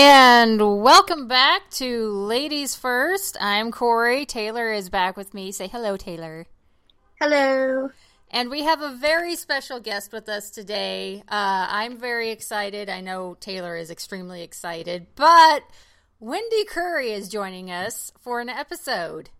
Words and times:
And 0.00 0.80
welcome 0.80 1.26
back 1.26 1.70
to 1.70 2.12
Ladies 2.12 2.76
First. 2.76 3.36
I'm 3.40 3.72
Corey. 3.72 4.26
Taylor 4.26 4.72
is 4.72 4.90
back 4.90 5.16
with 5.16 5.34
me. 5.34 5.50
Say 5.50 5.66
hello, 5.66 5.96
Taylor. 5.96 6.46
Hello. 7.20 7.90
And 8.30 8.48
we 8.48 8.62
have 8.62 8.80
a 8.80 8.94
very 8.94 9.34
special 9.34 9.80
guest 9.80 10.12
with 10.12 10.28
us 10.28 10.50
today. 10.50 11.24
Uh, 11.26 11.66
I'm 11.68 11.98
very 11.98 12.30
excited. 12.30 12.88
I 12.88 13.00
know 13.00 13.36
Taylor 13.40 13.76
is 13.76 13.90
extremely 13.90 14.44
excited, 14.44 15.08
but 15.16 15.64
Wendy 16.20 16.64
Curry 16.64 17.10
is 17.10 17.28
joining 17.28 17.68
us 17.68 18.12
for 18.20 18.38
an 18.38 18.48
episode. 18.48 19.30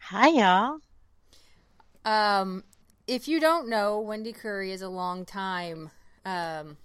Hi, 0.00 0.28
y'all. 0.28 0.80
Um, 2.04 2.62
if 3.06 3.26
you 3.26 3.40
don't 3.40 3.70
know, 3.70 4.00
Wendy 4.00 4.34
Curry 4.34 4.70
is 4.70 4.82
a 4.82 4.90
long 4.90 5.24
time 5.24 5.90
um, 6.26 6.76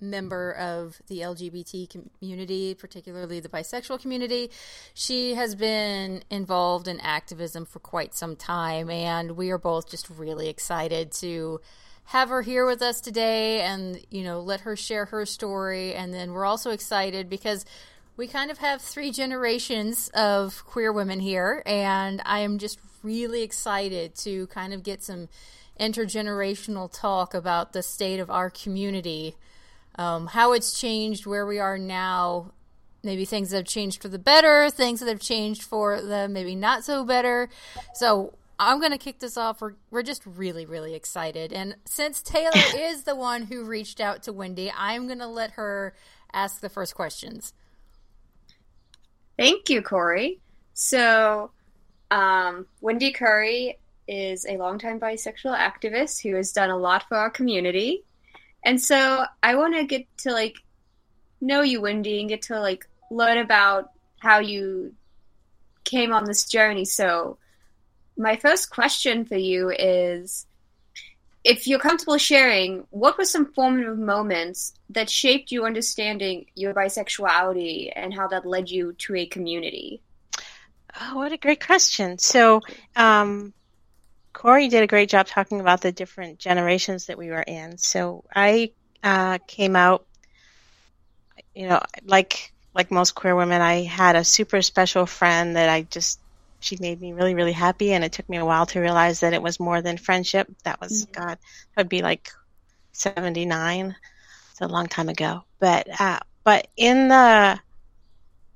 member 0.00 0.52
of 0.52 1.00
the 1.08 1.20
LGBT 1.20 1.88
community, 2.18 2.74
particularly 2.74 3.40
the 3.40 3.48
bisexual 3.48 4.00
community. 4.00 4.50
She 4.94 5.34
has 5.34 5.54
been 5.54 6.22
involved 6.30 6.88
in 6.88 7.00
activism 7.00 7.66
for 7.66 7.78
quite 7.78 8.14
some 8.14 8.36
time, 8.36 8.90
and 8.90 9.32
we 9.32 9.50
are 9.50 9.58
both 9.58 9.90
just 9.90 10.08
really 10.10 10.48
excited 10.48 11.12
to 11.12 11.60
have 12.04 12.28
her 12.28 12.42
here 12.42 12.66
with 12.66 12.82
us 12.82 13.00
today 13.00 13.60
and, 13.60 14.00
you 14.10 14.24
know, 14.24 14.40
let 14.40 14.60
her 14.62 14.74
share 14.74 15.04
her 15.06 15.24
story. 15.24 15.94
And 15.94 16.12
then 16.12 16.32
we're 16.32 16.44
also 16.44 16.70
excited 16.70 17.28
because 17.28 17.64
we 18.16 18.26
kind 18.26 18.50
of 18.50 18.58
have 18.58 18.82
three 18.82 19.12
generations 19.12 20.10
of 20.14 20.64
queer 20.66 20.92
women 20.92 21.20
here, 21.20 21.62
and 21.64 22.20
I 22.24 22.40
am 22.40 22.58
just 22.58 22.78
really 23.02 23.42
excited 23.42 24.14
to 24.14 24.46
kind 24.48 24.74
of 24.74 24.82
get 24.82 25.02
some 25.02 25.28
intergenerational 25.78 26.92
talk 26.92 27.32
about 27.32 27.72
the 27.72 27.82
state 27.82 28.20
of 28.20 28.30
our 28.30 28.50
community 28.50 29.36
um, 29.96 30.28
how 30.28 30.52
it's 30.52 30.78
changed, 30.78 31.26
where 31.26 31.46
we 31.46 31.58
are 31.58 31.78
now, 31.78 32.52
maybe 33.02 33.24
things 33.24 33.50
that 33.50 33.56
have 33.58 33.66
changed 33.66 34.02
for 34.02 34.08
the 34.08 34.18
better, 34.18 34.70
things 34.70 35.00
that 35.00 35.08
have 35.08 35.20
changed 35.20 35.62
for 35.62 36.00
the 36.00 36.28
maybe 36.28 36.54
not 36.54 36.84
so 36.84 37.04
better. 37.04 37.48
So 37.94 38.34
I'm 38.58 38.78
going 38.78 38.92
to 38.92 38.98
kick 38.98 39.20
this 39.20 39.36
off. 39.36 39.62
We're, 39.62 39.74
we're 39.90 40.02
just 40.02 40.24
really, 40.26 40.66
really 40.66 40.94
excited. 40.94 41.52
And 41.52 41.76
since 41.86 42.20
Taylor 42.22 42.52
is 42.76 43.04
the 43.04 43.16
one 43.16 43.44
who 43.44 43.64
reached 43.64 44.00
out 44.00 44.22
to 44.24 44.32
Wendy, 44.32 44.70
I'm 44.76 45.06
going 45.06 45.18
to 45.18 45.26
let 45.26 45.52
her 45.52 45.94
ask 46.32 46.60
the 46.60 46.68
first 46.68 46.94
questions. 46.94 47.54
Thank 49.38 49.70
you, 49.70 49.80
Corey. 49.80 50.40
So, 50.74 51.50
um, 52.10 52.66
Wendy 52.82 53.12
Curry 53.12 53.78
is 54.06 54.44
a 54.44 54.58
longtime 54.58 55.00
bisexual 55.00 55.56
activist 55.56 56.22
who 56.22 56.34
has 56.36 56.52
done 56.52 56.68
a 56.68 56.76
lot 56.76 57.04
for 57.08 57.16
our 57.16 57.30
community. 57.30 58.04
And 58.64 58.80
so 58.80 59.24
I 59.42 59.54
want 59.54 59.74
to 59.74 59.84
get 59.84 60.06
to 60.18 60.32
like 60.32 60.56
know 61.40 61.62
you, 61.62 61.80
Wendy, 61.80 62.20
and 62.20 62.28
get 62.28 62.42
to 62.42 62.60
like 62.60 62.86
learn 63.10 63.38
about 63.38 63.90
how 64.18 64.38
you 64.38 64.94
came 65.84 66.12
on 66.12 66.24
this 66.24 66.46
journey. 66.46 66.84
So 66.84 67.38
my 68.16 68.36
first 68.36 68.70
question 68.70 69.24
for 69.24 69.36
you 69.36 69.70
is 69.70 70.46
if 71.42 71.66
you're 71.66 71.78
comfortable 71.78 72.18
sharing, 72.18 72.86
what 72.90 73.16
were 73.16 73.24
some 73.24 73.52
formative 73.54 73.98
moments 73.98 74.74
that 74.90 75.08
shaped 75.08 75.50
you 75.50 75.64
understanding 75.64 76.46
your 76.54 76.74
bisexuality 76.74 77.90
and 77.96 78.12
how 78.12 78.28
that 78.28 78.44
led 78.44 78.70
you 78.70 78.92
to 78.92 79.16
a 79.16 79.26
community? 79.26 80.02
Oh, 81.00 81.16
what 81.16 81.32
a 81.32 81.38
great 81.38 81.64
question. 81.64 82.18
So, 82.18 82.60
um, 82.94 83.54
Corey 84.32 84.68
did 84.68 84.82
a 84.82 84.86
great 84.86 85.10
job 85.10 85.26
talking 85.26 85.60
about 85.60 85.80
the 85.80 85.92
different 85.92 86.38
generations 86.38 87.06
that 87.06 87.18
we 87.18 87.30
were 87.30 87.42
in. 87.42 87.78
So 87.78 88.24
I 88.34 88.70
uh, 89.02 89.38
came 89.46 89.76
out, 89.76 90.06
you 91.54 91.68
know, 91.68 91.80
like 92.04 92.52
like 92.74 92.90
most 92.90 93.14
queer 93.14 93.34
women, 93.34 93.60
I 93.60 93.82
had 93.82 94.14
a 94.16 94.24
super 94.24 94.62
special 94.62 95.04
friend 95.06 95.56
that 95.56 95.68
I 95.68 95.82
just 95.82 96.20
she 96.60 96.76
made 96.78 97.00
me 97.00 97.12
really 97.12 97.34
really 97.34 97.52
happy, 97.52 97.92
and 97.92 98.04
it 98.04 98.12
took 98.12 98.28
me 98.28 98.36
a 98.36 98.44
while 98.44 98.66
to 98.66 98.80
realize 98.80 99.20
that 99.20 99.32
it 99.32 99.42
was 99.42 99.58
more 99.58 99.82
than 99.82 99.96
friendship. 99.96 100.48
That 100.64 100.80
was 100.80 101.04
mm-hmm. 101.04 101.20
God, 101.20 101.38
that 101.74 101.76
would 101.76 101.88
be 101.88 102.02
like 102.02 102.30
seventy 102.92 103.46
nine. 103.46 103.96
It's 104.52 104.60
a 104.60 104.68
long 104.68 104.86
time 104.86 105.08
ago, 105.08 105.44
but 105.58 105.88
uh, 106.00 106.20
but 106.44 106.68
in 106.76 107.08
the 107.08 107.58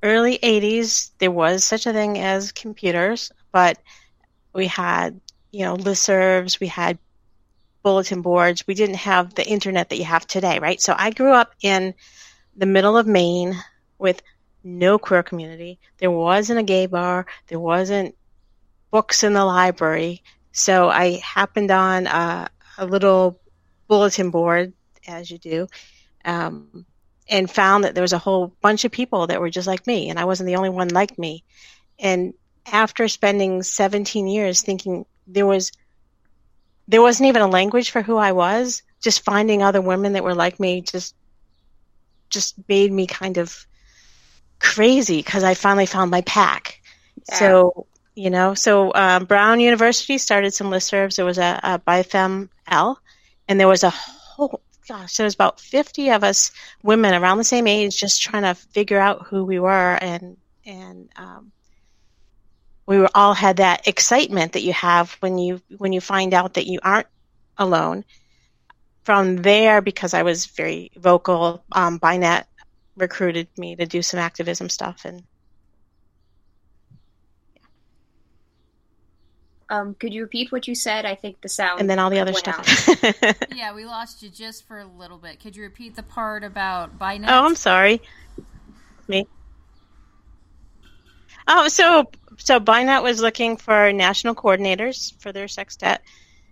early 0.03 0.37
80s 0.37 1.13
there 1.19 1.31
was 1.31 1.65
such 1.65 1.87
a 1.87 1.93
thing 1.95 2.19
as 2.19 2.53
computers 2.53 3.33
but 3.53 3.79
we 4.53 4.67
had 4.67 5.19
you 5.55 5.65
know, 5.65 5.77
listservs, 5.77 6.59
we 6.59 6.67
had 6.67 6.99
bulletin 7.85 8.23
boards. 8.23 8.67
We 8.67 8.75
didn't 8.75 8.97
have 8.97 9.35
the 9.35 9.47
internet 9.47 9.91
that 9.91 9.99
you 9.99 10.05
have 10.05 10.27
today, 10.27 10.59
right? 10.59 10.81
So 10.81 10.95
I 10.99 11.11
grew 11.11 11.33
up 11.33 11.55
in 11.63 11.95
the 12.57 12.67
middle 12.67 12.97
of 12.97 13.07
Maine 13.07 13.55
with 13.97 14.21
no 14.65 14.99
queer 14.99 15.23
community. 15.23 15.79
There 15.99 16.11
wasn't 16.11 16.59
a 16.59 16.65
gay 16.65 16.87
bar. 16.87 17.27
There 17.47 17.61
wasn't 17.61 18.17
books 18.91 19.23
in 19.23 19.33
the 19.33 19.45
library. 19.45 20.25
So 20.51 20.89
I 20.89 21.21
happened 21.25 21.71
on 21.71 22.09
a, 22.09 22.49
a 22.77 22.87
little 22.87 23.39
bulletin 23.87 24.31
board, 24.31 24.73
as 25.07 25.31
you 25.31 25.39
do, 25.39 25.69
um, 26.25 26.85
and 27.29 27.49
found 27.49 27.85
that 27.85 27.95
there 27.95 28.03
was 28.03 28.13
a 28.13 28.19
whole 28.19 28.53
bunch 28.61 28.85
of 28.85 28.91
people 28.91 29.29
that 29.29 29.41
were 29.41 29.51
just 29.51 29.69
like 29.69 29.87
me, 29.87 30.11
and 30.11 30.19
I 30.19 30.25
wasn't 30.25 30.49
the 30.49 30.57
only 30.57 30.71
one 30.71 30.89
like 30.89 31.17
me. 31.17 31.45
And 31.99 32.35
after 32.67 33.07
spending 33.07 33.63
17 33.63 34.27
years 34.27 34.63
thinking 34.63 35.05
there 35.27 35.47
was 35.47 35.73
there 36.89 37.03
wasn't 37.03 37.29
even 37.29 37.43
a 37.43 37.49
language 37.49 37.91
for 37.91 38.03
who 38.03 38.17
I 38.17 38.33
was. 38.33 38.83
Just 39.01 39.25
finding 39.25 39.63
other 39.63 39.81
women 39.81 40.15
that 40.15 40.25
were 40.25 40.35
like 40.35 40.59
me 40.61 40.81
just 40.81 41.15
just 42.31 42.57
made 42.69 42.93
me 42.93 43.07
kind 43.07 43.39
of 43.39 43.67
crazy 44.59 45.19
because 45.19 45.45
I 45.45 45.55
finally 45.55 45.87
found 45.87 46.11
my 46.11 46.23
pack. 46.23 46.81
Yeah. 47.29 47.35
So 47.37 47.87
you 48.15 48.31
know, 48.31 48.55
so 48.55 48.95
um, 48.95 49.25
Brown 49.25 49.59
University 49.61 50.19
started 50.19 50.55
some 50.55 50.71
listservs. 50.71 51.17
There 51.17 51.25
was 51.25 51.39
a, 51.39 51.59
a 51.63 51.79
BiFem 51.81 52.49
L, 52.69 53.01
and 53.49 53.59
there 53.59 53.69
was 53.69 53.83
a 53.83 53.91
whole 53.91 54.61
gosh, 54.87 55.17
there 55.17 55.25
was 55.25 55.35
about 55.35 55.61
fifty 55.61 56.11
of 56.11 56.23
us 56.23 56.53
women 56.83 57.15
around 57.15 57.39
the 57.39 57.45
same 57.45 57.67
age, 57.67 57.99
just 57.99 58.23
trying 58.23 58.43
to 58.43 58.55
figure 58.55 58.99
out 58.99 59.27
who 59.27 59.45
we 59.45 59.59
were 59.59 59.99
and 60.01 60.37
and 60.65 61.09
um, 61.17 61.53
we 62.87 62.99
were 62.99 63.11
all 63.15 63.35
had 63.35 63.57
that 63.59 63.87
excitement 63.89 64.53
that 64.53 64.63
you 64.63 64.73
have 64.73 65.13
when 65.21 65.39
you 65.39 65.61
when 65.79 65.93
you 65.93 66.01
find 66.01 66.35
out 66.35 66.55
that 66.55 66.67
you 66.67 66.81
aren't 66.83 67.09
alone. 67.59 68.05
From 69.05 69.37
there, 69.37 69.83
because 69.83 70.15
I 70.15 70.23
was 70.23 70.47
very 70.47 70.91
vocal, 70.97 71.63
um, 71.73 71.99
Binet 71.99 72.47
recruited 72.97 73.49
me 73.59 73.77
to 73.77 73.85
do 73.85 74.01
some 74.01 74.19
activism 74.19 74.71
stuff, 74.71 75.05
and 75.05 75.23
Um, 79.71 79.95
could 79.95 80.13
you 80.13 80.23
repeat 80.23 80.53
what 80.53 80.69
you 80.69 80.75
said? 80.75 81.05
I 81.05 81.15
think 81.15 81.41
the 81.41 81.49
sound. 81.49 81.81
And 81.81 81.89
then 81.89 81.99
all 81.99 82.11
the 82.11 82.21
other 82.21 82.33
stuff. 82.33 82.89
yeah, 83.55 83.75
we 83.75 83.85
lost 83.85 84.23
you 84.23 84.29
just 84.29 84.67
for 84.69 84.79
a 84.79 84.85
little 84.85 85.19
bit. 85.19 85.41
Could 85.41 85.57
you 85.57 85.63
repeat 85.63 85.97
the 85.97 86.03
part 86.03 86.45
about 86.45 86.99
Binet? 86.99 87.29
Oh, 87.31 87.45
I'm 87.45 87.57
sorry. 87.57 88.01
Me. 89.09 89.27
Oh, 91.47 91.69
so 91.69 92.11
so 92.39 92.59
Binet 92.59 93.03
was 93.03 93.21
looking 93.21 93.57
for 93.57 93.93
national 93.93 94.35
coordinators 94.35 95.19
for 95.21 95.33
their 95.33 95.49
sextet, 95.49 96.03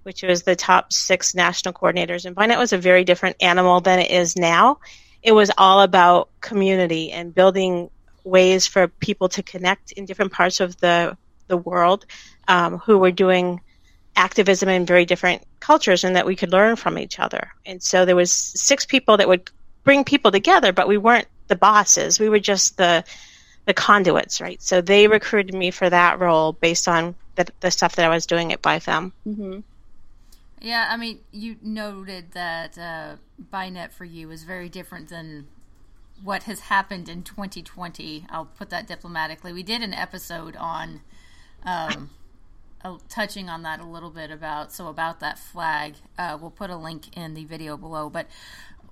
which 0.02 0.22
was 0.22 0.42
the 0.42 0.56
top 0.56 0.92
six 0.92 1.34
national 1.34 1.74
coordinators. 1.74 2.24
And 2.24 2.36
Binet 2.36 2.58
was 2.58 2.72
a 2.72 2.78
very 2.78 3.04
different 3.04 3.36
animal 3.40 3.80
than 3.80 3.98
it 3.98 4.10
is 4.10 4.36
now. 4.36 4.78
It 5.22 5.32
was 5.32 5.50
all 5.56 5.82
about 5.82 6.28
community 6.40 7.10
and 7.10 7.34
building 7.34 7.90
ways 8.24 8.66
for 8.66 8.88
people 8.88 9.28
to 9.30 9.42
connect 9.42 9.92
in 9.92 10.04
different 10.04 10.32
parts 10.32 10.60
of 10.60 10.76
the 10.78 11.16
the 11.48 11.56
world 11.56 12.06
um, 12.48 12.78
who 12.78 12.98
were 12.98 13.10
doing 13.10 13.60
activism 14.14 14.68
in 14.68 14.86
very 14.86 15.04
different 15.04 15.42
cultures 15.60 16.04
and 16.04 16.16
that 16.16 16.26
we 16.26 16.36
could 16.36 16.52
learn 16.52 16.76
from 16.76 16.98
each 16.98 17.18
other. 17.18 17.50
And 17.64 17.82
so 17.82 18.04
there 18.04 18.16
was 18.16 18.30
six 18.30 18.84
people 18.84 19.16
that 19.16 19.28
would 19.28 19.50
bring 19.84 20.04
people 20.04 20.30
together, 20.30 20.72
but 20.72 20.88
we 20.88 20.98
weren't 20.98 21.28
the 21.48 21.56
bosses. 21.56 22.20
We 22.20 22.28
were 22.28 22.38
just 22.38 22.76
the 22.76 23.04
the 23.64 23.74
conduits, 23.74 24.40
right? 24.40 24.60
So 24.60 24.80
they 24.80 25.06
recruited 25.06 25.54
me 25.54 25.70
for 25.70 25.88
that 25.88 26.18
role 26.18 26.52
based 26.52 26.88
on 26.88 27.14
the, 27.36 27.46
the 27.60 27.70
stuff 27.70 27.96
that 27.96 28.04
I 28.04 28.08
was 28.08 28.26
doing 28.26 28.52
at 28.52 28.62
Bifem. 28.62 29.12
Mm-hmm. 29.26 29.60
Yeah, 30.60 30.88
I 30.90 30.96
mean, 30.96 31.20
you 31.32 31.56
noted 31.60 32.32
that 32.32 32.78
uh, 32.78 33.16
Binet 33.50 33.92
for 33.92 34.04
you 34.04 34.30
is 34.30 34.44
very 34.44 34.68
different 34.68 35.08
than 35.08 35.48
what 36.22 36.44
has 36.44 36.60
happened 36.60 37.08
in 37.08 37.24
2020. 37.24 38.26
I'll 38.30 38.44
put 38.44 38.70
that 38.70 38.86
diplomatically. 38.86 39.52
We 39.52 39.64
did 39.64 39.82
an 39.82 39.92
episode 39.92 40.54
on 40.56 41.00
um, 41.64 42.10
uh, 42.84 42.98
touching 43.08 43.48
on 43.48 43.62
that 43.62 43.80
a 43.80 43.84
little 43.84 44.10
bit 44.10 44.30
about 44.30 44.72
so 44.72 44.86
about 44.86 45.18
that 45.18 45.38
flag. 45.38 45.94
Uh, 46.16 46.38
we'll 46.40 46.50
put 46.50 46.70
a 46.70 46.76
link 46.76 47.16
in 47.16 47.34
the 47.34 47.44
video 47.44 47.76
below, 47.76 48.10
but. 48.10 48.26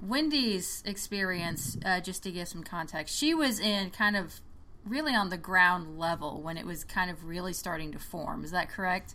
Wendy's 0.03 0.83
experience, 0.87 1.77
uh, 1.85 2.01
just 2.01 2.23
to 2.23 2.31
give 2.31 2.49
some 2.49 2.65
context, 2.65 3.15
she 3.15 3.35
was 3.35 3.61
in 3.61 3.91
kind 3.91 4.17
of 4.17 4.41
really 4.85 5.15
on 5.15 5.29
the 5.31 5.37
ground 5.37 5.99
level 5.99 6.41
when 6.41 6.57
it 6.57 6.67
was 6.67 6.85
kind 6.85 7.11
of 7.11 7.25
really 7.25 7.53
starting 7.53 7.93
to 7.93 7.99
form. 7.99 8.45
Is 8.45 8.51
that 8.51 8.71
correct? 8.71 9.15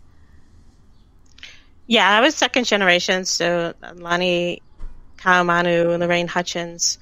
Yeah, 1.86 2.08
I 2.08 2.20
was 2.20 2.34
second 2.34 2.64
generation, 2.64 3.24
so 3.24 3.74
Lani 3.94 4.62
Ka'ahumanu, 5.18 5.98
Loraine 5.98 6.28
Hutchins, 6.28 6.98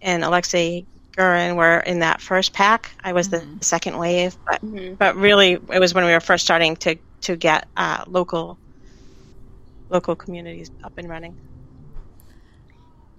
and 0.00 0.22
Alexei 0.22 0.86
Parker 1.16 1.34
and 1.34 1.56
were 1.56 1.80
in 1.80 1.98
that 2.00 2.20
first 2.20 2.52
pack. 2.52 2.92
I 3.02 3.12
was 3.12 3.28
Mhm. 3.28 3.58
the 3.58 3.64
second 3.64 3.98
wave, 3.98 4.36
but 4.46 4.64
Mhm. 4.64 4.96
but 4.96 5.16
really 5.16 5.52
it 5.52 5.80
was 5.80 5.92
when 5.92 6.04
we 6.04 6.12
were 6.12 6.20
first 6.20 6.44
starting 6.44 6.76
to 6.76 6.96
to 7.22 7.34
get 7.36 7.66
uh, 7.76 8.04
local 8.06 8.56
local 9.90 10.14
communities 10.14 10.70
up 10.84 10.96
and 10.98 11.08
running. 11.08 11.36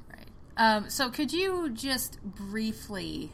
Right. 0.10 0.28
Um, 0.56 0.90
so, 0.90 1.10
could 1.10 1.34
you 1.34 1.70
just 1.70 2.22
briefly 2.24 3.32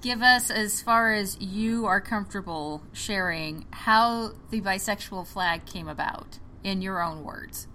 give 0.00 0.22
us, 0.22 0.50
as 0.50 0.82
far 0.82 1.12
as 1.12 1.38
you 1.40 1.86
are 1.86 2.00
comfortable 2.00 2.82
sharing, 2.92 3.66
how 3.70 4.32
the 4.50 4.60
bisexual 4.60 5.26
flag 5.26 5.66
came 5.66 5.88
about 5.88 6.38
in 6.64 6.82
your 6.82 7.02
own 7.02 7.24
words? 7.24 7.66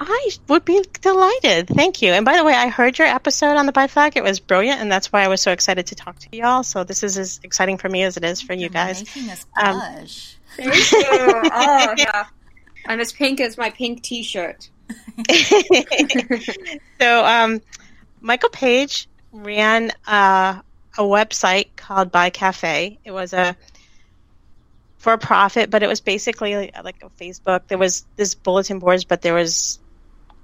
I 0.00 0.30
would 0.48 0.64
be 0.64 0.84
delighted. 1.00 1.68
Thank 1.68 2.02
you. 2.02 2.12
And 2.12 2.24
by 2.24 2.36
the 2.36 2.44
way, 2.44 2.52
I 2.54 2.68
heard 2.68 2.98
your 2.98 3.08
episode 3.08 3.56
on 3.56 3.66
the 3.66 3.72
bi 3.72 3.88
flag. 3.88 4.16
It 4.16 4.22
was 4.22 4.38
brilliant, 4.38 4.80
and 4.80 4.92
that's 4.92 5.12
why 5.12 5.24
I 5.24 5.28
was 5.28 5.40
so 5.40 5.50
excited 5.50 5.88
to 5.88 5.94
talk 5.96 6.18
to 6.20 6.28
y'all. 6.36 6.62
So 6.62 6.84
this 6.84 7.02
is 7.02 7.18
as 7.18 7.40
exciting 7.42 7.78
for 7.78 7.88
me 7.88 8.04
as 8.04 8.16
it 8.16 8.24
is 8.24 8.40
for 8.40 8.52
you 8.52 8.60
You're 8.60 8.70
guys. 8.70 9.00
making 9.00 9.30
us 9.30 9.44
Um. 9.60 9.80
Thank 10.56 10.92
you. 10.92 11.42
Oh 11.52 11.94
yeah. 11.96 12.26
I'm 12.86 13.00
as 13.00 13.12
pink 13.12 13.40
as 13.40 13.58
my 13.58 13.70
pink 13.70 14.02
T-shirt. 14.02 14.70
so 17.00 17.24
um, 17.24 17.60
Michael 18.20 18.48
Page 18.50 19.08
ran 19.32 19.92
uh, 20.06 20.60
a 20.98 21.02
website 21.02 21.76
called 21.76 22.12
BiCafe. 22.12 22.98
It 23.04 23.12
was 23.12 23.32
a 23.32 23.56
for 24.98 25.16
profit, 25.16 25.70
but 25.70 25.82
it 25.82 25.86
was 25.86 26.00
basically 26.00 26.56
like, 26.56 26.84
like 26.84 26.96
a 27.02 27.10
Facebook. 27.10 27.68
There 27.68 27.78
was 27.78 28.04
this 28.16 28.34
bulletin 28.34 28.80
boards, 28.80 29.04
but 29.04 29.22
there 29.22 29.34
was 29.34 29.78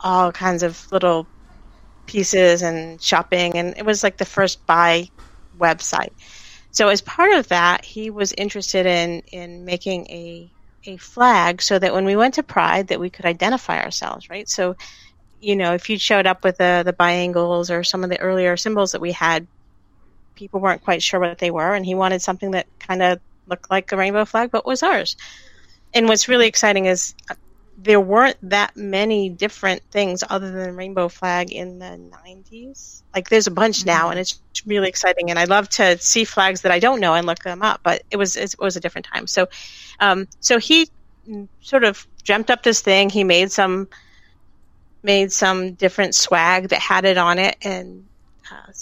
all 0.00 0.30
kinds 0.32 0.62
of 0.62 0.86
little 0.92 1.26
pieces 2.06 2.62
and 2.62 3.02
shopping, 3.02 3.56
and 3.56 3.76
it 3.76 3.84
was 3.84 4.02
like 4.04 4.16
the 4.16 4.24
first 4.24 4.64
bi 4.66 5.08
website. 5.58 6.12
So 6.70 6.88
as 6.88 7.02
part 7.02 7.34
of 7.34 7.48
that, 7.48 7.84
he 7.84 8.10
was 8.10 8.32
interested 8.32 8.86
in 8.86 9.20
in 9.32 9.64
making 9.64 10.06
a 10.08 10.52
a 10.86 10.96
flag 10.98 11.62
so 11.62 11.78
that 11.78 11.94
when 11.94 12.04
we 12.04 12.14
went 12.14 12.34
to 12.34 12.42
Pride, 12.42 12.88
that 12.88 13.00
we 13.00 13.10
could 13.10 13.24
identify 13.24 13.80
ourselves, 13.82 14.30
right? 14.30 14.48
So 14.48 14.76
you 15.40 15.56
know, 15.56 15.74
if 15.74 15.90
you 15.90 15.98
showed 15.98 16.26
up 16.26 16.44
with 16.44 16.58
the 16.58 16.82
the 16.86 16.92
biangles 16.92 17.70
or 17.76 17.82
some 17.82 18.04
of 18.04 18.10
the 18.10 18.20
earlier 18.20 18.56
symbols 18.56 18.92
that 18.92 19.00
we 19.00 19.12
had, 19.12 19.48
people 20.34 20.60
weren't 20.60 20.82
quite 20.82 21.02
sure 21.02 21.20
what 21.20 21.38
they 21.38 21.50
were, 21.50 21.74
and 21.74 21.84
he 21.84 21.94
wanted 21.94 22.22
something 22.22 22.52
that 22.52 22.66
kind 22.78 23.02
of 23.02 23.20
looked 23.46 23.70
like 23.70 23.92
a 23.92 23.96
rainbow 23.96 24.24
flag 24.24 24.50
but 24.50 24.66
was 24.66 24.82
ours. 24.82 25.16
And 25.92 26.08
what's 26.08 26.28
really 26.28 26.46
exciting 26.46 26.86
is 26.86 27.14
uh, 27.30 27.34
there 27.76 28.00
weren't 28.00 28.36
that 28.42 28.76
many 28.76 29.28
different 29.28 29.82
things 29.90 30.22
other 30.28 30.50
than 30.50 30.76
rainbow 30.76 31.08
flag 31.08 31.52
in 31.52 31.78
the 31.78 32.00
90s. 32.26 33.02
Like 33.14 33.28
there's 33.28 33.46
a 33.46 33.50
bunch 33.50 33.84
now, 33.84 34.10
and 34.10 34.18
it's 34.18 34.40
really 34.66 34.88
exciting. 34.88 35.30
And 35.30 35.38
I 35.38 35.44
love 35.44 35.68
to 35.70 35.98
see 35.98 36.24
flags 36.24 36.62
that 36.62 36.72
I 36.72 36.78
don't 36.78 37.00
know 37.00 37.14
and 37.14 37.26
look 37.26 37.40
them 37.40 37.62
up. 37.62 37.80
But 37.82 38.02
it 38.10 38.16
was 38.16 38.36
it 38.36 38.54
was 38.58 38.76
a 38.76 38.80
different 38.80 39.06
time. 39.12 39.26
So, 39.26 39.48
um, 40.00 40.28
so 40.40 40.58
he 40.58 40.88
sort 41.60 41.84
of 41.84 42.06
dreamt 42.24 42.50
up 42.50 42.62
this 42.62 42.80
thing. 42.80 43.10
He 43.10 43.24
made 43.24 43.52
some 43.52 43.88
made 45.02 45.30
some 45.32 45.74
different 45.74 46.14
swag 46.14 46.68
that 46.70 46.80
had 46.80 47.04
it 47.04 47.18
on 47.18 47.38
it, 47.38 47.56
and 47.62 48.06
uh, 48.50 48.72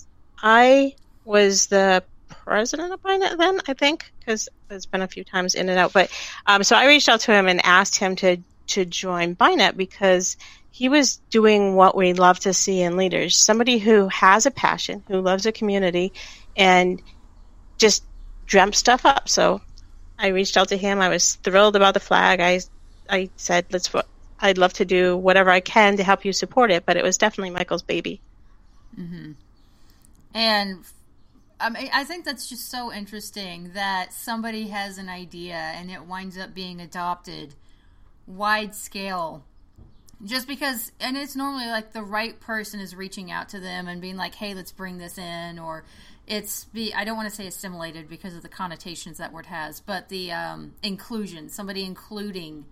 I 0.42 0.94
was 1.24 1.66
the 1.66 2.02
president 2.28 2.92
of 2.92 3.02
Binet 3.02 3.38
then, 3.38 3.60
I 3.68 3.74
think, 3.74 4.12
because 4.18 4.48
it's 4.70 4.86
been 4.86 5.02
a 5.02 5.08
few 5.08 5.24
times 5.24 5.54
in 5.54 5.68
and 5.68 5.78
out. 5.78 5.92
But 5.92 6.10
um, 6.46 6.62
so 6.64 6.76
I 6.76 6.86
reached 6.86 7.08
out 7.08 7.20
to 7.20 7.32
him 7.32 7.46
and 7.48 7.64
asked 7.64 7.96
him 7.96 8.16
to 8.16 8.38
to 8.68 8.84
join 8.84 9.34
Binet 9.34 9.76
because 9.76 10.36
he 10.70 10.88
was 10.88 11.16
doing 11.30 11.74
what 11.74 11.96
we 11.96 12.14
love 12.14 12.40
to 12.40 12.54
see 12.54 12.80
in 12.80 12.96
leaders: 12.96 13.36
somebody 13.36 13.78
who 13.78 14.08
has 14.08 14.46
a 14.46 14.50
passion, 14.50 15.02
who 15.08 15.20
loves 15.20 15.46
a 15.46 15.52
community, 15.52 16.12
and 16.56 17.02
just 17.78 18.04
dreamt 18.46 18.74
stuff 18.74 19.04
up. 19.04 19.28
So 19.28 19.60
I 20.18 20.28
reached 20.28 20.56
out 20.56 20.68
to 20.68 20.76
him. 20.76 21.00
I 21.00 21.08
was 21.08 21.34
thrilled 21.36 21.76
about 21.76 21.94
the 21.94 22.00
flag. 22.00 22.40
I 22.40 22.60
I 23.08 23.30
said, 23.36 23.66
let's. 23.70 23.90
I'd 24.44 24.58
love 24.58 24.72
to 24.74 24.84
do 24.84 25.16
whatever 25.16 25.50
I 25.50 25.60
can 25.60 25.96
to 25.98 26.04
help 26.04 26.24
you 26.24 26.32
support 26.32 26.72
it, 26.72 26.84
but 26.84 26.96
it 26.96 27.04
was 27.04 27.16
definitely 27.16 27.50
Michael's 27.50 27.82
baby. 27.82 28.20
And 30.34 30.84
I 31.62 31.70
mean, 31.70 31.88
I 31.92 32.02
think 32.02 32.24
that's 32.24 32.48
just 32.48 32.68
so 32.68 32.92
interesting 32.92 33.70
that 33.74 34.12
somebody 34.12 34.68
has 34.68 34.98
an 34.98 35.08
idea 35.08 35.54
and 35.54 35.90
it 35.90 36.04
winds 36.04 36.36
up 36.36 36.52
being 36.54 36.80
adopted 36.80 37.54
wide 38.26 38.74
scale. 38.74 39.44
Just 40.24 40.48
because, 40.48 40.90
and 41.00 41.16
it's 41.16 41.36
normally 41.36 41.66
like 41.66 41.92
the 41.92 42.02
right 42.02 42.38
person 42.40 42.80
is 42.80 42.96
reaching 42.96 43.30
out 43.30 43.48
to 43.50 43.60
them 43.60 43.86
and 43.86 44.00
being 44.00 44.16
like, 44.16 44.34
"Hey, 44.34 44.54
let's 44.54 44.72
bring 44.72 44.98
this 44.98 45.18
in," 45.18 45.58
or 45.58 45.84
it's 46.26 46.64
be. 46.66 46.92
I 46.94 47.04
don't 47.04 47.16
want 47.16 47.28
to 47.28 47.34
say 47.34 47.46
assimilated 47.46 48.08
because 48.08 48.34
of 48.34 48.42
the 48.42 48.48
connotations 48.48 49.18
that 49.18 49.32
word 49.32 49.46
has, 49.46 49.80
but 49.80 50.08
the 50.08 50.30
um, 50.32 50.74
inclusion, 50.82 51.48
somebody 51.48 51.84
including 51.84 52.66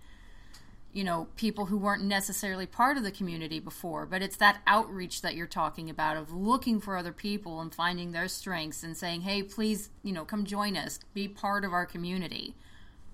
you 0.93 1.03
know 1.03 1.27
people 1.35 1.65
who 1.65 1.77
weren't 1.77 2.03
necessarily 2.03 2.65
part 2.65 2.97
of 2.97 3.03
the 3.03 3.11
community 3.11 3.59
before 3.59 4.05
but 4.05 4.21
it's 4.21 4.37
that 4.37 4.61
outreach 4.67 5.21
that 5.21 5.35
you're 5.35 5.47
talking 5.47 5.89
about 5.89 6.17
of 6.17 6.31
looking 6.33 6.79
for 6.79 6.97
other 6.97 7.13
people 7.13 7.61
and 7.61 7.73
finding 7.73 8.11
their 8.11 8.27
strengths 8.27 8.83
and 8.83 8.97
saying 8.97 9.21
hey 9.21 9.41
please 9.41 9.89
you 10.03 10.11
know 10.11 10.25
come 10.25 10.45
join 10.45 10.75
us 10.75 10.99
be 11.13 11.27
part 11.27 11.65
of 11.65 11.73
our 11.73 11.85
community. 11.85 12.55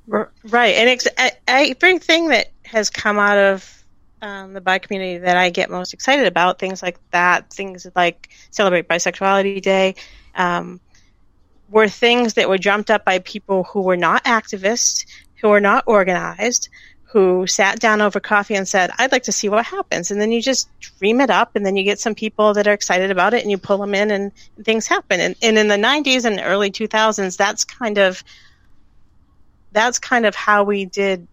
Right 0.07 0.75
and 0.75 0.89
it's 0.89 1.07
everything 1.47 2.29
that 2.29 2.47
has 2.63 2.89
come 2.89 3.19
out 3.19 3.37
of 3.37 3.83
um, 4.21 4.53
the 4.53 4.61
bi 4.61 4.79
community 4.79 5.17
that 5.19 5.37
i 5.37 5.49
get 5.49 5.69
most 5.69 5.93
excited 5.93 6.25
about 6.25 6.57
things 6.57 6.81
like 6.81 6.97
that 7.11 7.53
things 7.53 7.85
like 7.95 8.29
celebrate 8.49 8.87
bisexuality 8.87 9.61
day 9.61 9.95
um, 10.35 10.79
were 11.69 11.87
things 11.89 12.35
that 12.35 12.49
were 12.49 12.57
jumped 12.57 12.89
up 12.89 13.03
by 13.03 13.19
people 13.19 13.65
who 13.65 13.81
were 13.81 13.97
not 13.97 14.23
activists 14.23 15.05
who 15.41 15.49
were 15.49 15.61
not 15.61 15.83
organized 15.87 16.69
who 17.09 17.47
sat 17.47 17.79
down 17.79 18.01
over 18.01 18.19
coffee 18.19 18.55
and 18.55 18.67
said, 18.67 18.91
I'd 18.97 19.13
like 19.13 19.23
to 19.23 19.31
see 19.31 19.47
what 19.47 19.65
happens. 19.65 20.11
And 20.11 20.19
then 20.19 20.31
you 20.33 20.41
just 20.41 20.67
dream 20.79 21.21
it 21.21 21.29
up 21.29 21.55
and 21.55 21.65
then 21.65 21.77
you 21.77 21.83
get 21.83 22.01
some 22.01 22.13
people 22.13 22.53
that 22.53 22.67
are 22.67 22.73
excited 22.73 23.11
about 23.11 23.33
it 23.33 23.41
and 23.41 23.49
you 23.49 23.57
pull 23.57 23.77
them 23.77 23.95
in 23.95 24.11
and 24.11 24.31
things 24.63 24.87
happen. 24.87 25.21
And, 25.21 25.35
and 25.41 25.57
in 25.57 25.69
the 25.69 25.75
90s 25.75 26.25
and 26.25 26.41
early 26.43 26.69
2000s, 26.69 27.37
that's 27.37 27.63
kind 27.63 27.97
of, 27.97 28.21
that's 29.71 29.99
kind 29.99 30.25
of 30.25 30.35
how 30.35 30.65
we 30.65 30.83
did 30.83 31.25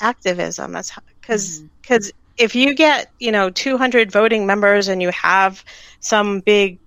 activism. 0.00 0.72
That's 0.72 0.92
because, 1.20 1.62
because 1.82 2.08
mm-hmm. 2.08 2.18
if 2.38 2.54
you 2.54 2.74
get, 2.74 3.10
you 3.20 3.30
know, 3.30 3.50
200 3.50 4.10
voting 4.10 4.46
members 4.46 4.88
and 4.88 5.02
you 5.02 5.10
have 5.10 5.62
some 6.00 6.40
big, 6.40 6.78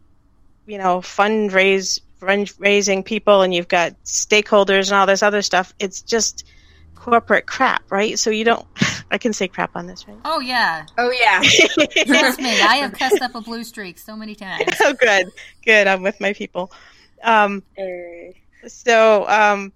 you 0.66 0.80
know, 0.80 1.02
fundraise, 1.02 2.00
fundraising 2.20 3.06
people 3.06 3.44
and 3.44 3.54
you've 3.54 3.68
got 3.68 3.94
stakeholders 4.06 4.90
and 4.90 4.94
all 4.94 5.06
this 5.06 5.22
other 5.22 5.44
stuff, 5.44 5.72
it's 5.78 6.02
just, 6.02 6.46
corporate 6.98 7.46
crap, 7.46 7.84
right? 7.92 8.18
So 8.20 8.30
you 8.30 8.44
don't. 8.44 8.66
I 9.12 9.18
can 9.18 9.32
say 9.32 9.48
crap 9.48 9.76
on 9.76 9.88
this, 9.88 10.06
right? 10.08 10.18
Oh 10.26 10.40
yeah. 10.40 10.86
Oh 10.98 11.12
yeah. 11.12 11.42
Trust 12.06 12.40
me, 12.40 12.60
I 12.62 12.78
have 12.78 12.92
cussed 12.92 13.22
up 13.22 13.36
a 13.36 13.42
blue 13.42 13.64
streak 13.64 13.98
so 13.98 14.16
many 14.18 14.36
times. 14.36 14.66
oh, 14.82 14.94
good, 14.94 15.30
good. 15.64 15.88
I'm 15.88 16.04
with 16.04 16.20
my 16.20 16.34
people. 16.34 16.72
Um. 17.24 17.64
So 18.68 19.26
um, 19.30 19.72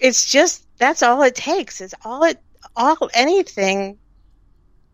it's 0.00 0.30
just 0.30 0.64
that's 0.78 1.02
all 1.02 1.22
it 1.22 1.34
takes. 1.34 1.80
It's 1.80 1.94
all 2.04 2.22
it 2.24 2.38
all 2.76 3.10
anything. 3.14 3.98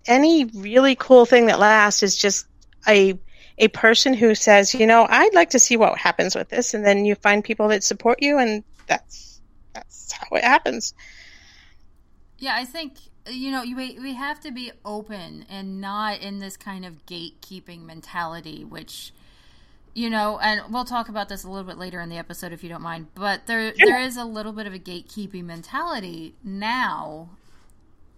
Any 0.06 0.46
really 0.46 0.94
cool 0.94 1.26
thing 1.26 1.46
that 1.46 1.58
lasts 1.58 2.02
is 2.02 2.16
just 2.16 2.46
a 2.88 3.18
a 3.58 3.68
person 3.68 4.14
who 4.14 4.34
says, 4.34 4.74
you 4.74 4.86
know, 4.86 5.06
I'd 5.08 5.34
like 5.34 5.50
to 5.50 5.58
see 5.58 5.76
what 5.76 5.98
happens 5.98 6.34
with 6.34 6.48
this, 6.48 6.72
and 6.72 6.84
then 6.84 7.04
you 7.04 7.14
find 7.16 7.44
people 7.44 7.68
that 7.68 7.84
support 7.84 8.22
you, 8.22 8.38
and 8.38 8.64
that's 8.86 9.29
that's 10.20 10.30
how 10.30 10.36
it 10.36 10.44
happens. 10.44 10.94
Yeah, 12.38 12.54
I 12.56 12.64
think 12.64 12.94
you 13.28 13.50
know 13.50 13.62
we 13.62 13.98
we 13.98 14.14
have 14.14 14.40
to 14.40 14.50
be 14.50 14.72
open 14.84 15.44
and 15.48 15.80
not 15.80 16.20
in 16.20 16.38
this 16.38 16.56
kind 16.56 16.84
of 16.84 17.04
gatekeeping 17.06 17.82
mentality, 17.84 18.64
which 18.64 19.12
you 19.92 20.08
know, 20.08 20.38
and 20.40 20.62
we'll 20.72 20.84
talk 20.84 21.08
about 21.08 21.28
this 21.28 21.42
a 21.44 21.48
little 21.50 21.64
bit 21.66 21.76
later 21.76 22.00
in 22.00 22.08
the 22.08 22.16
episode 22.16 22.52
if 22.52 22.62
you 22.62 22.68
don't 22.68 22.82
mind. 22.82 23.08
But 23.14 23.46
there 23.46 23.74
Sure. 23.76 23.86
there 23.88 24.00
is 24.00 24.16
a 24.16 24.24
little 24.24 24.52
bit 24.52 24.66
of 24.66 24.72
a 24.74 24.78
gatekeeping 24.78 25.44
mentality 25.44 26.34
now 26.44 27.30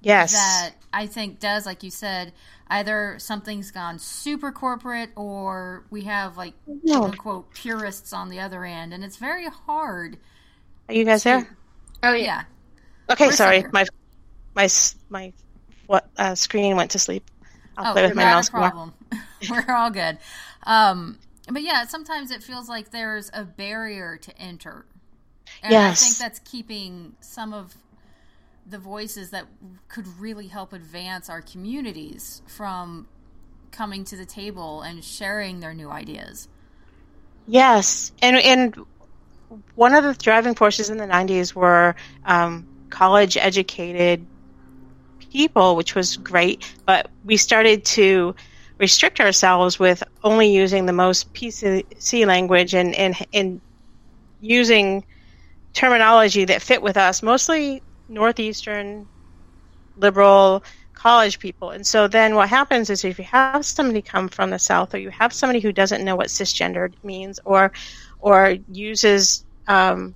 Yes. 0.02 0.32
that 0.32 0.72
I 0.92 1.06
think 1.06 1.40
does, 1.40 1.64
like 1.64 1.82
you 1.82 1.90
said, 1.90 2.32
either 2.68 3.16
something's 3.18 3.70
gone 3.70 3.98
super 3.98 4.52
corporate 4.52 5.10
or 5.16 5.84
we 5.90 6.02
have 6.02 6.36
like 6.36 6.54
No. 6.66 7.00
quote 7.00 7.10
unquote 7.12 7.54
purists 7.54 8.12
on 8.12 8.28
the 8.28 8.40
other 8.40 8.64
end, 8.64 8.92
and 8.94 9.02
it's 9.04 9.16
very 9.16 9.46
hard. 9.48 10.18
Are 10.88 10.94
you 10.94 11.04
guys 11.04 11.22
there? 11.24 11.56
Oh 12.02 12.12
yeah. 12.12 12.26
Yeah. 12.26 12.44
Okay, 13.10 13.30
We're 13.30 13.32
sorry. 13.32 13.66
still. 13.66 13.72
My 13.72 13.86
my 14.54 14.68
my 15.10 15.34
what 15.86 16.10
uh, 16.18 16.34
screen 16.36 16.76
went 16.76 16.92
to 16.92 17.00
sleep. 17.00 17.30
I'll 17.76 17.86
Oh, 17.86 17.88
play 17.88 18.02
with 18.04 18.14
my 18.14 18.26
mouse 18.26 18.50
a 18.50 18.54
more. 18.54 18.72
problem. 18.72 18.94
We're 19.48 19.70
all 19.74 19.90
good. 19.90 20.18
Um, 20.64 21.18
but 21.48 21.62
yeah, 21.62 21.84
sometimes 21.86 22.30
it 22.30 22.42
feels 22.42 22.68
like 22.68 22.90
there's 22.90 23.30
a 23.34 23.44
barrier 23.44 24.16
to 24.18 24.38
enter. 24.38 24.86
And 25.62 25.82
I 25.82 25.94
think 25.94 26.18
that's 26.18 26.38
keeping 26.40 27.14
some 27.20 27.52
of 27.52 27.76
the 28.66 28.78
voices 28.78 29.30
that 29.30 29.46
could 29.88 30.06
really 30.20 30.48
help 30.48 30.72
advance 30.72 31.30
our 31.30 31.42
communities 31.42 32.42
from 32.46 33.08
coming 33.72 34.04
to 34.04 34.16
the 34.16 34.26
table 34.26 34.82
and 34.82 35.04
sharing 35.04 35.60
their 35.60 35.74
new 35.74 35.90
ideas. 35.90 36.48
Yes, 37.46 38.12
and 38.20 38.36
and 38.36 38.76
one 39.74 39.94
of 39.94 40.04
the 40.04 40.14
driving 40.14 40.54
forces 40.54 40.90
in 40.90 40.98
the 40.98 41.06
'90s 41.06 41.54
were 41.54 41.94
um, 42.24 42.66
college 42.90 43.36
educated 43.36 44.26
people, 45.32 45.76
which 45.76 45.94
was 45.94 46.16
great. 46.16 46.74
But 46.86 47.10
we 47.24 47.36
started 47.36 47.84
to 47.86 48.34
restrict 48.78 49.20
ourselves 49.20 49.78
with 49.78 50.02
only 50.22 50.52
using 50.52 50.86
the 50.86 50.92
most 50.92 51.32
PC 51.34 52.26
language 52.26 52.74
and 52.74 52.94
and 52.94 53.16
and 53.32 53.60
using 54.40 55.04
terminology 55.74 56.44
that 56.46 56.62
fit 56.62 56.82
with 56.82 56.96
us, 56.96 57.22
mostly 57.22 57.82
northeastern 58.08 59.08
liberal 59.96 60.64
college 60.94 61.38
people. 61.38 61.70
And 61.70 61.86
so 61.86 62.08
then 62.08 62.34
what 62.34 62.48
happens 62.48 62.90
is 62.90 63.04
if 63.04 63.18
you 63.18 63.24
have 63.24 63.64
somebody 63.66 64.02
come 64.02 64.28
from 64.28 64.50
the 64.50 64.58
South 64.58 64.94
or 64.94 64.98
you 64.98 65.10
have 65.10 65.32
somebody 65.32 65.60
who 65.60 65.72
doesn't 65.72 66.04
know 66.04 66.16
what 66.16 66.28
cisgender 66.28 66.92
means 67.02 67.40
or 67.44 67.72
or 68.22 68.56
uses 68.72 69.44
um, 69.68 70.14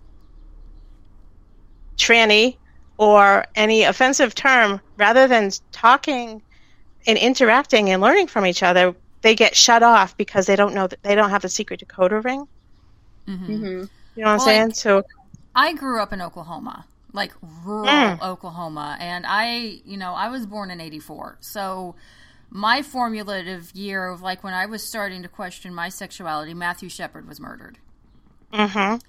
tranny 1.98 2.56
or 2.98 3.44
any 3.54 3.82
offensive 3.82 4.34
term, 4.34 4.80
rather 4.96 5.28
than 5.28 5.50
talking 5.72 6.40
and 7.06 7.18
interacting 7.18 7.90
and 7.90 8.00
learning 8.00 8.26
from 8.26 8.46
each 8.46 8.62
other, 8.62 8.94
they 9.20 9.34
get 9.34 9.54
shut 9.54 9.82
off 9.82 10.16
because 10.16 10.46
they 10.46 10.56
don't 10.56 10.74
know 10.74 10.86
that 10.86 11.02
they 11.02 11.14
don't 11.14 11.30
have 11.30 11.42
the 11.42 11.48
secret 11.48 11.80
decoder 11.86 12.24
ring. 12.24 12.46
Mm-hmm. 13.28 13.44
Mm-hmm. 13.52 13.64
You 13.66 13.74
know 13.76 13.86
what 13.86 14.24
Well, 14.24 14.32
I'm 14.32 14.40
saying? 14.40 14.66
like- 14.68 14.76
So 14.76 15.02
I 15.54 15.72
grew 15.74 16.00
up 16.00 16.12
in 16.12 16.22
Oklahoma, 16.22 16.86
like 17.12 17.32
rural 17.64 17.86
Mm. 17.86 18.22
Oklahoma, 18.22 18.96
and 19.00 19.24
I, 19.26 19.80
you 19.84 19.96
know, 19.96 20.12
I 20.14 20.28
was 20.28 20.46
born 20.46 20.70
in 20.70 20.80
'84, 20.80 21.38
so 21.40 21.94
my 22.50 22.80
formulative 22.82 23.72
year 23.74 24.06
of 24.08 24.22
like 24.22 24.42
when 24.44 24.54
I 24.54 24.66
was 24.66 24.82
starting 24.82 25.22
to 25.22 25.28
question 25.28 25.74
my 25.74 25.88
sexuality, 25.88 26.54
Matthew 26.54 26.88
Shepard 26.88 27.26
was 27.28 27.40
murdered. 27.40 27.78
Mhm. 28.52 29.00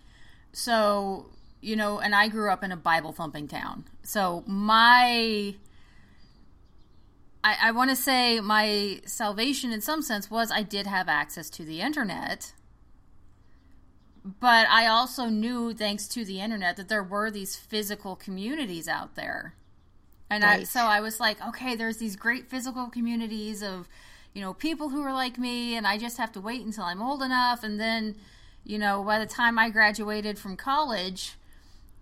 So, 0.53 1.29
you 1.61 1.75
know, 1.75 1.99
and 1.99 2.15
I 2.15 2.27
grew 2.27 2.51
up 2.51 2.63
in 2.63 2.71
a 2.71 2.77
Bible 2.77 3.11
thumping 3.11 3.47
town. 3.47 3.85
So 4.03 4.43
my 4.47 5.55
I, 7.43 7.57
I 7.61 7.71
want 7.71 7.89
to 7.91 7.95
say 7.95 8.39
my 8.39 8.99
salvation 9.05 9.71
in 9.71 9.81
some 9.81 10.01
sense 10.01 10.29
was 10.29 10.51
I 10.51 10.63
did 10.63 10.87
have 10.87 11.07
access 11.07 11.49
to 11.51 11.63
the 11.63 11.81
internet. 11.81 12.53
But 14.41 14.67
I 14.67 14.87
also 14.87 15.27
knew, 15.27 15.73
thanks 15.73 16.07
to 16.09 16.25
the 16.25 16.41
internet, 16.41 16.75
that 16.75 16.89
there 16.89 17.03
were 17.03 17.31
these 17.31 17.55
physical 17.55 18.17
communities 18.17 18.89
out 18.89 19.15
there. 19.15 19.53
And 20.29 20.43
I, 20.43 20.63
so 20.63 20.81
I 20.81 20.99
was 20.99 21.21
like, 21.21 21.41
okay, 21.47 21.75
there's 21.77 21.95
these 21.95 22.17
great 22.17 22.49
physical 22.49 22.89
communities 22.89 23.63
of, 23.63 23.87
you 24.33 24.41
know, 24.41 24.53
people 24.53 24.89
who 24.89 25.01
are 25.01 25.13
like 25.13 25.37
me, 25.37 25.77
and 25.77 25.87
I 25.87 25.97
just 25.97 26.17
have 26.17 26.33
to 26.33 26.41
wait 26.41 26.65
until 26.65 26.83
I'm 26.83 27.01
old 27.01 27.21
enough. 27.21 27.63
And 27.63 27.79
then, 27.79 28.17
you 28.67 28.77
know, 28.77 29.01
by 29.01 29.17
the 29.17 29.25
time 29.25 29.57
I 29.57 29.69
graduated 29.69 30.37
from 30.37 30.57
college, 30.57 31.35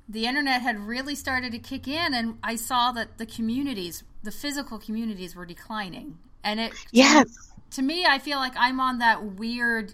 the 0.09 0.25
internet 0.25 0.63
had 0.63 0.79
really 0.79 1.13
started 1.13 1.51
to 1.51 1.59
kick 1.59 1.87
in, 1.87 2.13
and 2.13 2.39
I 2.43 2.55
saw 2.55 2.91
that 2.93 3.19
the 3.19 3.25
communities, 3.27 4.03
the 4.23 4.31
physical 4.31 4.79
communities, 4.79 5.35
were 5.35 5.45
declining. 5.45 6.17
And 6.43 6.59
it, 6.59 6.73
Yes. 6.91 7.27
to 7.71 7.83
me, 7.83 8.05
I 8.05 8.17
feel 8.17 8.39
like 8.39 8.53
I'm 8.57 8.79
on 8.79 8.97
that 8.97 9.23
weird. 9.23 9.93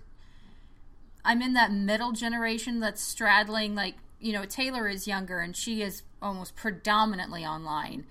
I'm 1.26 1.42
in 1.42 1.54
that 1.54 1.74
middle 1.74 2.14
generation 2.14 2.80
that's 2.80 3.02
straddling, 3.02 3.76
like, 3.76 3.96
you 4.20 4.32
know, 4.32 4.46
Taylor 4.46 4.88
is 4.88 5.08
younger 5.08 5.40
and 5.40 5.56
she 5.56 5.82
is 5.82 6.04
almost 6.22 6.56
predominantly 6.56 7.46
online. 7.46 8.06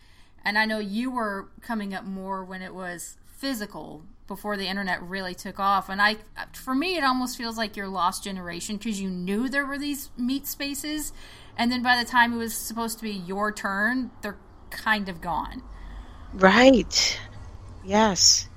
And 0.44 0.58
I 0.58 0.64
know 0.66 0.78
you 0.78 1.10
were 1.10 1.48
coming 1.62 1.94
up 1.94 2.04
more 2.04 2.44
when 2.44 2.60
it 2.62 2.74
was 2.74 3.16
physical 3.26 4.04
before 4.30 4.56
the 4.56 4.68
internet 4.68 5.02
really 5.02 5.34
took 5.34 5.58
off. 5.58 5.88
And 5.88 6.00
I, 6.00 6.18
for 6.52 6.72
me, 6.72 6.96
it 6.96 7.02
almost 7.02 7.36
feels 7.36 7.58
like 7.58 7.76
your 7.76 7.88
lost 7.88 8.22
generation 8.22 8.76
because 8.76 9.00
you 9.00 9.10
knew 9.10 9.48
there 9.48 9.66
were 9.66 9.76
these 9.76 10.08
meet 10.16 10.46
spaces. 10.46 11.12
And 11.58 11.72
then 11.72 11.82
by 11.82 11.98
the 11.98 12.08
time 12.08 12.32
it 12.32 12.36
was 12.36 12.54
supposed 12.54 12.98
to 12.98 13.02
be 13.02 13.10
your 13.10 13.50
turn, 13.50 14.12
they're 14.22 14.38
kind 14.70 15.08
of 15.08 15.20
gone. 15.20 15.62
Right. 16.32 17.20
Yes. 17.84 18.48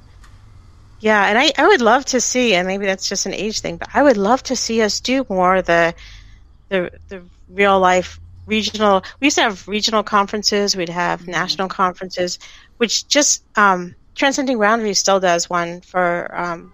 Yeah, 1.00 1.25
and 1.25 1.39
I, 1.39 1.51
I 1.58 1.68
would 1.68 1.82
love 1.82 2.06
to 2.06 2.22
see, 2.22 2.53
and 2.53 2.68
maybe 2.68 2.86
that's 2.86 3.10
just 3.10 3.25
an 3.25 3.34
age 3.34 3.62
thing, 3.62 3.77
but 3.77 3.89
I 3.96 4.03
would 4.03 4.15
love 4.15 4.44
to 4.44 4.56
see 4.56 4.84
us 4.84 5.00
do 5.00 5.25
more 5.27 5.56
of 5.56 5.65
the 5.65 5.96
the 6.70 6.92
the 7.10 7.24
real 7.50 7.80
life 7.80 8.20
regional. 8.46 9.03
We 9.20 9.27
used 9.27 9.38
to 9.38 9.44
have 9.44 9.68
regional 9.68 10.03
conferences. 10.03 10.75
We'd 10.77 10.88
have 10.89 11.27
national 11.27 11.68
conferences, 11.68 12.38
which 12.77 13.08
just 13.08 13.44
um, 13.58 13.96
transcending 14.15 14.60
boundaries 14.60 15.00
still 15.00 15.20
does 15.20 15.50
one 15.50 15.82
for 15.82 16.34
um, 16.36 16.74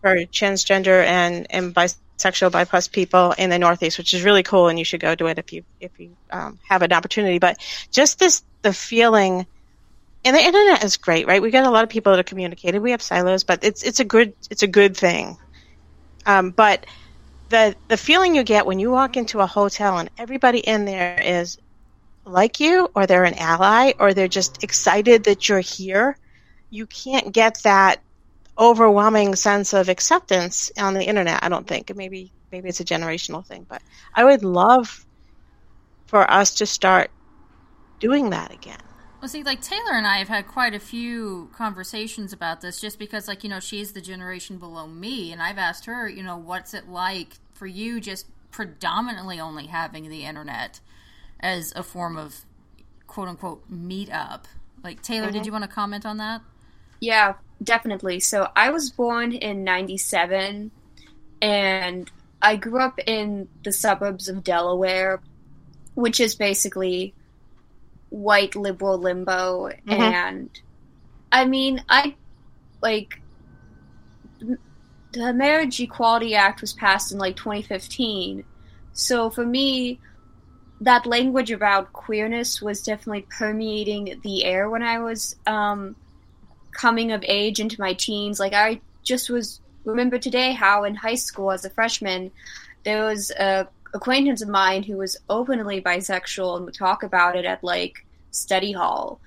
for 0.00 0.16
transgender 0.26 1.04
and 1.04 1.46
and 1.50 1.74
bisexual 1.74 2.52
bypass 2.52 2.88
people 2.88 3.32
in 3.32 3.50
the 3.50 3.58
Northeast, 3.58 3.98
which 3.98 4.14
is 4.14 4.22
really 4.22 4.42
cool, 4.42 4.68
and 4.68 4.78
you 4.78 4.84
should 4.84 5.00
go 5.00 5.14
do 5.14 5.26
it 5.26 5.38
if 5.38 5.52
you 5.52 5.64
if 5.80 5.98
you 5.98 6.16
um, 6.30 6.58
have 6.68 6.82
an 6.82 6.92
opportunity. 6.92 7.38
But 7.38 7.58
just 7.90 8.18
this 8.18 8.42
the 8.62 8.72
feeling 8.72 9.46
and 10.24 10.36
the 10.36 10.44
internet 10.44 10.84
is 10.84 10.96
great, 10.96 11.26
right? 11.26 11.40
We 11.40 11.50
got 11.50 11.66
a 11.66 11.70
lot 11.70 11.84
of 11.84 11.90
people 11.90 12.12
that 12.12 12.20
are 12.20 12.24
communicated. 12.24 12.82
We 12.82 12.90
have 12.90 13.02
silos, 13.02 13.44
but 13.44 13.64
it's 13.64 13.82
it's 13.82 14.00
a 14.00 14.04
good 14.04 14.34
it's 14.50 14.62
a 14.62 14.68
good 14.68 14.96
thing. 14.96 15.36
Um, 16.26 16.50
but 16.50 16.86
the 17.48 17.74
the 17.88 17.96
feeling 17.96 18.34
you 18.34 18.44
get 18.44 18.66
when 18.66 18.78
you 18.78 18.90
walk 18.90 19.16
into 19.16 19.40
a 19.40 19.46
hotel 19.46 19.98
and 19.98 20.10
everybody 20.18 20.58
in 20.58 20.84
there 20.84 21.20
is 21.20 21.58
like 22.24 22.60
you, 22.60 22.88
or 22.94 23.06
they're 23.06 23.24
an 23.24 23.34
ally, 23.34 23.92
or 23.98 24.12
they're 24.12 24.28
just 24.28 24.62
excited 24.62 25.24
that 25.24 25.48
you're 25.48 25.60
here, 25.60 26.16
you 26.70 26.86
can't 26.86 27.32
get 27.32 27.60
that 27.64 28.00
overwhelming 28.58 29.34
sense 29.36 29.72
of 29.72 29.88
acceptance 29.88 30.70
on 30.78 30.94
the 30.94 31.04
internet. 31.04 31.42
I 31.42 31.48
don't 31.48 31.66
think. 31.66 31.94
Maybe 31.94 32.32
maybe 32.52 32.68
it's 32.68 32.80
a 32.80 32.84
generational 32.84 33.44
thing, 33.44 33.66
but 33.68 33.82
I 34.14 34.24
would 34.24 34.42
love 34.42 35.06
for 36.06 36.28
us 36.30 36.54
to 36.56 36.66
start 36.66 37.10
doing 38.00 38.30
that 38.30 38.52
again. 38.52 38.80
Well, 39.20 39.28
see, 39.28 39.42
like 39.42 39.60
Taylor 39.60 39.92
and 39.92 40.06
I 40.06 40.16
have 40.16 40.28
had 40.28 40.48
quite 40.48 40.74
a 40.74 40.80
few 40.80 41.50
conversations 41.52 42.32
about 42.32 42.62
this 42.62 42.80
just 42.80 42.98
because, 42.98 43.28
like, 43.28 43.44
you 43.44 43.50
know, 43.50 43.60
she's 43.60 43.92
the 43.92 44.00
generation 44.00 44.56
below 44.56 44.86
me. 44.86 45.30
And 45.30 45.42
I've 45.42 45.58
asked 45.58 45.84
her, 45.84 46.08
you 46.08 46.22
know, 46.22 46.38
what's 46.38 46.72
it 46.72 46.88
like 46.88 47.34
for 47.52 47.66
you 47.66 48.00
just 48.00 48.26
predominantly 48.50 49.38
only 49.38 49.66
having 49.66 50.08
the 50.08 50.24
internet 50.24 50.80
as 51.38 51.72
a 51.76 51.82
form 51.82 52.16
of 52.16 52.46
quote 53.06 53.28
unquote 53.28 53.68
meet 53.68 54.10
up? 54.10 54.48
Like, 54.82 55.02
Taylor, 55.02 55.26
did 55.26 55.36
mm-hmm. 55.36 55.44
you 55.44 55.52
want 55.52 55.64
to 55.64 55.70
comment 55.70 56.06
on 56.06 56.16
that? 56.16 56.40
Yeah, 57.00 57.34
definitely. 57.62 58.20
So 58.20 58.48
I 58.54 58.70
was 58.70 58.90
born 58.90 59.32
in 59.32 59.64
97 59.64 60.70
and 61.42 62.10
I 62.42 62.56
grew 62.56 62.80
up 62.80 62.98
in 63.06 63.48
the 63.64 63.72
suburbs 63.72 64.28
of 64.28 64.44
Delaware, 64.44 65.20
which 65.94 66.20
is 66.20 66.34
basically 66.34 67.14
white 68.10 68.54
liberal 68.56 68.98
limbo. 68.98 69.70
Mhm. 69.86 69.92
And 69.92 70.50
I 71.32 71.44
mean, 71.44 71.82
I 71.88 72.14
like 72.82 73.20
the 75.12 75.32
Marriage 75.32 75.80
Equality 75.80 76.34
Act 76.34 76.60
was 76.60 76.72
passed 76.72 77.12
in 77.12 77.18
like 77.18 77.36
2015. 77.36 78.44
So 78.92 79.30
for 79.30 79.44
me, 79.44 80.00
that 80.80 81.04
language 81.06 81.50
about 81.50 81.92
queerness 81.92 82.62
was 82.62 82.82
definitely 82.82 83.26
permeating 83.28 84.20
the 84.22 84.44
air 84.44 84.70
when 84.70 84.82
I 84.82 84.98
was 84.98 85.36
um, 85.46 85.96
coming 86.72 87.12
of 87.12 87.24
age 87.26 87.60
into 87.60 87.80
my 87.80 87.92
teens. 87.94 88.40
Like 88.40 88.52
I 88.52 88.80
just 89.02 89.30
was 89.30 89.60
remember 89.84 90.18
today 90.18 90.52
how 90.52 90.84
in 90.84 90.94
high 90.94 91.14
school 91.14 91.50
as 91.50 91.64
a 91.64 91.70
freshman 91.70 92.30
there 92.84 93.06
was 93.06 93.30
a 93.30 93.66
acquaintance 93.92 94.42
of 94.42 94.48
mine 94.48 94.82
who 94.82 94.96
was 94.96 95.16
openly 95.28 95.80
bisexual 95.80 96.56
and 96.56 96.64
would 96.64 96.74
talk 96.74 97.02
about 97.02 97.36
it 97.36 97.44
at 97.44 97.62
like 97.64 98.04
study 98.30 98.72
hall. 98.72 99.20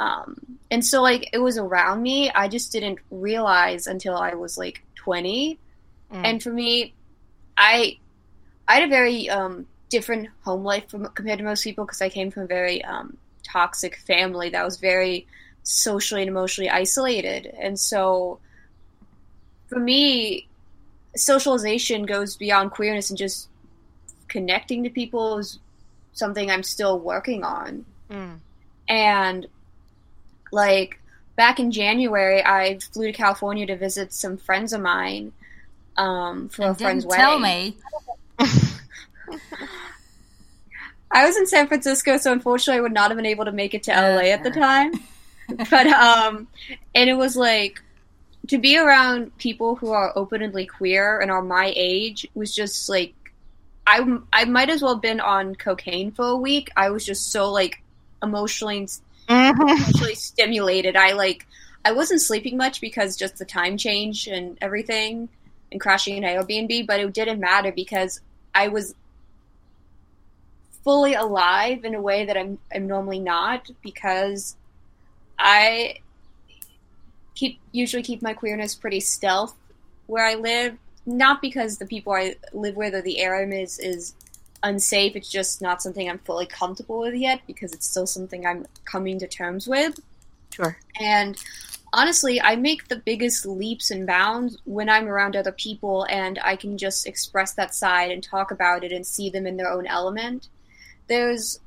Um, 0.00 0.58
and 0.70 0.84
so 0.84 1.02
like 1.02 1.28
it 1.32 1.38
was 1.38 1.58
around 1.58 2.02
me. 2.02 2.30
I 2.30 2.48
just 2.48 2.72
didn't 2.72 2.98
realize 3.10 3.86
until 3.86 4.16
I 4.16 4.34
was 4.34 4.58
like 4.58 4.82
20. 4.96 5.58
Mm. 6.12 6.24
And 6.24 6.42
for 6.42 6.50
me, 6.50 6.94
I 7.56 7.98
I 8.66 8.74
had 8.74 8.84
a 8.84 8.88
very 8.88 9.28
um, 9.28 9.66
different 9.90 10.28
home 10.44 10.64
life 10.64 10.88
from, 10.88 11.06
compared 11.06 11.38
to 11.38 11.44
most 11.44 11.64
people 11.64 11.84
because 11.84 12.00
I 12.00 12.08
came 12.08 12.30
from 12.30 12.44
a 12.44 12.46
very 12.46 12.82
um, 12.84 13.16
toxic 13.42 13.96
family 13.96 14.50
that 14.50 14.64
was 14.64 14.78
very 14.78 15.26
socially 15.62 16.22
and 16.22 16.28
emotionally 16.28 16.70
isolated. 16.70 17.46
And 17.58 17.78
so 17.78 18.38
for 19.68 19.78
me, 19.78 20.48
socialization 21.16 22.06
goes 22.06 22.36
beyond 22.36 22.70
queerness 22.70 23.10
and 23.10 23.18
just 23.18 23.48
connecting 24.28 24.84
to 24.84 24.90
people 24.90 25.38
is 25.38 25.58
something 26.12 26.50
I'm 26.50 26.62
still 26.62 26.98
working 26.98 27.44
on. 27.44 27.84
Mm. 28.10 28.38
And 28.88 29.46
like 30.52 31.00
back 31.36 31.60
in 31.60 31.70
January, 31.70 32.44
I 32.44 32.78
flew 32.92 33.06
to 33.06 33.12
California 33.12 33.66
to 33.66 33.76
visit 33.76 34.12
some 34.12 34.36
friends 34.36 34.72
of 34.72 34.80
mine 34.80 35.32
um, 35.96 36.48
for 36.48 36.70
a 36.70 36.74
friend's 36.74 37.04
didn't 37.04 37.16
tell 37.16 37.38
me. 37.38 37.76
I 41.12 41.26
was 41.26 41.36
in 41.36 41.46
San 41.46 41.66
Francisco, 41.66 42.16
so 42.18 42.32
unfortunately, 42.32 42.78
I 42.78 42.82
would 42.82 42.92
not 42.92 43.10
have 43.10 43.16
been 43.16 43.26
able 43.26 43.44
to 43.44 43.52
make 43.52 43.74
it 43.74 43.82
to 43.84 43.90
LA 43.90 44.30
at 44.30 44.44
the 44.44 44.50
time. 44.50 44.92
but 45.70 45.86
um, 45.88 46.48
and 46.94 47.10
it 47.10 47.14
was 47.14 47.36
like 47.36 47.82
to 48.48 48.58
be 48.58 48.76
around 48.78 49.36
people 49.38 49.76
who 49.76 49.90
are 49.90 50.12
openly 50.16 50.66
queer 50.66 51.20
and 51.20 51.30
are 51.30 51.42
my 51.42 51.72
age 51.76 52.26
was 52.34 52.54
just 52.54 52.88
like 52.88 53.14
I 53.86 54.18
I 54.32 54.44
might 54.44 54.70
as 54.70 54.82
well 54.82 54.94
have 54.94 55.02
been 55.02 55.20
on 55.20 55.54
cocaine 55.54 56.12
for 56.12 56.26
a 56.26 56.36
week. 56.36 56.70
I 56.76 56.90
was 56.90 57.04
just 57.04 57.30
so 57.32 57.50
like 57.50 57.82
emotionally 58.22 58.88
Mm-hmm. 59.28 59.60
emotionally 59.62 60.14
stimulated. 60.16 60.96
I 60.96 61.12
like 61.12 61.46
I 61.84 61.92
wasn't 61.92 62.20
sleeping 62.20 62.56
much 62.56 62.80
because 62.80 63.16
just 63.16 63.38
the 63.38 63.44
time 63.44 63.76
change 63.76 64.26
and 64.26 64.58
everything 64.60 65.28
and 65.70 65.80
crashing 65.80 66.16
in 66.16 66.24
Airbnb, 66.24 66.86
but 66.86 66.98
it 67.00 67.12
didn't 67.12 67.38
matter 67.40 67.70
because 67.70 68.20
I 68.54 68.68
was 68.68 68.94
fully 70.82 71.14
alive 71.14 71.84
in 71.84 71.94
a 71.94 72.02
way 72.02 72.24
that 72.24 72.36
I'm 72.36 72.58
I'm 72.74 72.86
normally 72.86 73.20
not 73.20 73.70
because 73.82 74.56
I 75.40 75.96
keep 77.34 77.58
usually 77.72 78.02
keep 78.02 78.22
my 78.22 78.34
queerness 78.34 78.74
pretty 78.74 79.00
stealth 79.00 79.54
where 80.06 80.24
I 80.24 80.34
live. 80.34 80.76
Not 81.06 81.40
because 81.40 81.78
the 81.78 81.86
people 81.86 82.12
I 82.12 82.36
live 82.52 82.76
with 82.76 82.94
or 82.94 83.02
the 83.02 83.20
area 83.20 83.62
is 83.62 83.78
is 83.78 84.14
unsafe. 84.62 85.16
It's 85.16 85.30
just 85.30 85.62
not 85.62 85.82
something 85.82 86.08
I'm 86.08 86.18
fully 86.18 86.46
comfortable 86.46 87.00
with 87.00 87.14
yet 87.14 87.40
because 87.46 87.72
it's 87.72 87.88
still 87.88 88.06
something 88.06 88.46
I'm 88.46 88.66
coming 88.84 89.18
to 89.20 89.26
terms 89.26 89.66
with. 89.66 89.98
Sure. 90.50 90.76
And 91.00 91.36
honestly, 91.92 92.40
I 92.40 92.56
make 92.56 92.88
the 92.88 92.96
biggest 92.96 93.46
leaps 93.46 93.90
and 93.90 94.06
bounds 94.06 94.58
when 94.64 94.90
I'm 94.90 95.08
around 95.08 95.36
other 95.36 95.52
people 95.52 96.06
and 96.10 96.38
I 96.44 96.56
can 96.56 96.76
just 96.76 97.06
express 97.06 97.54
that 97.54 97.74
side 97.74 98.10
and 98.10 98.22
talk 98.22 98.50
about 98.50 98.84
it 98.84 98.92
and 98.92 99.06
see 99.06 99.30
them 99.30 99.46
in 99.46 99.56
their 99.56 99.70
own 99.70 99.86
element. 99.86 100.48
There's 101.06 101.60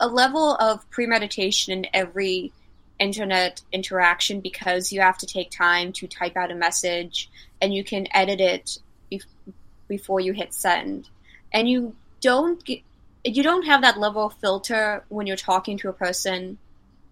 a 0.00 0.08
level 0.08 0.56
of 0.56 0.88
premeditation 0.90 1.72
in 1.72 1.86
every 1.92 2.52
internet 2.98 3.62
interaction 3.72 4.40
because 4.40 4.92
you 4.92 5.00
have 5.00 5.18
to 5.18 5.26
take 5.26 5.50
time 5.50 5.92
to 5.92 6.06
type 6.06 6.36
out 6.36 6.50
a 6.50 6.54
message 6.54 7.30
and 7.60 7.74
you 7.74 7.82
can 7.84 8.06
edit 8.12 8.40
it 8.40 8.78
bef- 9.10 9.52
before 9.88 10.20
you 10.20 10.32
hit 10.32 10.54
send. 10.54 11.08
And 11.52 11.68
you 11.68 11.94
don't 12.20 12.64
get, 12.64 12.80
you 13.24 13.42
don't 13.42 13.66
have 13.66 13.82
that 13.82 13.98
level 13.98 14.26
of 14.26 14.34
filter 14.34 15.04
when 15.08 15.26
you're 15.26 15.36
talking 15.36 15.78
to 15.78 15.88
a 15.88 15.92
person 15.92 16.58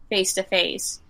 face 0.09 0.33
to 0.35 0.43
face 0.43 1.01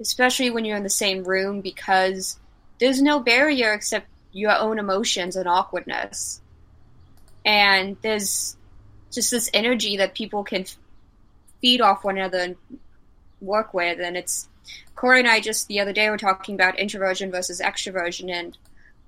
especially 0.00 0.50
when 0.50 0.64
you're 0.64 0.76
in 0.76 0.82
the 0.82 0.90
same 0.90 1.24
room 1.24 1.60
because 1.60 2.38
there's 2.78 3.00
no 3.00 3.20
barrier 3.20 3.72
except 3.72 4.06
your 4.32 4.56
own 4.56 4.78
emotions 4.78 5.36
and 5.36 5.48
awkwardness. 5.48 6.40
And 7.44 7.96
there's 8.02 8.56
just 9.10 9.30
this 9.30 9.48
energy 9.54 9.96
that 9.96 10.14
people 10.14 10.44
can 10.44 10.66
feed 11.60 11.80
off 11.80 12.04
one 12.04 12.18
another 12.18 12.38
and 12.38 12.56
work 13.46 13.72
with. 13.72 14.00
And 14.00 14.16
it's 14.16 14.48
Corey 14.94 15.20
and 15.20 15.28
I 15.28 15.40
just 15.40 15.68
the 15.68 15.80
other 15.80 15.92
day 15.92 16.10
were 16.10 16.18
talking 16.18 16.54
about 16.54 16.78
introversion 16.78 17.30
versus 17.30 17.60
extroversion, 17.60 18.30
and 18.30 18.56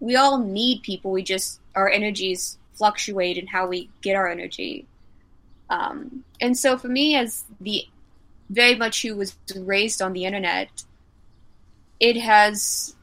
we 0.00 0.16
all 0.16 0.38
need 0.38 0.82
people. 0.82 1.10
We 1.10 1.22
just 1.22 1.60
our 1.74 1.88
energies 1.88 2.58
fluctuate 2.74 3.36
in 3.36 3.46
how 3.46 3.66
we 3.66 3.90
get 4.02 4.14
our 4.14 4.28
energy. 4.28 4.86
Um, 5.70 6.24
and 6.40 6.56
so 6.56 6.78
for 6.78 6.88
me, 6.88 7.16
as 7.16 7.44
the 7.60 7.86
very 8.50 8.76
much 8.76 9.02
who 9.02 9.16
was 9.16 9.34
raised 9.56 10.00
on 10.00 10.12
the 10.12 10.24
internet, 10.24 10.84
it 12.00 12.16
has 12.16 12.94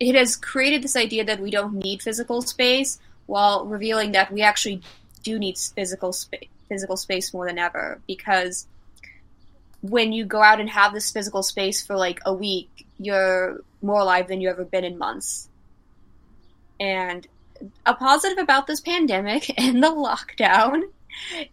it 0.00 0.14
has 0.14 0.36
created 0.36 0.82
this 0.82 0.96
idea 0.96 1.24
that 1.24 1.40
we 1.40 1.50
don't 1.50 1.74
need 1.74 2.02
physical 2.02 2.42
space 2.42 2.98
while 3.26 3.64
revealing 3.64 4.12
that 4.12 4.32
we 4.32 4.42
actually 4.42 4.82
do 5.22 5.38
need 5.38 5.56
physical 5.56 6.12
space 6.12 6.48
physical 6.68 6.96
space 6.96 7.32
more 7.32 7.46
than 7.46 7.58
ever 7.58 8.00
because 8.06 8.66
when 9.88 10.12
you 10.12 10.24
go 10.24 10.42
out 10.42 10.60
and 10.60 10.70
have 10.70 10.92
this 10.92 11.10
physical 11.10 11.42
space 11.42 11.84
for 11.86 11.96
like 11.96 12.20
a 12.24 12.32
week 12.32 12.86
you're 12.98 13.60
more 13.82 14.00
alive 14.00 14.28
than 14.28 14.40
you 14.40 14.48
ever 14.48 14.64
been 14.64 14.84
in 14.84 14.96
months 14.96 15.48
and 16.80 17.26
a 17.86 17.94
positive 17.94 18.38
about 18.38 18.66
this 18.66 18.80
pandemic 18.80 19.52
and 19.60 19.82
the 19.82 19.88
lockdown 19.88 20.82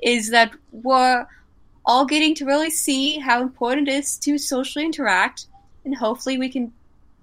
is 0.01 0.31
that 0.31 0.51
we're 0.71 1.25
all 1.85 2.05
getting 2.05 2.35
to 2.35 2.45
really 2.45 2.69
see 2.69 3.19
how 3.19 3.41
important 3.41 3.87
it 3.87 3.93
is 3.93 4.17
to 4.17 4.37
socially 4.37 4.85
interact, 4.85 5.47
and 5.83 5.95
hopefully 5.95 6.37
we 6.37 6.49
can 6.49 6.71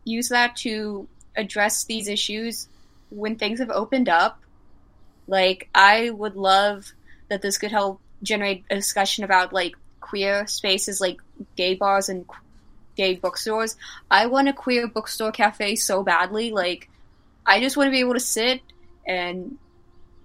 use 0.04 0.28
that 0.28 0.56
to 0.56 1.06
address 1.36 1.84
these 1.84 2.08
issues 2.08 2.68
when 3.10 3.36
things 3.36 3.60
have 3.60 3.70
opened 3.70 4.08
up. 4.08 4.40
Like, 5.26 5.68
I 5.74 6.10
would 6.10 6.36
love 6.36 6.92
that 7.28 7.42
this 7.42 7.58
could 7.58 7.70
help 7.70 8.00
generate 8.22 8.64
a 8.70 8.74
discussion 8.74 9.22
about 9.22 9.52
like 9.52 9.76
queer 10.08 10.46
spaces, 10.46 11.00
like 11.00 11.20
gay 11.56 11.74
bars 11.74 12.08
and 12.08 12.24
gay 12.96 13.14
bookstores. 13.14 13.76
I 14.10 14.26
want 14.26 14.48
a 14.48 14.52
queer 14.52 14.88
bookstore 14.88 15.32
cafe 15.32 15.76
so 15.76 16.02
badly. 16.02 16.50
Like, 16.50 16.88
I 17.46 17.60
just 17.60 17.76
want 17.76 17.88
to 17.88 17.92
be 17.92 18.00
able 18.00 18.14
to 18.14 18.20
sit 18.20 18.60
and 19.06 19.58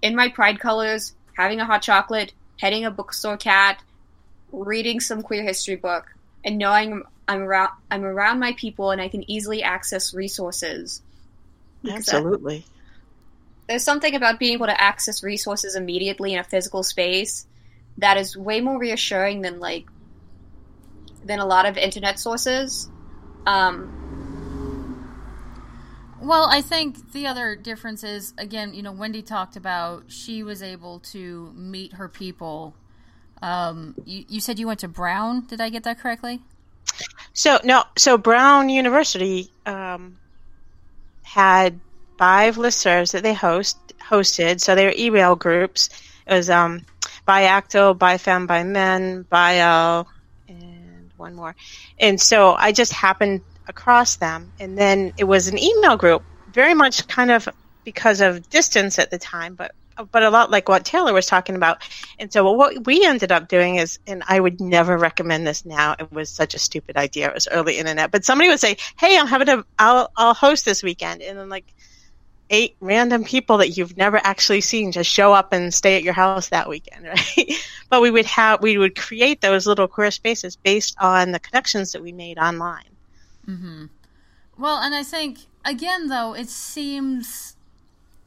in 0.02 0.14
my 0.14 0.28
pride 0.28 0.60
colors, 0.60 1.14
having 1.36 1.60
a 1.60 1.64
hot 1.64 1.82
chocolate, 1.82 2.32
petting 2.58 2.84
a 2.84 2.90
bookstore 2.90 3.36
cat, 3.38 3.82
reading 4.52 5.00
some 5.00 5.22
queer 5.22 5.42
history 5.42 5.76
book, 5.76 6.06
and 6.44 6.58
knowing 6.58 7.02
I'm 7.26 7.40
around 7.40 7.70
I'm 7.90 8.04
around 8.04 8.38
my 8.38 8.52
people 8.52 8.90
and 8.90 9.00
I 9.00 9.08
can 9.08 9.28
easily 9.30 9.62
access 9.62 10.12
resources. 10.12 11.00
Absolutely. 11.88 12.64
there's 13.68 13.84
something 13.84 14.14
about 14.14 14.38
being 14.38 14.54
able 14.54 14.66
to 14.66 14.80
access 14.80 15.22
resources 15.22 15.76
immediately 15.76 16.32
in 16.32 16.38
a 16.38 16.44
physical 16.44 16.82
space 16.82 17.46
that 17.98 18.16
is 18.16 18.36
way 18.36 18.60
more 18.60 18.78
reassuring 18.78 19.42
than 19.42 19.60
like 19.60 19.86
than 21.24 21.38
a 21.38 21.46
lot 21.46 21.66
of 21.66 21.76
internet 21.76 22.18
sources. 22.18 22.88
Um, 23.46 24.04
Well, 26.24 26.48
I 26.50 26.62
think 26.62 27.12
the 27.12 27.26
other 27.26 27.54
difference 27.54 28.02
is 28.02 28.32
again, 28.38 28.72
you 28.72 28.82
know, 28.82 28.92
Wendy 28.92 29.20
talked 29.20 29.56
about 29.56 30.04
she 30.08 30.42
was 30.42 30.62
able 30.62 31.00
to 31.12 31.52
meet 31.54 31.92
her 31.94 32.08
people. 32.08 32.74
Um, 33.42 33.94
you, 34.06 34.24
you 34.28 34.40
said 34.40 34.58
you 34.58 34.66
went 34.66 34.80
to 34.80 34.88
Brown. 34.88 35.44
Did 35.46 35.60
I 35.60 35.68
get 35.68 35.84
that 35.84 35.98
correctly? 35.98 36.40
So 37.34 37.58
no, 37.62 37.84
so 37.98 38.16
Brown 38.16 38.70
University 38.70 39.50
um, 39.66 40.16
had 41.24 41.78
five 42.16 42.56
listservs 42.56 43.12
that 43.12 43.22
they 43.22 43.34
host 43.34 43.76
hosted. 43.98 44.60
So 44.60 44.74
they 44.74 44.86
were 44.86 44.94
email 44.96 45.36
groups. 45.36 45.90
It 46.26 46.32
was 46.32 46.48
um, 46.48 46.86
by 47.24 47.42
Acto, 47.42 47.96
by 47.96 48.62
Men, 48.64 49.26
L, 49.32 50.08
and 50.48 51.10
one 51.16 51.34
more. 51.34 51.54
And 51.98 52.20
so 52.20 52.54
I 52.54 52.72
just 52.72 52.92
happened 52.92 53.40
across 53.68 54.16
them, 54.16 54.52
and 54.60 54.76
then 54.76 55.12
it 55.16 55.24
was 55.24 55.48
an 55.48 55.58
email 55.58 55.96
group, 55.96 56.22
very 56.52 56.74
much 56.74 57.06
kind 57.08 57.30
of 57.30 57.48
because 57.84 58.20
of 58.20 58.48
distance 58.50 58.98
at 58.98 59.10
the 59.10 59.18
time, 59.18 59.54
but 59.54 59.72
but 60.10 60.24
a 60.24 60.30
lot 60.30 60.50
like 60.50 60.68
what 60.68 60.84
Taylor 60.84 61.12
was 61.12 61.26
talking 61.26 61.54
about. 61.54 61.78
And 62.18 62.32
so 62.32 62.50
what 62.52 62.84
we 62.84 63.06
ended 63.06 63.30
up 63.30 63.48
doing 63.48 63.76
is, 63.76 63.98
and 64.08 64.24
I 64.26 64.40
would 64.40 64.60
never 64.60 64.98
recommend 64.98 65.46
this 65.46 65.64
now. 65.64 65.94
It 65.98 66.10
was 66.10 66.30
such 66.30 66.54
a 66.54 66.58
stupid 66.58 66.96
idea. 66.96 67.28
It 67.28 67.34
was 67.34 67.46
early 67.48 67.78
internet, 67.78 68.10
but 68.10 68.24
somebody 68.24 68.48
would 68.48 68.60
say, 68.60 68.76
"Hey, 68.98 69.16
I'm 69.16 69.28
having 69.28 69.48
a, 69.48 69.64
I'll, 69.78 70.10
I'll 70.16 70.34
host 70.34 70.64
this 70.64 70.82
weekend," 70.82 71.22
and 71.22 71.38
then 71.38 71.48
like 71.48 71.72
eight 72.50 72.76
random 72.80 73.24
people 73.24 73.58
that 73.58 73.70
you've 73.70 73.96
never 73.96 74.20
actually 74.22 74.60
seen 74.60 74.92
just 74.92 75.10
show 75.10 75.32
up 75.32 75.52
and 75.52 75.72
stay 75.72 75.96
at 75.96 76.02
your 76.02 76.12
house 76.12 76.48
that 76.50 76.68
weekend, 76.68 77.04
right? 77.36 77.52
but 77.88 78.02
we 78.02 78.10
would 78.10 78.26
have, 78.26 78.62
we 78.62 78.78
would 78.78 78.96
create 78.96 79.40
those 79.40 79.66
little 79.66 79.88
queer 79.88 80.10
spaces 80.10 80.56
based 80.56 80.96
on 81.00 81.32
the 81.32 81.38
connections 81.38 81.92
that 81.92 82.02
we 82.02 82.12
made 82.12 82.38
online. 82.38 82.90
Mm-hmm. 83.48 83.86
Well, 84.58 84.78
and 84.78 84.94
I 84.94 85.02
think 85.02 85.40
again, 85.64 86.08
though, 86.08 86.34
it 86.34 86.48
seems 86.48 87.56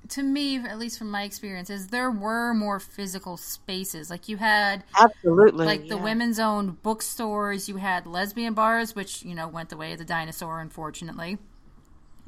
to 0.09 0.23
me, 0.23 0.57
at 0.57 0.79
least 0.79 0.97
from 0.97 1.11
my 1.11 1.23
experiences, 1.23 1.87
there 1.87 2.09
were 2.09 2.53
more 2.53 2.79
physical 2.79 3.37
spaces. 3.37 4.09
Like 4.09 4.29
you 4.29 4.37
had 4.37 4.83
Absolutely, 4.99 5.65
like 5.65 5.87
the 5.87 5.95
yeah. 5.95 6.03
women's 6.03 6.39
owned 6.39 6.81
bookstores, 6.81 7.67
you 7.67 7.77
had 7.77 8.05
lesbian 8.05 8.53
bars, 8.53 8.95
which 8.95 9.23
you 9.23 9.35
know 9.35 9.47
went 9.47 9.69
the 9.69 9.77
way 9.77 9.91
of 9.93 9.99
the 9.99 10.05
dinosaur, 10.05 10.59
unfortunately. 10.61 11.37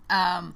Um, 0.10 0.56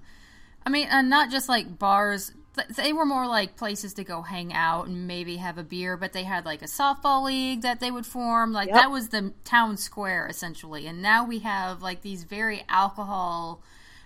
I 0.65 0.69
mean, 0.69 0.87
and 0.89 1.09
not 1.09 1.31
just 1.31 1.49
like 1.49 1.77
bars. 1.77 2.31
They 2.75 2.93
were 2.93 3.05
more 3.05 3.25
like 3.25 3.57
places 3.57 3.95
to 3.95 4.03
go 4.03 4.21
hang 4.21 4.53
out 4.53 4.85
and 4.85 5.07
maybe 5.07 5.37
have 5.37 5.57
a 5.57 5.63
beer, 5.63 5.97
but 5.97 6.13
they 6.13 6.23
had 6.23 6.45
like 6.45 6.61
a 6.61 6.65
softball 6.65 7.23
league 7.23 7.63
that 7.63 7.79
they 7.79 7.89
would 7.89 8.05
form. 8.05 8.53
Like 8.53 8.67
Yep. 8.67 8.75
that 8.75 8.91
was 8.91 9.09
the 9.09 9.33
town 9.43 9.75
square 9.77 10.27
essentially. 10.27 10.85
And 10.85 11.01
now 11.01 11.25
we 11.25 11.39
have 11.39 11.81
like 11.81 12.01
these 12.01 12.25
very 12.25 12.63
alcohol 12.69 13.63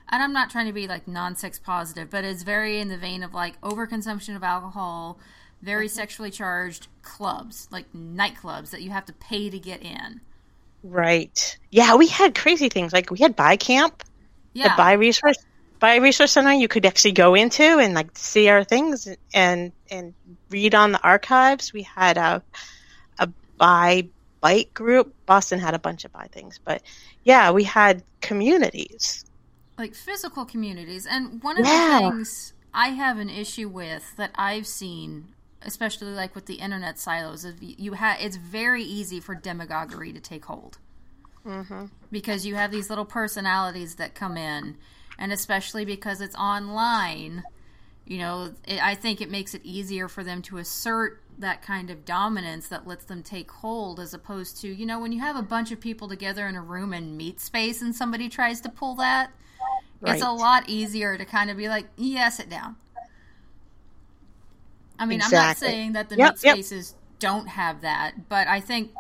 and 0.10 0.24
I'm 0.24 0.34
not 0.34 0.50
trying 0.50 0.68
to 0.68 0.74
be 0.74 0.88
like 0.88 1.08
non-sex 1.08 1.60
positive, 1.60 2.10
but 2.10 2.24
it's 2.24 2.44
very 2.44 2.80
in 2.80 2.88
the 2.88 2.98
vein 2.98 3.24
of 3.24 3.34
like 3.34 3.60
overconsumption 3.62 4.36
of 4.36 4.44
alcohol, 4.44 5.20
very 5.62 5.88
mm-hmm. 5.88 5.96
sexually 5.96 6.32
charged 6.32 6.88
clubs, 7.02 7.68
like 7.72 7.92
nightclubs 7.94 8.70
that 8.72 8.82
you 8.82 8.92
have 8.92 9.06
to 9.06 9.14
pay 9.14 9.50
to 9.50 9.60
get 9.60 9.82
in. 9.82 10.22
Right. 10.84 11.58
Yeah, 11.72 11.96
we 11.96 12.08
had 12.08 12.36
crazy 12.36 12.70
things 12.70 12.94
like 12.94 13.12
we 13.12 13.20
had 13.20 13.36
bi 13.36 13.58
camp, 13.58 14.04
Yeah. 14.54 14.70
the 14.70 14.74
bi 14.78 14.94
resource 14.94 15.38
bi 15.80 15.98
resource 15.98 16.32
center. 16.32 16.54
You 16.54 16.68
could 16.68 16.86
actually 16.86 17.14
go 17.14 17.36
into 17.36 17.64
and 17.64 17.94
like 17.94 18.18
see 18.18 18.50
our 18.50 18.64
things 18.64 19.08
and 19.34 19.72
and 19.90 20.14
read 20.50 20.76
on 20.76 20.92
the 20.92 21.02
archives. 21.02 21.74
We 21.74 21.84
had 21.84 22.18
a 22.18 22.44
a 23.20 23.30
bi 23.58 24.08
bike 24.42 24.74
group. 24.74 25.14
Boston 25.26 25.60
had 25.60 25.74
a 25.74 25.80
bunch 25.80 26.06
of 26.06 26.12
bi 26.14 26.28
things, 26.32 26.60
but 26.64 26.82
yeah, 27.24 27.52
we 27.52 27.64
had 27.64 28.04
communities. 28.22 29.26
Like 29.78 29.94
physical 29.94 30.46
communities. 30.46 31.06
And 31.06 31.44
one 31.44 31.60
of 31.60 31.66
Yeah. 31.66 32.00
the 32.02 32.10
things 32.12 32.54
I 32.74 32.90
have 32.90 33.18
an 33.18 33.30
issue 33.30 33.70
with 33.70 34.16
that 34.18 34.32
I've 34.36 34.68
seen, 34.68 35.34
especially 35.62 36.12
like 36.12 36.36
with 36.36 36.46
the 36.46 36.56
internet 36.56 37.00
silos, 37.00 37.46
is 37.46 37.56
you 37.62 37.96
ha- 37.96 38.18
it's 38.20 38.38
very 38.38 38.84
easy 38.84 39.20
for 39.20 39.36
demagoguery 39.36 40.14
to 40.14 40.20
take 40.20 40.46
hold. 40.46 40.78
Mm-hmm. 41.46 41.86
Because 42.12 42.46
you 42.46 42.56
have 42.56 42.72
these 42.72 42.90
little 42.90 43.06
personalities 43.06 43.96
that 43.96 44.16
come 44.16 44.38
in, 44.38 44.78
and 45.20 45.32
especially 45.34 45.86
because 45.86 46.22
it's 46.22 46.36
online, 46.36 47.44
you 48.06 48.18
know, 48.20 48.54
it, 48.68 48.82
I 48.84 48.96
think 48.96 49.22
it 49.22 49.30
makes 49.30 49.54
it 49.54 49.62
easier 49.64 50.08
for 50.08 50.24
them 50.24 50.42
to 50.44 50.58
assert 50.58 51.22
that 51.40 51.62
kind 51.62 51.90
of 51.90 52.06
dominance 52.06 52.68
that 52.70 52.88
lets 52.88 53.06
them 53.06 53.22
take 53.24 53.52
hold 53.52 54.00
as 54.00 54.14
opposed 54.14 54.60
to, 54.62 54.68
you 54.68 54.86
know, 54.86 55.00
when 55.00 55.12
you 55.12 55.20
have 55.22 55.36
a 55.36 55.42
bunch 55.44 55.72
of 55.72 55.80
people 55.80 56.08
together 56.08 56.48
in 56.48 56.56
a 56.56 56.62
room 56.62 56.94
and 56.94 57.18
meet 57.18 57.40
space 57.40 57.82
and 57.82 57.96
somebody 57.96 58.30
tries 58.30 58.62
to 58.62 58.70
pull 58.70 58.96
that, 58.96 59.32
it's 60.06 60.22
a 60.22 60.32
lot 60.32 60.70
easier 60.70 61.18
to 61.18 61.26
kind 61.26 61.50
of 61.50 61.58
be 61.58 61.70
like, 61.70 61.88
yeah, 61.98 62.30
sit 62.30 62.50
down. 62.50 62.76
I 65.00 65.06
mean, 65.06 65.22
I'm 65.22 65.34
not 65.34 65.54
saying 65.54 65.94
that 65.94 66.10
the 66.10 66.18
Yep, 66.18 66.18
meat 66.18 66.40
yep. 66.42 66.60
spaces 66.60 66.96
don't 67.20 67.48
have 67.48 67.82
that, 67.82 68.30
but 68.30 68.48
I 68.48 68.60
think 68.60 68.92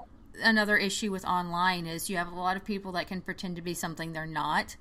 another 0.43 0.77
issue 0.77 1.11
with 1.11 1.25
online 1.25 1.87
is 1.87 2.09
you 2.09 2.17
have 2.17 2.31
a 2.31 2.35
lot 2.35 2.55
of 2.57 2.63
people 2.63 2.91
that 2.93 3.07
can 3.07 3.21
pretend 3.21 3.55
to 3.55 3.61
be 3.61 3.73
something 3.73 4.13
they're 4.13 4.25
not. 4.27 4.75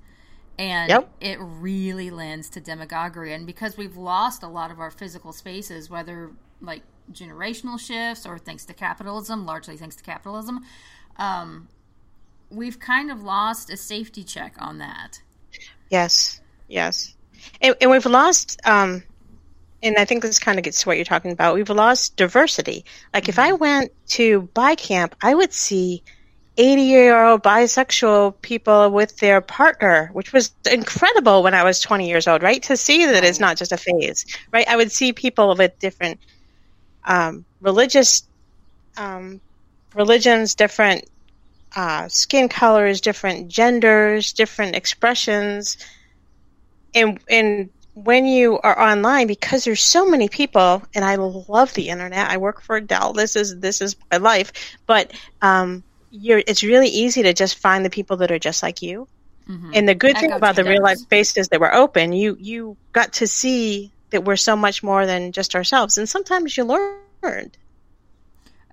And 0.59 0.89
Yep. 0.89 1.09
it 1.21 1.37
really 1.39 2.09
lends 2.09 2.49
to 2.51 2.59
demagoguery. 2.59 3.33
And 3.33 3.45
because 3.45 3.77
we've 3.77 3.95
lost 3.95 4.41
a 4.41 4.47
lot 4.47 4.71
of 4.71 4.79
our 4.79 4.89
physical 4.89 5.31
spaces, 5.31 5.89
whether 5.89 6.31
like 6.61 6.81
generational 7.11 7.79
shifts 7.79 8.25
or 8.25 8.37
thanks 8.39 8.65
to 8.65 8.73
capitalism, 8.73 9.45
largely 9.45 9.77
thanks 9.77 9.95
to 9.97 10.03
capitalism, 10.03 10.65
um, 11.17 11.67
we've 12.49 12.79
kind 12.79 13.11
of 13.11 13.21
lost 13.21 13.69
a 13.69 13.77
safety 13.77 14.23
check 14.23 14.55
on 14.59 14.79
that. 14.79 15.21
Yes, 15.89 16.41
yes, 16.67 17.15
and, 17.61 17.75
and 17.79 17.91
we've 17.91 18.05
lost. 18.05 18.59
Um, 18.65 19.03
and 19.83 19.95
I 19.97 20.05
think 20.05 20.23
this 20.23 20.39
kind 20.39 20.57
of 20.57 20.63
gets 20.63 20.81
to 20.81 20.89
what 20.89 20.97
you're 20.97 21.05
talking 21.05 21.31
about. 21.31 21.53
We've 21.53 21.69
lost 21.69 22.15
diversity. 22.15 22.83
Like 23.13 23.29
if 23.29 23.37
I 23.37 23.53
went 23.53 23.91
to 24.09 24.49
bi 24.53 24.75
camp, 24.75 25.15
I 25.21 25.35
would 25.35 25.53
see 25.53 26.03
80 26.57 26.81
year 26.83 27.23
old 27.25 27.43
bisexual 27.43 28.41
people 28.41 28.91
with 28.91 29.17
their 29.17 29.41
partner, 29.41 30.09
which 30.13 30.33
was 30.33 30.51
incredible 30.71 31.43
when 31.43 31.53
I 31.53 31.63
was 31.63 31.81
20 31.81 32.07
years 32.07 32.27
old, 32.27 32.43
right? 32.43 32.63
To 32.63 32.77
see 32.77 33.05
that 33.05 33.23
it's 33.23 33.39
not 33.39 33.57
just 33.57 33.71
a 33.71 33.77
phase, 33.77 34.25
right? 34.53 34.67
I 34.67 34.75
would 34.75 34.91
see 34.91 35.13
people 35.13 35.55
with 35.55 35.79
different 35.79 36.19
um, 37.05 37.45
religious 37.61 38.23
um, 38.97 39.41
religions, 39.95 40.55
different 40.55 41.05
uh, 41.75 42.07
skin 42.09 42.49
colors, 42.49 43.01
different 43.01 43.49
genders, 43.49 44.33
different 44.33 44.75
expressions, 44.75 45.77
and 46.93 47.19
and 47.29 47.69
when 47.93 48.25
you 48.25 48.59
are 48.59 48.79
online, 48.79 49.27
because 49.27 49.63
there's 49.63 49.81
so 49.81 50.07
many 50.07 50.29
people, 50.29 50.83
and 50.93 51.03
I 51.03 51.15
love 51.15 51.73
the 51.73 51.89
internet. 51.89 52.29
I 52.29 52.37
work 52.37 52.61
for 52.61 52.79
Dell. 52.79 53.13
This 53.13 53.35
is 53.35 53.59
this 53.59 53.81
is 53.81 53.95
my 54.11 54.17
life, 54.17 54.51
but 54.85 55.11
um, 55.41 55.83
you're 56.19 56.43
it's 56.47 56.63
really 56.63 56.89
easy 56.89 57.23
to 57.23 57.33
just 57.33 57.57
find 57.57 57.85
the 57.85 57.89
people 57.89 58.17
that 58.17 58.31
are 58.31 58.39
just 58.39 58.63
like 58.63 58.81
you. 58.81 59.07
And 59.73 59.87
the 59.87 59.95
good 59.95 60.17
thing 60.17 60.33
about 60.33 60.57
the 60.57 60.65
real 60.65 60.83
life 60.83 60.97
chambers. 60.97 61.29
spaces 61.29 61.47
that 61.49 61.61
were 61.61 61.73
open, 61.73 62.11
you 62.11 62.35
you 62.37 62.75
got 62.91 63.13
to 63.13 63.27
see 63.27 63.93
that 64.09 64.25
we're 64.25 64.35
so 64.35 64.57
much 64.57 64.83
more 64.83 65.05
than 65.05 65.31
just 65.31 65.55
ourselves, 65.55 65.97
and 65.97 66.09
sometimes 66.09 66.57
you 66.57 66.65
learned. 66.65 67.57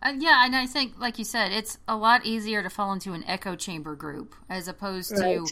Uh, 0.03 0.15
yeah, 0.19 0.45
and 0.45 0.57
I 0.57 0.67
think, 0.67 0.95
like 0.99 1.17
you 1.17 1.25
said, 1.25 1.53
it's 1.53 1.79
a 1.87 1.97
lot 1.97 2.27
easier 2.27 2.61
to 2.61 2.69
fall 2.71 2.93
into 2.93 3.13
an 3.13 3.23
echo 3.29 3.55
chamber 3.55 3.95
group 3.95 4.35
as 4.51 4.67
opposed 4.67 5.17
to 5.17 5.47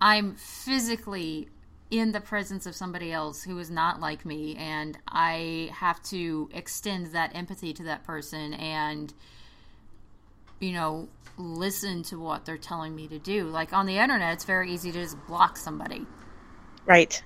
I'm 0.00 0.34
physically 0.36 1.48
in 1.90 2.12
the 2.12 2.20
presence 2.20 2.64
of 2.64 2.74
somebody 2.74 3.12
else 3.12 3.42
who 3.42 3.58
is 3.58 3.70
not 3.70 4.00
like 4.00 4.24
me, 4.24 4.56
and 4.56 4.96
I 5.06 5.70
have 5.74 6.02
to 6.04 6.48
extend 6.54 7.08
that 7.08 7.36
empathy 7.36 7.74
to 7.74 7.82
that 7.84 8.04
person 8.04 8.54
and, 8.54 9.12
you 10.60 10.72
know, 10.72 11.08
listen 11.38 12.02
to 12.04 12.18
what 12.18 12.44
they're 12.44 12.56
telling 12.58 12.94
me 12.94 13.08
to 13.08 13.18
do. 13.18 13.44
Like 13.44 13.72
on 13.72 13.86
the 13.86 13.98
internet, 13.98 14.34
it's 14.34 14.44
very 14.44 14.72
easy 14.72 14.92
to 14.92 15.02
just 15.02 15.16
block 15.26 15.56
somebody 15.56 16.06
Right. 16.86 17.22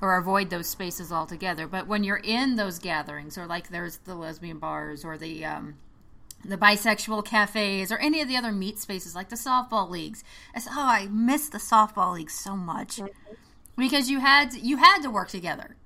or 0.00 0.16
avoid 0.16 0.50
those 0.50 0.68
spaces 0.68 1.12
altogether. 1.12 1.66
But 1.66 1.86
when 1.86 2.04
you're 2.04 2.16
in 2.24 2.56
those 2.56 2.78
gatherings, 2.78 3.36
or 3.36 3.46
like 3.46 3.68
there's 3.68 3.98
the 3.98 4.14
lesbian 4.14 4.58
bars 4.58 5.04
or 5.04 5.18
the 5.18 5.44
um, 5.44 5.76
the 6.44 6.56
bisexual 6.56 7.24
cafes 7.26 7.92
or 7.92 7.98
any 7.98 8.20
of 8.22 8.28
the 8.28 8.36
other 8.36 8.52
meet 8.52 8.78
spaces 8.78 9.14
like 9.14 9.28
the 9.28 9.36
softball 9.36 9.90
leagues, 9.90 10.24
it's, 10.54 10.66
oh, 10.68 10.72
I 10.76 11.06
miss 11.08 11.48
the 11.50 11.58
softball 11.58 12.14
leagues 12.14 12.34
so 12.34 12.56
much 12.56 13.00
because 13.76 14.10
you 14.10 14.20
had 14.20 14.54
you 14.54 14.76
had 14.78 15.02
to 15.02 15.10
work 15.10 15.28
together. 15.28 15.76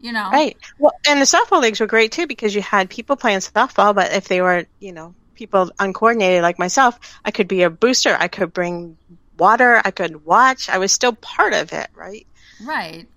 You 0.00 0.12
know, 0.12 0.30
Right. 0.30 0.56
Well, 0.78 0.92
and 1.06 1.20
the 1.20 1.24
softball 1.24 1.60
leagues 1.62 1.80
were 1.80 1.86
great 1.86 2.12
too 2.12 2.26
because 2.26 2.54
you 2.54 2.62
had 2.62 2.90
people 2.90 3.16
playing 3.16 3.38
softball, 3.40 3.94
but 3.94 4.12
if 4.12 4.28
they 4.28 4.40
were, 4.42 4.66
you 4.80 4.92
know, 4.92 5.14
people 5.34 5.70
uncoordinated 5.78 6.42
like 6.42 6.58
myself, 6.58 6.98
I 7.24 7.30
could 7.30 7.48
be 7.48 7.62
a 7.62 7.70
booster. 7.70 8.16
I 8.18 8.28
could 8.28 8.52
bring 8.52 8.96
water. 9.38 9.80
I 9.84 9.90
could 9.90 10.24
watch. 10.24 10.68
I 10.68 10.78
was 10.78 10.92
still 10.92 11.12
part 11.12 11.52
of 11.54 11.72
it, 11.72 11.88
right? 11.94 12.26
Right. 12.62 13.08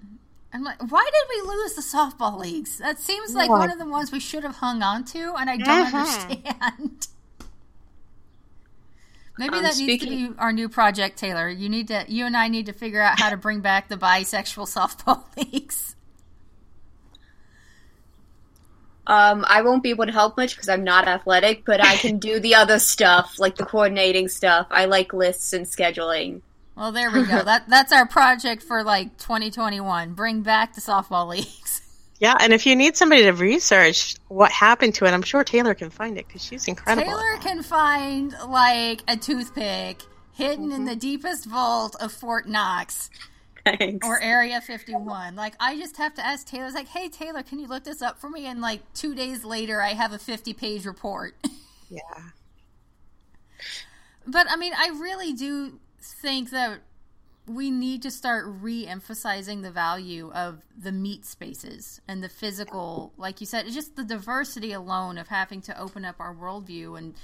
I'm 0.53 0.63
like, 0.63 0.81
why 0.91 1.03
did 1.05 1.43
we 1.45 1.49
lose 1.55 1.73
the 1.75 1.81
softball 1.81 2.39
leagues? 2.39 2.77
That 2.79 2.99
seems 2.99 3.35
like 3.35 3.49
What? 3.49 3.59
one 3.59 3.71
of 3.71 3.77
the 3.79 3.85
ones 3.85 4.11
we 4.11 4.19
should 4.19 4.43
have 4.43 4.55
hung 4.55 4.81
on 4.81 5.03
to, 5.05 5.35
and 5.37 5.49
I 5.49 5.57
don't 5.57 5.85
Mhm. 5.85 5.93
understand. 5.93 7.07
Maybe 9.37 9.57
Um, 9.57 9.63
that 9.63 9.77
needs 9.77 10.03
to 10.03 10.09
be 10.09 10.31
our 10.39 10.51
new 10.51 10.67
project, 10.67 11.17
Taylor. 11.19 11.47
You 11.47 11.69
need 11.69 11.89
to, 11.89 12.05
you 12.07 12.25
and 12.25 12.35
I 12.35 12.47
need 12.47 12.65
to 12.67 12.73
figure 12.73 13.01
out 13.01 13.19
how 13.19 13.29
to 13.29 13.37
bring 13.37 13.59
back 13.59 13.87
the 13.87 13.97
bisexual 13.97 14.65
softball 14.67 15.25
leagues. 15.37 15.95
Um, 19.07 19.45
I 19.47 19.61
won't 19.61 19.81
be 19.83 19.89
able 19.89 20.05
to 20.05 20.11
help 20.11 20.37
much 20.37 20.53
because 20.55 20.69
I'm 20.69 20.83
not 20.83 21.07
athletic, 21.07 21.63
but 21.65 21.81
I 21.83 21.95
can 21.95 22.19
do 22.19 22.39
the 22.39 22.55
other 22.55 22.77
stuff, 22.77 23.39
like 23.39 23.55
the 23.55 23.65
coordinating 23.65 24.27
stuff. 24.27 24.67
I 24.69 24.85
like 24.85 25.13
lists 25.13 25.53
and 25.53 25.65
scheduling. 25.65 26.41
Well, 26.75 26.91
there 26.91 27.09
we 27.09 27.25
go. 27.25 27.41
that 27.45 27.69
that's 27.69 27.91
our 27.93 28.05
project 28.05 28.61
for 28.63 28.83
like 28.83 29.17
2021. 29.17 30.13
Bring 30.13 30.41
back 30.41 30.75
the 30.75 30.81
softball 30.81 31.27
leagues. 31.29 31.81
Yeah. 32.19 32.35
And 32.39 32.51
if 32.51 32.65
you 32.65 32.75
need 32.75 32.97
somebody 32.97 33.21
to 33.25 33.31
research 33.31 34.15
what 34.27 34.51
happened 34.51 34.95
to 34.95 35.05
it, 35.05 35.11
I'm 35.11 35.21
sure 35.21 35.43
Taylor 35.43 35.75
can 35.75 35.91
find 35.91 36.17
it 36.17 36.25
because 36.25 36.43
she's 36.43 36.67
incredible. 36.67 37.05
Taylor 37.07 37.37
can 37.41 37.61
find 37.61 38.33
like 38.47 39.03
a 39.07 39.15
toothpick 39.17 40.01
hidden 40.33 40.69
Mm-hmm. 40.69 40.75
in 40.77 40.85
the 40.85 40.95
deepest 40.95 41.45
vault 41.45 41.95
of 42.01 42.11
Fort 42.11 42.47
Knox. 42.47 43.11
Thanks. 43.77 44.07
or 44.07 44.21
Area 44.21 44.61
51. 44.61 45.35
Like, 45.35 45.53
I 45.59 45.77
just 45.77 45.97
have 45.97 46.13
to 46.15 46.25
ask 46.25 46.47
Taylor, 46.47 46.71
like, 46.71 46.87
hey, 46.87 47.09
Taylor, 47.09 47.43
can 47.43 47.59
you 47.59 47.67
look 47.67 47.83
this 47.83 48.01
up 48.01 48.19
for 48.19 48.29
me? 48.29 48.45
And, 48.45 48.61
like, 48.61 48.81
two 48.93 49.15
days 49.15 49.43
later, 49.43 49.81
I 49.81 49.89
have 49.89 50.13
a 50.13 50.19
50 50.19 50.53
page 50.53 50.85
report. 50.85 51.35
Yeah. 51.89 52.01
but, 54.25 54.45
I 54.49 54.57
mean, 54.57 54.73
I 54.77 54.89
really 54.89 55.31
do 55.31 55.79
think 56.01 56.49
that 56.49 56.79
we 57.47 57.71
need 57.71 58.01
to 58.01 58.11
start 58.11 58.45
re 58.45 58.85
emphasizing 58.85 59.61
the 59.61 59.71
value 59.71 60.29
of 60.33 60.61
the 60.77 60.91
meat 60.91 61.25
spaces 61.25 62.01
and 62.07 62.21
the 62.21 62.27
physical, 62.27 63.13
like 63.17 63.39
you 63.39 63.47
said, 63.47 63.65
it's 63.65 63.73
just 63.75 63.95
the 63.95 64.03
diversity 64.03 64.73
alone 64.73 65.17
of 65.17 65.29
having 65.29 65.61
to 65.61 65.79
open 65.79 66.03
up 66.03 66.17
our 66.19 66.35
worldview 66.35 66.97
and 66.97 67.15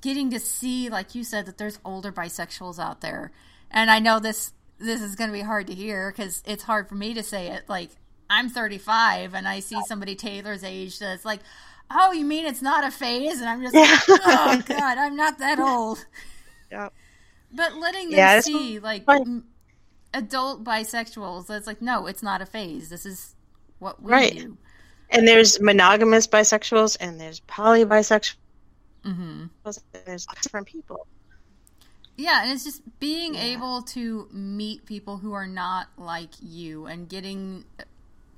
getting 0.00 0.30
to 0.30 0.40
see, 0.40 0.88
like 0.88 1.14
you 1.14 1.22
said, 1.22 1.46
that 1.46 1.56
there's 1.56 1.78
older 1.84 2.10
bisexuals 2.10 2.78
out 2.78 3.00
there. 3.00 3.30
And 3.70 3.90
I 3.90 4.00
know 4.00 4.18
this 4.18 4.52
this 4.80 5.02
is 5.02 5.16
going 5.16 5.30
to 5.30 5.34
be 5.34 5.42
hard 5.42 5.68
to 5.68 5.74
hear 5.74 6.12
because 6.12 6.42
it's 6.46 6.64
hard 6.64 6.88
for 6.88 6.96
me 6.96 7.14
to 7.14 7.24
say 7.24 7.48
it. 7.48 7.64
Like 7.68 7.90
I'm 8.30 8.50
35 8.50 9.34
and 9.34 9.48
I 9.48 9.60
see 9.60 9.82
somebody 9.82 10.16
Taylor's 10.16 10.64
age 10.64 10.98
that's 11.00 11.26
like, 11.26 11.40
"Oh, 11.90 12.12
you 12.12 12.26
mean 12.26 12.46
it's 12.46 12.62
not 12.62 12.84
a 12.84 12.92
phase?" 12.92 13.40
And 13.40 13.50
I'm 13.50 13.62
just 13.62 13.78
like, 13.78 13.92
"Oh 14.20 14.62
God, 14.66 14.98
I'm 14.98 15.16
not 15.16 15.38
that 15.40 15.60
old." 15.60 16.06
Yeah. 16.70 16.88
But 17.52 17.76
letting 17.76 18.10
them 18.12 18.28
Yeah, 18.28 18.28
see 18.28 18.78
like 18.80 19.06
adult 20.14 20.64
bisexuals, 20.64 21.46
that's 21.46 21.66
like, 21.66 21.82
no, 21.82 22.06
it's 22.06 22.22
not 22.22 22.42
a 22.42 22.46
phase. 22.46 22.88
This 22.90 23.06
is 23.06 23.34
what 23.78 24.02
we 24.02 24.20
Right. 24.20 24.28
do. 24.28 24.58
And 25.10 25.28
there's 25.28 25.60
monogamous 25.60 26.26
bisexuals 26.26 26.96
and 27.00 27.20
there's 27.20 27.40
poly 27.40 27.84
bisexuals. 27.84 28.36
hmm 29.04 29.46
and 29.66 30.04
There's 30.06 30.26
different 30.42 30.68
people. 30.68 31.06
Yeah, 32.20 32.42
and 32.42 32.52
it's 32.52 32.64
just 32.64 32.82
being 33.00 33.34
able 33.34 33.80
to 33.94 34.28
meet 34.30 34.84
people 34.84 35.16
who 35.16 35.32
are 35.32 35.46
not 35.46 35.88
like 35.96 36.28
you 36.42 36.84
and 36.84 37.08
getting 37.08 37.64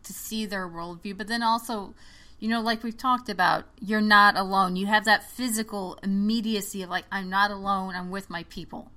to 0.05 0.13
see 0.13 0.47
their 0.47 0.69
worldview, 0.69 1.19
but 1.19 1.27
then 1.27 1.43
also, 1.43 1.93
you 2.39 2.49
know, 2.49 2.61
like 2.61 2.85
we've 2.85 2.97
talked 2.97 3.29
about, 3.29 3.65
you're 3.81 4.01
not 4.01 4.37
alone. 4.37 4.77
You 4.77 4.87
have 4.87 5.05
that 5.07 5.29
physical 5.29 5.99
immediacy 6.01 6.83
of 6.83 6.91
like, 6.91 7.07
I'm 7.11 7.29
not 7.29 7.51
alone. 7.51 7.97
I'm 7.97 8.13
with 8.13 8.31
my 8.31 8.45
people. 8.45 8.93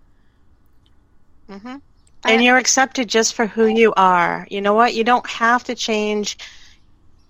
hmm 1.49 1.77
And 2.23 2.43
you're 2.43 2.57
accepted 2.57 3.07
just 3.07 3.33
for 3.33 3.47
who 3.47 3.65
you 3.65 3.91
are. 3.97 4.45
You 4.51 4.61
know 4.61 4.75
what? 4.75 4.93
You 4.93 5.03
don't 5.03 5.27
have 5.27 5.63
to 5.63 5.73
change. 5.73 6.37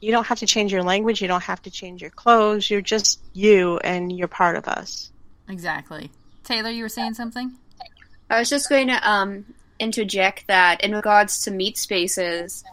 You 0.01 0.11
don't 0.11 0.27
have 0.27 0.39
to 0.39 0.45
change 0.45 0.73
your 0.73 0.83
language. 0.83 1.21
You 1.21 1.29
don't 1.29 1.43
have 1.43 1.61
to 1.61 1.71
change 1.71 2.01
your 2.01 2.11
clothes. 2.11 2.69
You're 2.69 2.81
just 2.81 3.21
you, 3.31 3.77
and 3.77 4.11
you're 4.11 4.27
part 4.27 4.57
of 4.57 4.67
us. 4.67 5.09
Exactly. 5.47 6.11
Taylor, 6.45 6.69
you 6.69 6.83
were 6.83 6.89
saying 6.89 7.15
something? 7.15 7.55
I 8.29 8.39
was 8.39 8.49
just 8.49 8.69
going 8.69 8.87
to 8.87 9.09
um, 9.09 9.45
interject 9.79 10.47
that 10.47 10.83
in 10.83 10.93
regards 10.93 11.41
to 11.41 11.51
meet 11.51 11.77
spaces, 11.77 12.63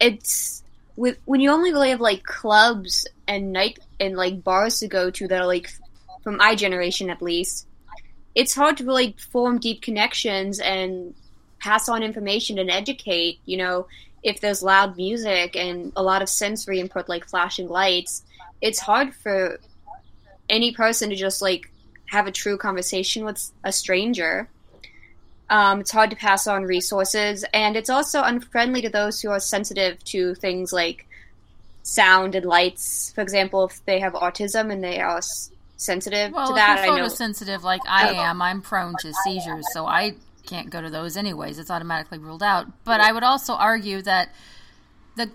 it's 0.00 0.62
with 0.96 1.18
when 1.24 1.40
you 1.40 1.50
only 1.50 1.72
really 1.72 1.90
have 1.90 2.00
like 2.00 2.22
clubs 2.24 3.06
and 3.26 3.52
night 3.52 3.78
and 3.98 4.16
like 4.16 4.42
bars 4.44 4.80
to 4.80 4.88
go 4.88 5.10
to 5.10 5.28
that 5.28 5.40
are 5.40 5.46
like 5.46 5.72
from 6.22 6.36
my 6.36 6.54
generation 6.54 7.10
at 7.10 7.22
least. 7.22 7.66
It's 8.34 8.54
hard 8.54 8.78
to 8.78 8.84
really 8.84 9.14
form 9.30 9.58
deep 9.58 9.82
connections 9.82 10.58
and 10.58 11.14
pass 11.60 11.88
on 11.88 12.02
information 12.02 12.58
and 12.58 12.70
educate. 12.70 13.38
You 13.44 13.58
know, 13.58 13.86
if 14.22 14.40
there's 14.40 14.62
loud 14.62 14.96
music 14.96 15.56
and 15.56 15.92
a 15.96 16.02
lot 16.02 16.22
of 16.22 16.28
sensory 16.28 16.80
input 16.80 17.08
like 17.08 17.28
flashing 17.28 17.68
lights, 17.68 18.22
it's 18.60 18.78
hard 18.78 19.14
for 19.14 19.58
any 20.48 20.72
person 20.72 21.10
to 21.10 21.16
just 21.16 21.40
like 21.40 21.71
have 22.12 22.26
a 22.26 22.30
true 22.30 22.58
conversation 22.58 23.24
with 23.24 23.50
a 23.64 23.72
stranger. 23.72 24.46
Um, 25.48 25.80
it's 25.80 25.90
hard 25.90 26.10
to 26.10 26.16
pass 26.16 26.46
on 26.46 26.64
resources, 26.64 27.42
and 27.54 27.74
it's 27.74 27.88
also 27.90 28.22
unfriendly 28.22 28.82
to 28.82 28.90
those 28.90 29.20
who 29.22 29.30
are 29.30 29.40
sensitive 29.40 30.02
to 30.04 30.34
things 30.34 30.72
like 30.74 31.06
sound 31.82 32.34
and 32.34 32.44
lights. 32.44 33.12
For 33.14 33.22
example, 33.22 33.64
if 33.64 33.82
they 33.86 33.98
have 34.00 34.12
autism 34.12 34.70
and 34.70 34.84
they 34.84 35.00
are 35.00 35.18
s- 35.18 35.50
sensitive 35.78 36.32
Well, 36.32 36.48
to 36.48 36.52
if 36.52 36.56
that, 36.56 36.84
you're 36.84 36.94
I 36.94 36.98
know. 36.98 37.06
photosensitive 37.06 37.62
like 37.62 37.80
I 37.88 38.10
am, 38.12 38.42
I'm 38.42 38.60
prone 38.60 38.94
to 39.00 39.12
seizures, 39.24 39.64
so 39.72 39.86
I 39.86 40.14
can't 40.46 40.68
go 40.68 40.82
to 40.82 40.90
those 40.90 41.16
anyways. 41.16 41.58
It's 41.58 41.70
automatically 41.70 42.18
ruled 42.18 42.42
out. 42.42 42.66
But 42.84 43.00
I 43.00 43.10
would 43.12 43.22
also 43.24 43.54
argue 43.54 44.02
that 44.02 44.28
the 45.16 45.30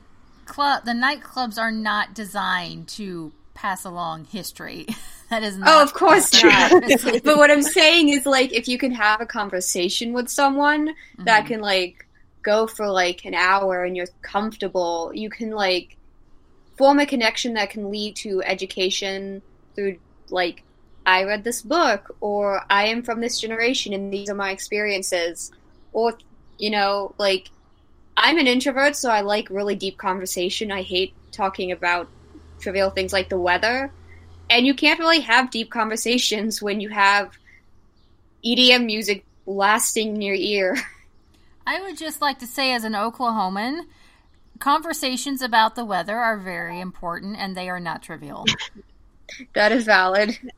club, 0.45 0.85
the 0.85 0.91
nightclubs 0.93 1.57
are 1.57 1.71
not 1.71 2.13
designed 2.13 2.87
to 2.89 3.33
pass 3.55 3.83
along 3.83 4.25
history. 4.25 4.87
that 5.29 5.43
is 5.43 5.57
not. 5.57 5.69
Oh, 5.69 5.83
of 5.83 5.93
course 5.93 6.33
not. 6.33 6.71
but 7.23 7.37
what 7.37 7.51
I'm 7.51 7.61
saying 7.63 8.09
is, 8.09 8.25
like, 8.25 8.53
if 8.53 8.67
you 8.67 8.77
can 8.77 8.91
have 8.91 9.21
a 9.21 9.25
conversation 9.25 10.13
with 10.13 10.29
someone 10.29 10.93
that 11.25 11.43
Mhm. 11.43 11.47
can, 11.47 11.61
like, 11.61 11.95
go 12.43 12.67
for, 12.67 12.87
like, 12.89 13.25
an 13.25 13.33
hour 13.33 13.83
and 13.83 13.95
you're 13.95 14.07
comfortable, 14.21 15.11
you 15.13 15.29
can, 15.29 15.51
like, 15.51 15.97
form 16.77 16.99
a 16.99 17.05
connection 17.05 17.53
that 17.55 17.69
can 17.69 17.89
lead 17.91 18.15
to 18.17 18.41
education 18.43 19.41
through, 19.75 19.97
like, 20.29 20.63
I 21.05 21.23
read 21.23 21.43
this 21.43 21.61
book, 21.61 22.15
or 22.21 22.61
I 22.69 22.87
am 22.87 23.01
from 23.03 23.21
this 23.21 23.39
generation 23.39 23.93
and 23.93 24.11
these 24.13 24.29
are 24.29 24.35
my 24.35 24.51
experiences. 24.51 25.51
Or, 25.91 26.17
you 26.57 26.69
know, 26.69 27.15
like, 27.17 27.49
I'm 28.17 28.37
an 28.39 28.47
introvert, 28.47 28.95
so 28.95 29.09
I 29.11 29.21
like 29.21 29.49
really 29.49 29.75
deep 29.75 29.97
conversation. 29.97 30.71
I 30.71 30.81
hate 30.81 31.13
talking 31.31 31.71
about 31.71 32.11
trivial 32.59 32.89
things 32.89 33.13
like 33.13 33.29
the 33.29 33.39
weather. 33.39 33.96
And 34.49 34.65
you 34.65 34.73
can't 34.73 34.99
really 34.99 35.19
have 35.21 35.51
deep 35.51 35.69
conversations 35.69 36.61
when 36.61 36.79
you 36.79 36.89
have 36.89 37.37
EDM 38.45 38.85
music 38.85 39.25
blasting 39.45 40.15
in 40.15 40.21
your 40.21 40.35
ear. 40.35 40.77
I 41.67 41.81
would 41.81 41.97
just 41.97 42.21
like 42.21 42.39
to 42.39 42.47
say, 42.47 42.73
as 42.73 42.85
an 42.85 42.93
Oklahoman, 42.93 43.87
conversations 44.59 45.41
about 45.41 45.75
the 45.75 45.83
weather 45.83 46.17
are 46.17 46.37
very 46.37 46.79
important 46.79 47.37
and 47.37 47.55
they 47.55 47.67
are 47.69 47.79
not 47.79 48.01
trivial. 48.01 48.45
that 49.53 49.71
is 49.71 49.85
valid. 49.85 50.37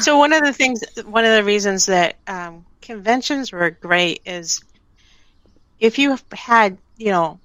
So 0.00 0.16
one 0.16 0.32
of 0.32 0.42
the 0.42 0.54
things, 0.54 0.82
one 1.04 1.26
of 1.26 1.36
the 1.36 1.44
reasons 1.44 1.84
that 1.84 2.16
um, 2.26 2.64
conventions 2.80 3.52
were 3.52 3.70
great 3.70 4.22
is 4.24 4.64
if 5.80 5.98
you 5.98 6.16
had, 6.32 6.78
you 6.96 7.10
know, 7.10 7.38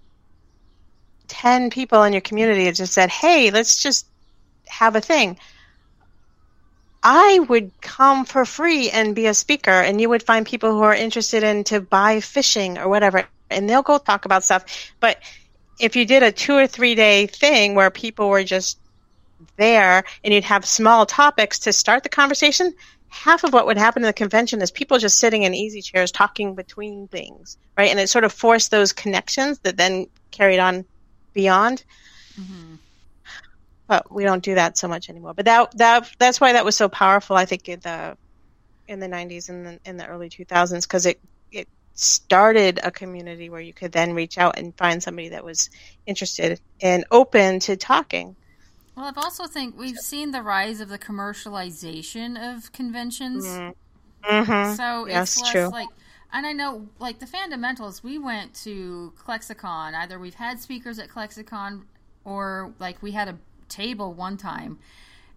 ten 1.28 1.70
people 1.70 2.04
in 2.04 2.14
your 2.14 2.22
community 2.22 2.64
that 2.64 2.76
just 2.76 2.94
said, 2.94 3.10
"Hey, 3.10 3.52
let's 3.52 3.84
just 3.84 4.08
have 4.70 4.96
a 4.96 5.02
thing." 5.02 5.38
I 7.02 7.40
would 7.40 7.72
come 7.82 8.26
for 8.26 8.46
free 8.46 8.90
and 8.90 9.16
be 9.16 9.28
a 9.28 9.34
speaker, 9.34 9.72
and 9.72 10.02
you 10.02 10.10
would 10.10 10.24
find 10.24 10.46
people 10.46 10.72
who 10.72 10.82
are 10.84 10.94
interested 10.94 11.44
in 11.44 11.64
to 11.66 11.80
buy 11.82 12.20
fishing 12.20 12.78
or 12.78 12.90
whatever, 12.90 13.28
and 13.50 13.70
they'll 13.70 13.82
go 13.84 13.98
talk 13.98 14.26
about 14.26 14.44
stuff. 14.44 14.66
But 15.00 15.18
if 15.80 15.96
you 15.96 16.06
did 16.06 16.24
a 16.24 16.32
two 16.32 16.56
or 16.56 16.68
three 16.68 16.96
day 16.96 17.28
thing 17.28 17.76
where 17.76 17.90
people 17.90 18.30
were 18.30 18.44
just 18.44 18.80
there 19.58 20.04
and 20.24 20.34
you'd 20.34 20.44
have 20.44 20.66
small 20.66 21.06
topics 21.06 21.60
to 21.60 21.74
start 21.74 22.04
the 22.04 22.10
conversation, 22.10 22.74
half 23.08 23.44
of 23.46 23.54
what 23.54 23.66
would 23.66 23.78
happen 23.78 24.04
in 24.04 24.08
the 24.08 24.14
convention 24.14 24.62
is 24.62 24.72
people 24.72 24.98
just 25.00 25.20
sitting 25.20 25.44
in 25.44 25.54
easy 25.56 25.82
chairs 25.82 26.12
talking 26.12 26.54
between 26.56 27.08
things, 27.08 27.58
right? 27.78 27.90
And 27.90 28.00
it 28.00 28.10
sort 28.10 28.26
of 28.26 28.34
forced 28.34 28.72
those 28.72 28.92
connections 28.94 29.60
that 29.60 29.78
then 29.78 30.08
carried 30.32 30.60
on 30.60 30.86
beyond. 31.34 31.84
hmm 32.36 32.69
But 33.90 34.12
we 34.12 34.24
don't 34.24 34.44
do 34.44 34.54
that 34.54 34.78
so 34.78 34.88
much 34.88 35.10
anymore. 35.10 35.34
But 35.34 35.46
that 35.46 35.76
that 35.78 36.12
that's 36.20 36.40
why 36.40 36.54
that 36.54 36.64
was 36.64 36.76
so 36.76 36.88
powerful. 36.88 37.36
I 37.36 37.46
think 37.46 37.68
in 37.68 37.80
the 37.80 38.16
in 38.88 39.00
the 39.00 39.08
90s 39.08 39.50
and 39.50 39.66
the, 39.66 39.80
in 39.84 39.98
the 39.98 40.06
early 40.06 40.30
2000s 40.30 40.84
because 40.84 41.08
it 41.08 41.20
it 41.52 41.68
started 41.94 42.80
a 42.84 42.92
community 42.92 43.50
where 43.50 43.62
you 43.62 43.74
could 43.74 43.92
then 43.92 44.14
reach 44.14 44.38
out 44.38 44.60
and 44.60 44.78
find 44.78 45.02
somebody 45.02 45.30
that 45.30 45.44
was 45.44 45.72
interested 46.06 46.62
and 46.82 47.04
open 47.10 47.60
to 47.62 47.76
talking. 47.76 48.36
Well, 48.96 49.08
I've 49.08 49.18
also 49.18 49.48
think 49.48 49.76
we've 49.76 49.98
seen 49.98 50.32
the 50.32 50.44
rise 50.44 50.82
of 50.82 50.90
the 50.90 51.00
commercialization 51.00 52.38
of 52.38 52.72
conventions. 52.72 53.46
Mm-hmm. 54.24 54.76
So 54.76 55.08
Yes, 55.08 55.34
it's 55.34 55.42
less 55.42 55.52
true. 55.52 55.68
like, 55.70 55.90
and 56.32 56.46
I 56.46 56.54
know 56.54 56.88
like 57.00 57.18
the 57.18 57.26
fundamentals. 57.26 58.04
We 58.04 58.20
went 58.20 58.54
to 58.66 59.14
ClexaCon. 59.26 59.96
Either 59.96 60.20
we've 60.20 60.36
had 60.36 60.60
speakers 60.60 61.00
at 61.00 61.10
ClexaCon, 61.10 61.86
or 62.24 62.72
like 62.78 63.02
we 63.02 63.12
had 63.14 63.30
a 63.30 63.38
table 63.70 64.14
one 64.14 64.38
time, 64.38 64.80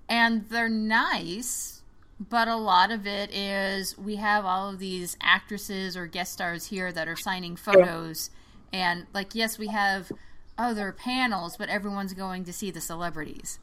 and 0.09 0.49
they're 0.49 0.69
nice. 0.69 1.83
But 2.21 2.47
a 2.47 2.57
lot 2.57 2.93
of 2.93 3.05
it 3.07 3.33
is 3.33 3.99
we 3.99 4.17
have 4.17 4.45
all 4.45 4.71
of 4.71 4.79
these 4.79 5.17
actresses 5.21 5.97
or 5.97 6.07
guest 6.07 6.33
stars 6.33 6.67
here 6.67 6.93
that 6.93 7.09
are 7.09 7.17
signing 7.17 7.57
photos, 7.57 8.31
and 8.73 9.07
like 9.13 9.35
yes, 9.35 9.59
we 9.59 9.69
have 9.69 10.11
other 10.59 10.93
panels, 10.93 11.57
but 11.57 11.69
everyone's 11.69 12.15
going 12.15 12.45
to 12.45 12.53
see 12.53 12.71
the 12.71 12.81
celebrities. 12.81 13.59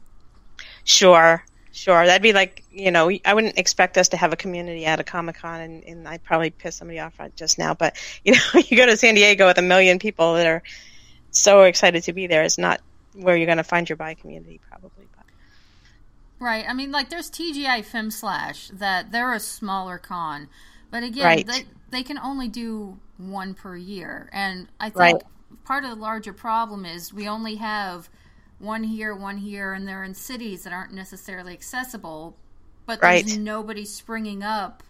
Sure, 0.84 1.44
sure. 1.72 2.06
That'd 2.06 2.22
be 2.22 2.32
like, 2.32 2.64
you 2.70 2.90
know, 2.90 3.10
I 3.24 3.34
wouldn't 3.34 3.58
expect 3.58 3.96
us 3.96 4.08
to 4.10 4.16
have 4.16 4.32
a 4.32 4.36
community 4.36 4.84
at 4.84 5.00
a 5.00 5.04
Comic 5.04 5.36
Con, 5.36 5.60
and, 5.60 5.84
and 5.84 6.08
I'd 6.08 6.22
probably 6.22 6.50
piss 6.50 6.76
somebody 6.76 6.98
off 6.98 7.18
just 7.36 7.58
now. 7.58 7.74
But, 7.74 7.96
you 8.24 8.32
know, 8.32 8.60
you 8.66 8.76
go 8.76 8.86
to 8.86 8.96
San 8.96 9.14
Diego 9.14 9.46
with 9.46 9.58
a 9.58 9.62
million 9.62 9.98
people 9.98 10.34
that 10.34 10.46
are 10.46 10.62
so 11.30 11.62
excited 11.62 12.02
to 12.04 12.12
be 12.12 12.26
there. 12.26 12.42
It's 12.42 12.58
not 12.58 12.80
where 13.14 13.36
you're 13.36 13.46
going 13.46 13.58
to 13.58 13.64
find 13.64 13.88
your 13.88 13.96
bi 13.96 14.14
community, 14.14 14.60
probably. 14.68 15.08
But. 15.16 15.26
Right. 16.38 16.64
I 16.68 16.72
mean, 16.72 16.90
like, 16.90 17.10
there's 17.10 17.30
TGI 17.30 17.80
Femslash 17.84 18.78
that 18.78 19.12
they're 19.12 19.34
a 19.34 19.40
smaller 19.40 19.98
con, 19.98 20.48
but 20.90 21.02
again, 21.02 21.24
Right. 21.24 21.46
they 21.46 21.66
they 21.90 22.02
can 22.02 22.18
only 22.18 22.48
do 22.48 22.98
one 23.18 23.52
per 23.54 23.76
year, 23.76 24.30
and 24.32 24.68
I 24.78 24.90
think 24.90 24.96
Right. 24.96 25.22
part 25.64 25.84
of 25.84 25.90
the 25.90 25.96
larger 25.96 26.32
problem 26.32 26.84
is 26.86 27.12
we 27.12 27.28
only 27.28 27.56
have 27.56 28.08
one 28.58 28.84
here, 28.84 29.14
one 29.14 29.38
here, 29.38 29.72
and 29.72 29.86
they're 29.88 30.04
in 30.04 30.14
cities 30.14 30.62
that 30.64 30.72
aren't 30.72 30.92
necessarily 30.92 31.52
accessible, 31.52 32.36
but 32.86 33.02
there's 33.02 33.26
Right. 33.26 33.38
nobody 33.38 33.84
springing 33.84 34.42
up 34.42 34.82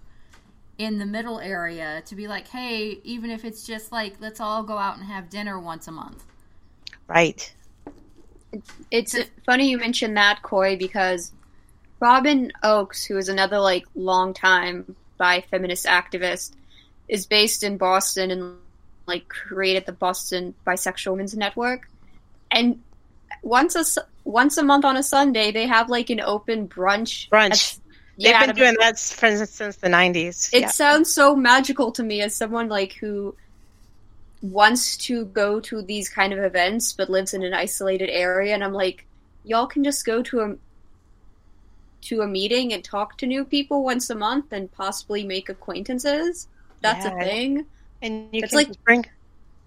in 0.79 0.99
the 0.99 1.07
middle 1.07 1.41
area 1.41 2.03
to 2.07 2.15
be 2.15 2.27
like, 2.29 2.49
hey, 2.49 3.01
even 3.05 3.31
if 3.31 3.45
it's 3.45 3.67
just 3.67 3.93
like 3.93 4.17
let's 4.21 4.41
all 4.41 4.63
go 4.63 4.79
out 4.79 4.97
and 4.97 5.07
have 5.07 5.29
dinner 5.31 5.59
once 5.59 5.89
a 5.89 5.93
month. 5.93 6.25
Right. 7.09 7.53
It's 8.91 9.17
funny 9.47 9.71
you 9.71 9.79
mentioned 9.79 10.17
that, 10.17 10.43
Coy, 10.43 10.77
because 10.77 11.33
Robyn 12.01 12.53
Ochs, 12.65 13.07
who 13.07 13.17
is 13.17 13.29
another 13.29 13.59
like 13.59 13.87
long 13.95 14.35
time 14.35 14.97
bi 15.19 15.43
feminist 15.43 15.87
activist, 15.87 16.53
is 17.09 17.27
based 17.27 17.63
in 17.63 17.77
Boston 17.77 18.31
and 18.31 18.57
like 19.07 19.29
created 19.29 19.87
the 19.87 19.93
Boston 19.93 20.55
Bisexual 20.67 21.13
Women's 21.13 21.37
Network. 21.37 21.89
And 22.51 22.83
once 23.43 23.75
a 23.77 23.85
once 24.25 24.57
a 24.59 24.63
month 24.63 24.85
on 24.85 24.97
a 24.97 25.03
Sunday, 25.03 25.53
they 25.53 25.67
have 25.67 25.89
like 25.89 26.11
an 26.11 26.21
open 26.21 26.69
brunch. 26.69 27.29
Brunch. 27.29 27.75
at- 27.75 27.81
They've 28.17 28.33
yeah, 28.33 28.47
been 28.47 28.55
doing 28.55 28.77
that 28.81 28.99
for, 28.99 29.47
since 29.47 29.77
the 29.77 29.89
90s. 29.89 30.53
It 30.53 30.61
yeah. 30.61 30.69
sounds 30.69 31.11
so 31.11 31.35
magical 31.35 31.91
to 31.93 32.03
me 32.03 32.21
as 32.21 32.37
someone 32.37 32.69
like 32.69 32.93
who 32.93 33.35
wants 34.43 34.97
to 34.97 35.27
go 35.27 35.61
to 35.61 35.83
these 35.83 36.09
kind 36.09 36.33
of 36.33 36.39
events 36.39 36.93
but 36.95 37.11
lives 37.11 37.35
in 37.35 37.43
an 37.43 37.53
isolated 37.53 38.09
area 38.09 38.55
and 38.55 38.65
I'm 38.65 38.73
like 38.73 39.05
y'all 39.45 39.67
can 39.67 39.85
just 39.85 40.05
go 40.07 40.23
to 40.23 40.41
a 40.41 40.57
to 42.03 42.23
a 42.23 42.27
meeting 42.27 42.73
and 42.73 42.83
talk 42.83 43.19
to 43.19 43.27
new 43.27 43.45
people 43.45 43.85
once 43.85 44.09
a 44.09 44.15
month 44.15 44.53
and 44.53 44.73
possibly 44.73 45.23
make 45.23 45.51
acquaintances. 45.51 46.49
That's 46.81 47.05
Yeah. 47.05 47.15
a 47.19 47.25
thing. 47.25 47.67
And 48.01 48.29
you 48.33 48.43
It's 48.43 48.51
can 48.53 48.57
like- 48.57 48.67
just 48.69 48.85
bring, 48.85 49.05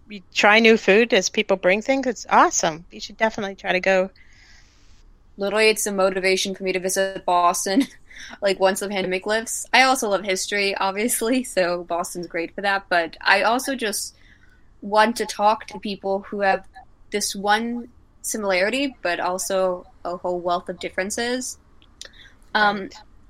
you 0.10 0.22
try 0.34 0.60
new 0.60 0.76
food 0.78 1.14
as 1.14 1.30
people 1.30 1.58
bring 1.58 1.84
things. 1.84 2.08
It's 2.08 2.26
awesome. 2.32 2.86
You 2.90 3.00
should 3.00 3.18
definitely 3.18 3.54
try 3.56 3.72
to 3.72 3.80
go. 3.80 4.10
Literally 5.38 5.70
it's 5.70 5.86
a 5.86 5.92
motivation 5.92 6.56
for 6.56 6.64
me 6.64 6.72
to 6.74 6.80
visit 6.80 7.24
Boston 7.26 7.86
like 8.42 8.60
once 8.60 8.80
the 8.80 8.90
pandemic 8.90 9.28
lifts. 9.28 9.68
I 9.72 9.84
also 9.84 10.10
love 10.10 10.24
history, 10.24 10.76
obviously, 10.76 11.44
so 11.44 11.84
Boston's 11.84 12.26
great 12.28 12.56
for 12.56 12.62
that, 12.62 12.86
but 12.90 13.16
I 13.22 13.44
also 13.44 13.76
just 13.76 14.16
want 14.84 15.16
to 15.16 15.26
talk 15.26 15.66
to 15.68 15.80
people 15.80 16.20
who 16.30 16.42
have 16.42 16.68
this 17.10 17.36
one 17.36 17.90
similarity, 18.22 18.96
but 19.02 19.20
also 19.20 19.88
a 20.06 20.18
whole 20.18 20.40
wealth 20.40 20.70
of 20.70 20.80
differences. 20.80 21.58
Um, 22.54 22.90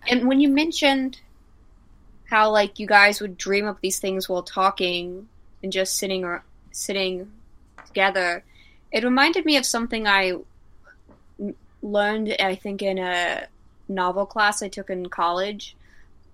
And 0.09 0.27
when 0.27 0.41
you 0.41 0.49
mentioned 0.49 1.21
how 2.29 2.51
like 2.51 2.77
you 2.77 2.87
guys 2.87 3.21
would 3.21 3.37
dream 3.37 3.65
up 3.65 3.79
these 3.79 3.99
things 3.99 4.27
while 4.27 4.43
talking 4.43 5.29
and 5.61 5.71
just 5.71 5.95
sitting 5.95 6.25
or 6.25 6.43
sitting 6.71 7.31
together, 7.87 8.43
it 8.91 9.03
reminded 9.03 9.45
me 9.45 9.55
of 9.55 9.65
something 9.65 10.05
I 10.05 10.33
learned. 11.81 12.35
I 12.39 12.55
think 12.55 12.81
in 12.81 12.97
a 12.97 13.47
novel 13.87 14.25
class 14.25 14.61
I 14.61 14.67
took 14.67 14.89
in 14.89 15.07
college. 15.07 15.75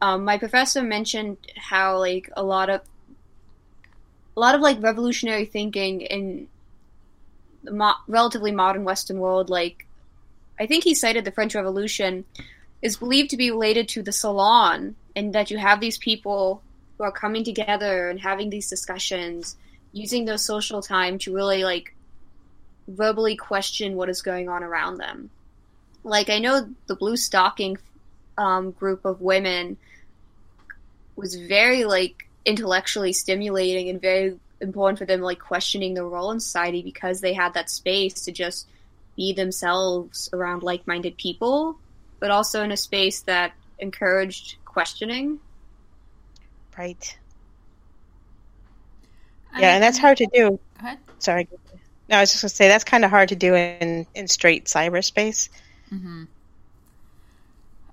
Um, 0.01 0.25
my 0.25 0.37
professor 0.37 0.81
mentioned 0.81 1.37
how 1.55 1.99
like 1.99 2.31
a 2.35 2.43
lot 2.43 2.69
of 2.69 2.81
a 4.35 4.39
lot 4.39 4.55
of 4.55 4.61
like 4.61 4.81
revolutionary 4.81 5.45
thinking 5.45 6.01
in 6.01 6.47
the 7.63 7.71
mo- 7.71 7.93
relatively 8.07 8.51
modern 8.51 8.83
Western 8.83 9.19
world, 9.19 9.49
like 9.49 9.85
I 10.59 10.65
think 10.65 10.83
he 10.83 10.95
cited 10.95 11.25
the 11.25 11.31
French 11.31 11.55
Revolution, 11.55 12.25
is 12.81 12.97
believed 12.97 13.29
to 13.31 13.37
be 13.37 13.51
related 13.51 13.87
to 13.89 14.03
the 14.03 14.11
salon, 14.11 14.95
and 15.15 15.33
that 15.33 15.51
you 15.51 15.57
have 15.57 15.79
these 15.79 15.97
people 15.97 16.61
who 16.97 17.03
are 17.03 17.11
coming 17.11 17.43
together 17.43 18.09
and 18.09 18.19
having 18.19 18.49
these 18.49 18.69
discussions, 18.69 19.55
using 19.91 20.25
their 20.25 20.37
social 20.37 20.81
time 20.81 21.17
to 21.19 21.33
really 21.33 21.63
like 21.63 21.93
verbally 22.87 23.35
question 23.35 23.95
what 23.95 24.09
is 24.09 24.21
going 24.21 24.49
on 24.49 24.63
around 24.63 24.97
them. 24.97 25.29
Like 26.03 26.29
I 26.29 26.39
know 26.39 26.69
the 26.87 26.95
Blue 26.95 27.17
Stocking 27.17 27.77
um, 28.37 28.71
group 28.71 29.03
of 29.05 29.21
women 29.21 29.77
was 31.15 31.35
very 31.35 31.83
like 31.83 32.28
intellectually 32.45 33.13
stimulating 33.13 33.89
and 33.89 34.01
very 34.01 34.39
important 34.61 34.99
for 34.99 35.05
them 35.05 35.21
like 35.21 35.39
questioning 35.39 35.93
their 35.93 36.05
role 36.05 36.31
in 36.31 36.39
society 36.39 36.81
because 36.81 37.21
they 37.21 37.33
had 37.33 37.53
that 37.53 37.69
space 37.69 38.25
to 38.25 38.31
just 38.31 38.67
be 39.15 39.33
themselves 39.33 40.29
around 40.33 40.63
like-minded 40.63 41.17
people 41.17 41.77
but 42.19 42.31
also 42.31 42.63
in 42.63 42.71
a 42.71 42.77
space 42.77 43.21
that 43.21 43.53
encouraged 43.79 44.55
questioning 44.65 45.39
Right. 46.79 47.17
I 49.53 49.59
Yeah, 49.59 49.73
and 49.73 49.83
that's 49.83 49.97
hard 49.97 50.17
to 50.17 50.27
do. 50.33 50.51
Go 50.51 50.59
ahead. 50.79 50.97
Sorry. 51.19 51.49
No, 52.07 52.17
I 52.17 52.21
was 52.21 52.31
just 52.31 52.41
going 52.41 52.49
to 52.49 52.55
say 52.55 52.67
that's 52.69 52.85
kind 52.85 53.03
of 53.03 53.11
hard 53.11 53.29
to 53.29 53.35
do 53.35 53.53
in, 53.53 54.07
in 54.15 54.29
straight 54.29 54.65
cyberspace. 54.65 55.49
hmm 55.89 56.23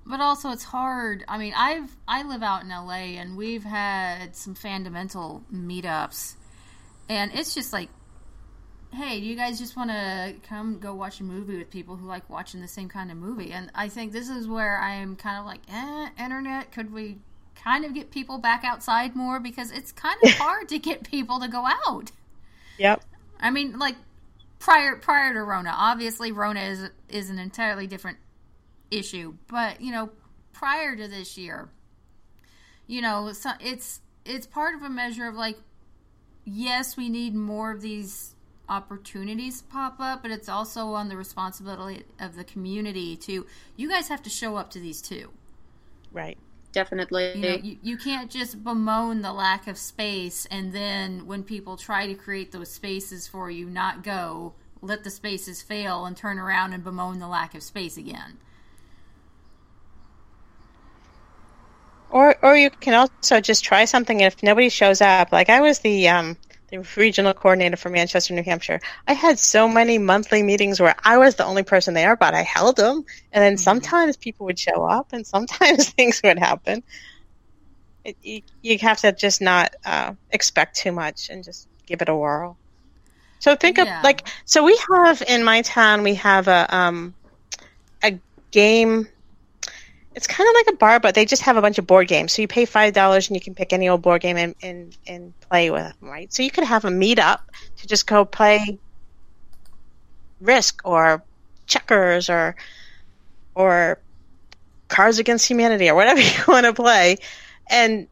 But 0.09 0.21
also, 0.21 0.51
it's 0.51 0.63
hard. 0.63 1.25
I 1.27 1.37
mean, 1.37 1.53
I've 1.57 1.95
I 2.07 2.23
live 2.23 2.43
out 2.43 2.63
in 2.63 2.69
LA, 2.69 3.19
and 3.19 3.37
we've 3.37 3.65
had 3.65 4.37
some 4.37 4.55
fundamental 4.55 5.43
meetups, 5.53 6.35
and 7.09 7.33
it's 7.35 7.55
just 7.55 7.73
like, 7.73 7.89
hey, 8.93 9.19
do 9.19 9.27
you 9.27 9.35
guys 9.35 9.59
just 9.59 9.77
want 9.77 9.91
to 9.91 10.35
come 10.49 10.79
go 10.79 10.95
watch 10.95 11.19
a 11.19 11.25
movie 11.25 11.59
with 11.59 11.71
people 11.71 11.97
who 11.97 12.07
like 12.07 12.31
watching 12.31 12.61
the 12.61 12.69
same 12.69 12.89
kind 12.89 13.11
of 13.11 13.17
movie? 13.17 13.51
And 13.51 13.71
I 13.75 13.89
think 13.89 14.13
this 14.13 14.29
is 14.29 14.47
where 14.47 14.79
I 14.79 14.95
am 14.95 15.17
kind 15.17 15.41
of 15.41 15.45
like, 15.45 15.61
eh, 15.69 16.09
internet, 16.25 16.71
could 16.71 16.93
we 16.93 17.19
kind 17.67 17.85
of 17.85 17.95
get 17.95 18.11
people 18.11 18.39
back 18.39 18.65
outside 18.65 19.17
more 19.17 19.41
because 19.41 19.73
it's 19.73 19.93
kind 19.93 20.19
of 20.23 20.31
hard 20.35 20.69
to 20.69 20.79
get 20.79 21.03
people 21.03 21.41
to 21.41 21.49
go 21.49 21.67
out. 21.89 22.13
Yep. 22.79 23.03
I 23.41 23.51
mean, 23.51 23.79
like 23.79 23.97
prior 24.59 24.97
prior 24.97 25.35
to 25.35 25.43
Rona, 25.43 25.75
obviously 25.77 26.33
Rona 26.33 26.61
is 26.61 26.91
is 27.09 27.31
an 27.31 27.39
entirely 27.39 27.87
different 27.87 28.19
issue, 28.91 29.35
but 29.49 29.81
you 29.81 29.93
know, 29.93 30.11
prior 30.53 30.97
to 30.97 31.09
this 31.09 31.37
year, 31.37 31.69
you 32.87 33.01
know, 33.01 33.33
so 33.33 33.51
it's 33.61 34.01
it's 34.25 34.47
part 34.47 34.75
of 34.75 34.83
a 34.83 34.91
measure 34.91 35.27
of 35.27 35.35
like, 35.35 35.59
yes, 36.45 36.97
we 36.97 37.09
need 37.09 37.35
more 37.35 37.73
of 37.73 37.81
these 37.81 38.35
opportunities 38.69 39.63
pop 39.63 39.97
up, 40.01 40.23
but 40.23 40.31
it's 40.31 40.49
also 40.49 40.89
on 40.89 41.09
the 41.09 41.17
responsibility 41.17 42.05
of 42.21 42.37
the 42.37 42.45
community 42.45 43.17
to 43.17 43.47
you 43.77 43.89
guys 43.89 44.09
have 44.09 44.23
to 44.23 44.31
show 44.31 44.57
up 44.57 44.71
to 44.71 44.81
these 44.81 45.01
too. 45.01 45.31
Right. 46.13 46.39
definitely 46.73 47.33
You 47.37 47.43
know, 47.43 47.57
you, 47.63 47.77
you 47.83 47.97
can't 47.97 48.31
just 48.31 48.65
bemoan 48.65 49.23
the 49.23 49.33
lack 49.33 49.67
of 49.67 49.77
space 49.79 50.47
and 50.51 50.73
then 50.73 51.27
when 51.27 51.43
people 51.43 51.77
try 51.77 52.07
to 52.07 52.15
create 52.15 52.53
those 52.53 52.71
spaces 52.71 53.29
for 53.29 53.51
you, 53.51 53.69
not 53.69 54.03
go, 54.03 54.55
let 54.83 55.05
the 55.05 55.11
spaces 55.11 55.63
fail 55.63 56.07
and 56.07 56.17
turn 56.17 56.39
around 56.39 56.73
and 56.73 56.83
bemoan 56.83 57.19
the 57.19 57.29
lack 57.29 57.55
of 57.55 57.63
space 57.63 57.97
again. 57.97 58.39
Or 62.09 62.37
or 62.43 62.57
you 62.57 62.71
can 62.71 62.95
also 62.95 63.41
just 63.41 63.65
try 63.65 63.85
something 63.85 64.23
and 64.23 64.33
if 64.33 64.43
nobody 64.43 64.69
shows 64.71 65.01
up. 65.03 65.23
Like 65.25 65.41
I 65.41 65.61
was 65.61 65.81
the 65.81 66.09
um 66.09 66.29
the 66.71 66.79
regional 66.97 67.33
coordinator 67.33 67.77
for 67.77 67.89
Manchester, 67.91 68.33
New 68.35 68.43
Hampshire. 68.43 68.81
I 69.07 69.13
had 69.13 69.39
so 69.39 69.69
many 69.69 69.99
monthly 69.99 70.43
meetings 70.43 70.81
where 70.81 70.95
I 71.05 71.19
was 71.19 71.37
the 71.37 71.45
only 71.45 71.63
person 71.63 71.95
there, 71.95 72.17
but 72.17 72.35
I 72.35 72.43
held 72.43 72.77
them. 72.77 73.05
And 73.33 73.43
then 73.43 73.57
Mhm. 73.57 73.93
sometimes 73.97 74.17
people 74.17 74.47
would 74.47 74.59
show 74.59 74.85
up, 74.89 75.09
and 75.13 75.27
sometimes 75.27 75.91
things 75.93 76.21
would 76.25 76.39
happen. 76.39 76.83
It, 78.05 78.17
you, 78.23 78.43
you 78.63 78.79
have 78.79 78.99
to 79.01 79.13
just 79.13 79.41
not 79.41 79.75
uh, 79.85 80.15
expect 80.31 80.77
too 80.77 80.93
much 80.93 81.29
and 81.31 81.45
just 81.45 81.69
give 81.87 82.03
it 82.03 82.09
a 82.09 82.17
whirl. 82.17 82.59
So 83.41 83.55
think 83.57 83.79
Yeah. 83.79 83.79
of 83.79 83.89
like 84.03 84.27
so 84.47 84.65
we 84.65 84.79
have 85.03 85.23
in 85.27 85.45
my 85.45 85.63
town 85.63 86.03
we 86.03 86.15
have 86.17 86.49
a 86.49 86.75
um 86.75 87.15
a 88.03 88.21
game 88.53 89.09
it's 90.17 90.27
kind 90.27 90.49
of 90.49 90.55
like 90.55 90.75
a 90.75 90.79
bar, 90.79 90.99
but 90.99 91.15
they 91.15 91.27
just 91.27 91.43
have 91.43 91.59
a 91.59 91.61
bunch 91.63 91.77
of 91.77 91.87
board 91.87 92.09
games. 92.09 92.33
So 92.33 92.41
you 92.41 92.49
pay 92.49 92.65
five 92.65 92.95
dollars 92.95 93.29
and 93.29 93.37
you 93.37 93.41
can 93.41 93.55
pick 93.55 93.75
any 93.75 93.87
old 93.87 94.01
board 94.01 94.23
game 94.23 94.39
and, 94.39 94.55
and, 94.63 94.97
and 95.07 95.41
play 95.41 95.71
with 95.71 95.83
them, 95.83 95.97
right? 96.01 96.33
So 96.33 96.43
you 96.43 96.51
could 96.51 96.65
have 96.65 96.87
a 96.87 96.89
meetup 96.89 97.41
to 97.77 97.87
just 97.87 98.07
go 98.07 98.25
play 98.25 98.79
Risk 100.41 100.81
or 100.85 101.23
Checkers 101.67 102.31
or 102.31 102.57
or 103.55 103.99
Cards 104.89 105.19
Against 105.19 105.49
Humanity 105.49 105.91
or 105.91 105.95
whatever 105.95 106.21
you 106.23 106.45
want 106.49 106.65
to 106.65 106.73
play, 106.73 107.19
and 107.69 108.09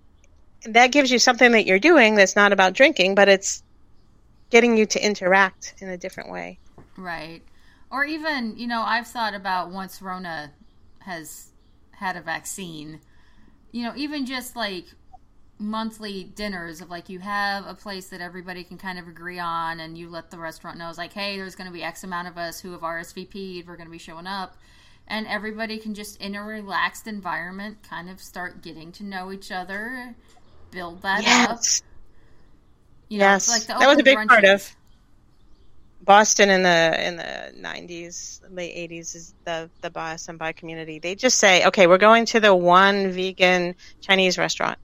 that 0.66 0.88
gives 0.88 1.10
you 1.10 1.18
something 1.18 1.52
that 1.52 1.64
you're 1.64 1.78
doing 1.78 2.16
that's 2.16 2.36
not 2.36 2.52
about 2.52 2.74
drinking, 2.74 3.14
but 3.14 3.30
it's 3.30 3.62
getting 4.50 4.76
you 4.76 4.84
to 4.86 5.02
interact 5.02 5.74
in 5.78 5.88
a 5.88 5.96
different 5.96 6.30
way. 6.30 6.58
Right. 6.98 7.42
Or 7.90 8.04
even, 8.04 8.58
you 8.58 8.66
know, 8.66 8.82
I've 8.82 9.06
thought 9.06 9.34
about 9.34 9.70
once 9.70 10.02
Rona 10.02 10.52
has 11.00 11.50
had 11.98 12.16
a 12.16 12.20
vaccine, 12.20 13.00
you 13.72 13.82
know, 13.84 13.92
even 13.96 14.26
just 14.26 14.56
like 14.56 14.86
monthly 15.58 16.24
dinners 16.24 16.80
of 16.80 16.90
like 16.90 17.08
you 17.08 17.20
have 17.20 17.64
a 17.66 17.74
place 17.74 18.08
that 18.08 18.20
everybody 18.20 18.64
can 18.64 18.76
kind 18.76 18.98
of 18.98 19.06
agree 19.06 19.38
on 19.38 19.78
and 19.80 19.96
you 19.96 20.08
let 20.08 20.30
the 20.30 20.38
restaurant 20.38 20.76
know 20.78 20.88
it's 20.88 20.98
like, 20.98 21.12
hey, 21.12 21.36
there's 21.36 21.54
going 21.54 21.68
to 21.68 21.72
be 21.72 21.82
X 21.82 22.02
amount 22.04 22.26
of 22.28 22.36
us 22.36 22.58
who 22.60 22.72
have 22.72 22.80
RSVP'd, 22.80 23.66
we're 23.66 23.76
going 23.76 23.86
to 23.86 23.92
be 23.92 23.98
showing 23.98 24.26
up. 24.26 24.56
And 25.06 25.26
everybody 25.26 25.78
can 25.78 25.94
just, 25.94 26.20
in 26.20 26.34
a 26.34 26.42
relaxed 26.42 27.06
environment, 27.06 27.78
kind 27.88 28.08
of 28.08 28.20
start 28.20 28.62
getting 28.62 28.90
to 28.92 29.04
know 29.04 29.30
each 29.32 29.52
other, 29.52 30.14
build 30.70 31.02
that 31.02 31.20
up. 31.20 31.58
Yes. 31.58 31.82
You 33.08 33.18
know, 33.18 33.24
Yes. 33.26 33.48
like 33.48 33.62
the 33.62 33.74
That 33.78 33.86
was 33.88 33.98
a 33.98 34.02
big 34.02 34.16
part 34.26 34.44
of- 34.44 34.74
Boston 36.04 36.50
in 36.50 36.62
the 36.62 37.06
in 37.06 37.16
the 37.16 37.52
nineties, 37.56 38.40
late 38.50 38.72
eighties 38.74 39.14
is 39.14 39.34
the 39.44 39.70
the 39.80 39.90
Boston 39.90 40.36
bi 40.36 40.52
community. 40.52 40.98
They 40.98 41.14
just 41.14 41.38
say, 41.38 41.64
okay, 41.66 41.86
we're 41.86 41.98
going 41.98 42.26
to 42.26 42.40
the 42.40 42.54
one 42.54 43.10
vegan 43.12 43.74
Chinese 44.00 44.36
restaurant, 44.36 44.78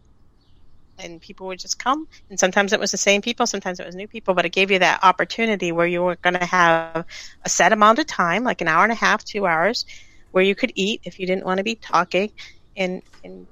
and 0.98 1.20
people 1.20 1.46
would 1.48 1.58
just 1.58 1.78
come. 1.78 2.08
And 2.30 2.40
sometimes 2.40 2.72
it 2.72 2.80
was 2.80 2.90
the 2.90 2.96
same 2.96 3.20
people, 3.22 3.46
sometimes 3.46 3.80
it 3.80 3.86
was 3.86 3.94
new 3.94 4.08
people, 4.08 4.34
but 4.34 4.46
it 4.46 4.52
gave 4.52 4.70
you 4.70 4.78
that 4.78 5.00
opportunity 5.02 5.72
where 5.72 5.86
you 5.86 6.02
were 6.02 6.16
going 6.16 6.38
to 6.38 6.46
have 6.46 7.04
a 7.44 7.48
set 7.48 7.72
amount 7.72 7.98
of 7.98 8.06
time, 8.06 8.42
like 8.42 8.60
an 8.60 8.68
hour 8.68 8.82
and 8.82 8.92
a 8.92 8.96
half, 8.96 9.22
two 9.22 9.46
hours, 9.46 9.84
where 10.32 10.44
you 10.44 10.54
could 10.54 10.72
eat 10.74 11.02
if 11.04 11.20
you 11.20 11.26
didn't 11.26 11.44
want 11.44 11.58
to 11.58 11.64
be 11.64 11.74
talking, 11.74 12.32
and 12.76 13.02
and 13.22 13.46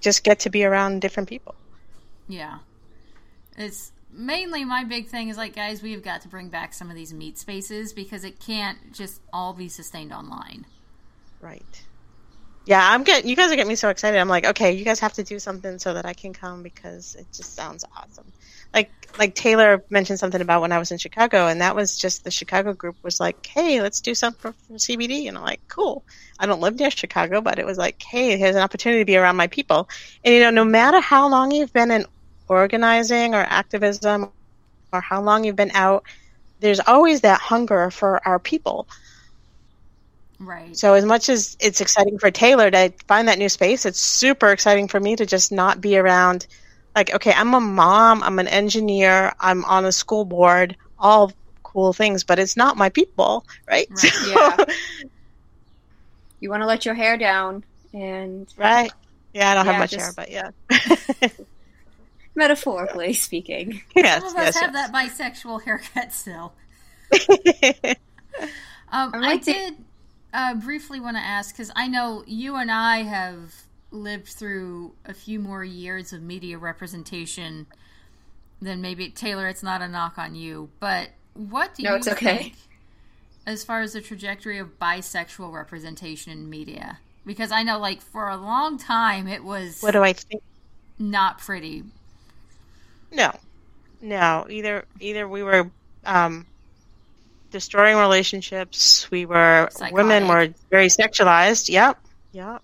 just 0.00 0.24
get 0.24 0.40
to 0.40 0.50
be 0.50 0.64
around 0.64 1.00
different 1.02 1.28
people. 1.28 1.54
Yeah. 2.28 2.58
It's 3.58 3.92
mainly 4.12 4.64
my 4.64 4.84
big 4.84 5.08
thing 5.08 5.28
is 5.28 5.36
like, 5.36 5.54
guys, 5.54 5.82
we've 5.82 6.02
got 6.02 6.22
to 6.22 6.28
bring 6.28 6.48
back 6.48 6.74
some 6.74 6.90
of 6.90 6.96
these 6.96 7.12
meet 7.12 7.38
spaces 7.38 7.92
because 7.92 8.24
it 8.24 8.40
can't 8.40 8.92
just 8.92 9.20
all 9.32 9.52
be 9.52 9.68
sustained 9.68 10.12
online. 10.12 10.66
Right. 11.40 11.82
Yeah, 12.66 12.86
I'm 12.88 13.04
getting. 13.04 13.28
You 13.28 13.36
guys 13.36 13.50
are 13.50 13.56
getting 13.56 13.68
me 13.68 13.74
so 13.74 13.88
excited. 13.88 14.18
I'm 14.18 14.28
like, 14.28 14.46
okay, 14.46 14.72
you 14.72 14.84
guys 14.84 15.00
have 15.00 15.14
to 15.14 15.22
do 15.22 15.38
something 15.38 15.78
so 15.78 15.94
that 15.94 16.04
I 16.04 16.12
can 16.12 16.32
come 16.32 16.62
because 16.62 17.16
it 17.16 17.26
just 17.32 17.54
sounds 17.54 17.84
awesome. 17.96 18.26
Like, 18.72 18.90
like 19.18 19.34
Taylor 19.34 19.82
mentioned 19.90 20.20
something 20.20 20.40
about 20.40 20.60
when 20.60 20.70
I 20.70 20.78
was 20.78 20.92
in 20.92 20.98
Chicago, 20.98 21.48
and 21.48 21.62
that 21.62 21.74
was 21.74 21.98
just 21.98 22.22
the 22.22 22.30
Chicago 22.30 22.72
group 22.72 22.96
was 23.02 23.18
like, 23.18 23.44
hey, 23.44 23.80
let's 23.80 24.00
do 24.00 24.14
something 24.14 24.52
for 24.52 24.74
CBD, 24.74 25.26
and 25.26 25.38
I'm 25.38 25.42
like, 25.42 25.60
cool. 25.68 26.04
I 26.38 26.46
don't 26.46 26.60
live 26.60 26.78
near 26.78 26.90
Chicago, 26.90 27.40
but 27.40 27.58
it 27.58 27.66
was 27.66 27.78
like, 27.78 28.00
hey, 28.02 28.36
here's 28.36 28.54
an 28.54 28.62
opportunity 28.62 29.00
to 29.00 29.06
be 29.06 29.16
around 29.16 29.36
my 29.36 29.48
people. 29.48 29.88
And 30.24 30.34
you 30.34 30.40
know, 30.40 30.50
no 30.50 30.64
matter 30.64 31.00
how 31.00 31.28
long 31.28 31.50
you've 31.50 31.72
been 31.72 31.90
in 31.90 32.04
organizing 32.50 33.34
or 33.34 33.40
activism, 33.42 34.30
or 34.92 35.00
how 35.00 35.22
long 35.22 35.44
you've 35.44 35.56
been 35.56 35.70
out, 35.72 36.04
there's 36.60 36.80
always 36.80 37.20
that 37.22 37.40
hunger 37.40 37.90
for 37.90 38.20
our 38.26 38.38
people. 38.38 38.86
Right. 40.38 40.76
So 40.76 40.94
as 40.94 41.04
much 41.04 41.28
as 41.28 41.56
it's 41.60 41.80
exciting 41.80 42.18
for 42.18 42.30
Taylor 42.30 42.70
to 42.70 42.92
find 43.06 43.28
that 43.28 43.38
new 43.38 43.48
space, 43.48 43.84
it's 43.86 44.00
super 44.00 44.50
exciting 44.50 44.88
for 44.88 44.98
me 44.98 45.14
to 45.16 45.26
just 45.26 45.52
not 45.52 45.80
be 45.80 45.96
around 45.98 46.46
like 46.96 47.14
okay, 47.14 47.32
I'm 47.32 47.54
a 47.54 47.60
mom, 47.60 48.22
I'm 48.22 48.38
an 48.38 48.48
engineer, 48.48 49.32
I'm 49.38 49.64
on 49.66 49.84
a 49.84 49.92
school 49.92 50.24
board, 50.24 50.76
all 50.98 51.32
cool 51.62 51.92
things, 51.92 52.24
but 52.24 52.38
it's 52.40 52.56
not 52.56 52.76
my 52.76 52.88
people, 52.88 53.44
right? 53.68 53.86
Right, 53.90 54.12
yeah. 54.28 54.56
You 56.40 56.50
want 56.50 56.62
to 56.62 56.66
let 56.66 56.84
your 56.84 56.94
hair 56.94 57.16
down 57.16 57.62
and 57.92 58.52
Right. 58.56 58.90
Yeah, 59.34 59.50
I 59.50 59.54
don't 59.54 59.66
Yeah, 59.66 59.72
have 59.72 59.78
much 59.80 59.90
just- 59.92 60.04
hair, 60.04 60.12
but 60.16 60.30
yeah. 60.32 60.50
metaphorically 62.40 63.12
speaking. 63.14 63.82
yes, 63.96 64.22
Some 64.22 64.24
of 64.26 64.36
us 64.36 64.54
yes, 64.54 64.56
have 64.56 64.72
yes. 64.72 64.90
that 64.90 64.92
bisexual 64.92 65.62
haircut 65.62 66.12
still. 66.12 66.54
Um, 68.92 69.14
I 69.14 69.18
I 69.20 69.20
might 69.20 69.42
ta- 69.44 69.52
did 69.52 69.84
uh, 70.32 70.54
briefly 70.54 71.00
want 71.00 71.16
to 71.16 71.22
ask 71.22 71.54
because 71.54 71.70
I 71.76 71.88
know 71.88 72.24
you 72.26 72.56
and 72.56 72.70
I 72.70 72.98
have 73.02 73.54
lived 73.90 74.28
through 74.28 74.94
a 75.04 75.14
few 75.14 75.38
more 75.40 75.64
years 75.64 76.12
of 76.12 76.22
media 76.22 76.58
representation 76.58 77.66
than 78.60 78.80
maybe 78.80 79.10
Taylor. 79.10 79.48
It's 79.48 79.62
not 79.62 79.82
a 79.82 79.88
knock 79.88 80.18
on 80.18 80.34
you, 80.34 80.70
but 80.80 81.10
what 81.34 81.74
do 81.74 81.82
No, 81.82 81.90
you 81.90 81.96
it's 81.96 82.08
okay. 82.08 82.38
think 82.38 82.56
as 83.46 83.64
far 83.64 83.80
as 83.82 83.92
the 83.94 84.00
trajectory 84.00 84.58
of 84.58 84.78
bisexual 84.78 85.52
representation 85.52 86.32
in 86.32 86.50
media? 86.50 87.00
Because 87.26 87.52
I 87.52 87.62
know, 87.62 87.78
like, 87.78 88.00
for 88.02 88.28
a 88.28 88.36
long 88.36 88.78
time, 88.78 89.28
it 89.28 89.44
was 89.44 89.82
what 89.82 89.92
do 89.92 90.02
I 90.02 90.12
think? 90.12 90.42
not 90.98 91.38
pretty. 91.38 91.84
No, 93.12 93.32
no. 94.00 94.46
Either 94.48 94.84
either 95.00 95.28
we 95.28 95.42
were 95.42 95.70
um, 96.04 96.46
destroying 97.50 97.96
relationships. 97.96 99.10
We 99.10 99.26
were 99.26 99.68
women 99.90 100.28
were 100.28 100.48
very 100.70 100.88
sexualized. 100.88 101.68
Yep, 101.68 101.98
yep. 102.32 102.62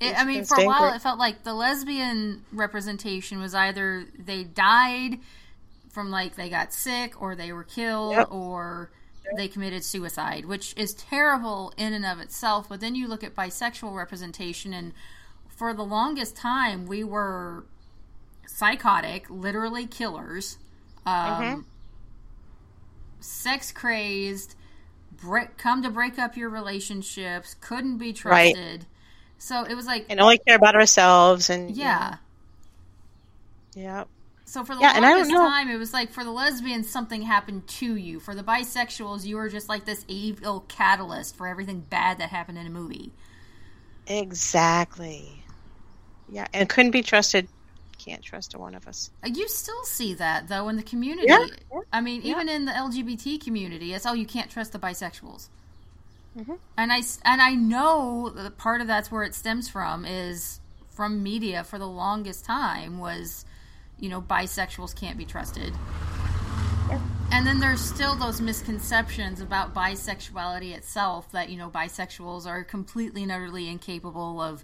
It, 0.00 0.18
I 0.18 0.24
mean, 0.24 0.44
for 0.44 0.60
a 0.60 0.66
while, 0.66 0.92
it 0.92 1.00
felt 1.00 1.18
like 1.18 1.42
the 1.42 1.54
lesbian 1.54 2.44
representation 2.52 3.40
was 3.40 3.54
either 3.54 4.06
they 4.18 4.44
died 4.44 5.20
from 5.88 6.10
like 6.10 6.36
they 6.36 6.50
got 6.50 6.72
sick, 6.74 7.20
or 7.22 7.34
they 7.34 7.52
were 7.52 7.64
killed, 7.64 8.12
Yep. 8.12 8.28
or 8.30 8.90
they 9.36 9.48
committed 9.48 9.82
suicide, 9.82 10.44
which 10.44 10.74
is 10.76 10.92
terrible 10.92 11.72
in 11.78 11.94
and 11.94 12.04
of 12.04 12.20
itself. 12.20 12.68
But 12.68 12.80
then 12.80 12.94
you 12.94 13.08
look 13.08 13.24
at 13.24 13.34
bisexual 13.34 13.96
representation, 13.96 14.74
and 14.74 14.92
for 15.48 15.72
the 15.72 15.82
longest 15.82 16.36
time, 16.36 16.86
we 16.86 17.02
were 17.02 17.64
psychotic, 18.46 19.28
literally 19.30 19.86
killers, 19.86 20.58
um, 21.06 21.56
Mhm. 21.56 21.66
sex 23.20 23.72
crazed, 23.72 24.54
break, 25.12 25.56
come 25.58 25.82
to 25.82 25.90
break 25.90 26.18
up 26.18 26.36
your 26.36 26.48
relationships, 26.50 27.54
couldn't 27.60 27.98
be 27.98 28.12
Right. 28.24 28.58
trusted. 28.58 28.86
So 29.38 29.64
it 29.64 29.74
was 29.74 29.86
like, 29.86 30.08
and 30.08 30.20
only 30.20 30.38
care 30.38 30.56
about 30.56 30.74
ourselves. 30.74 31.50
And 31.50 31.76
yeah. 31.76 32.18
yeah. 33.74 34.04
So 34.46 34.64
for 34.64 34.74
the 34.74 34.80
Yeah, 34.80 34.92
and 34.94 35.04
I 35.06 35.14
don't 35.14 35.28
longest 35.28 35.36
time, 35.36 35.68
it 35.68 35.76
was 35.76 35.92
like 35.92 36.10
for 36.10 36.24
the 36.24 36.30
lesbians, 36.30 36.88
something 36.88 37.22
happened 37.22 37.66
to 37.68 37.96
you. 37.96 38.18
For 38.20 38.34
the 38.34 38.42
bisexuals, 38.44 39.24
you 39.26 39.36
were 39.36 39.48
just 39.48 39.68
like 39.68 39.84
this 39.84 40.04
evil 40.08 40.60
catalyst 40.68 41.36
for 41.36 41.46
everything 41.46 41.80
bad 41.80 42.18
that 42.18 42.30
happened 42.30 42.58
in 42.58 42.66
a 42.66 42.70
movie. 42.70 43.12
exactly. 44.06 45.44
Yeah, 46.28 46.46
and 46.54 46.68
couldn't 46.68 46.92
be 46.92 47.02
trusted. 47.02 47.48
Can't 48.06 48.22
trust 48.22 48.54
a 48.54 48.58
one 48.58 48.74
of 48.74 48.86
us. 48.86 49.10
Uh, 49.24 49.28
You 49.34 49.48
still 49.48 49.84
see 49.84 50.14
that 50.14 50.48
though 50.48 50.68
in 50.68 50.76
the 50.76 50.82
community. 50.82 51.26
Yeah, 51.28 51.46
I 51.92 52.00
mean, 52.00 52.22
yeah. 52.22 52.32
even 52.32 52.48
in 52.48 52.64
the 52.64 52.72
LGBT 52.72 53.42
community, 53.42 53.92
it's 53.94 54.06
oh, 54.06 54.12
you 54.12 54.26
can't 54.26 54.50
trust 54.50 54.72
the 54.72 54.78
bisexuals. 54.78 55.48
Mhm. 56.38 56.58
And 56.76 56.92
I 56.92 57.02
and 57.24 57.42
I 57.42 57.54
know 57.54 58.30
that 58.30 58.58
part 58.58 58.80
of 58.80 58.86
that's 58.86 59.10
where 59.10 59.24
it 59.24 59.34
stems 59.34 59.68
from 59.68 60.04
is 60.04 60.60
from 60.90 61.22
media 61.22 61.64
for 61.64 61.78
the 61.78 61.86
longest 61.88 62.44
time 62.44 62.98
was, 62.98 63.44
you 63.98 64.08
know, 64.08 64.22
bisexuals 64.22 64.94
can't 64.94 65.18
be 65.18 65.24
trusted. 65.24 65.74
And 67.32 67.44
then 67.46 67.58
there's 67.58 67.80
still 67.80 68.14
those 68.14 68.40
misconceptions 68.40 69.40
about 69.40 69.74
bisexuality 69.74 70.74
itself 70.74 71.30
that, 71.32 71.50
you 71.50 71.58
know, 71.58 71.68
bisexuals 71.68 72.46
are 72.46 72.62
completely 72.62 73.24
and 73.24 73.32
utterly 73.32 73.68
incapable 73.68 74.40
of, 74.40 74.62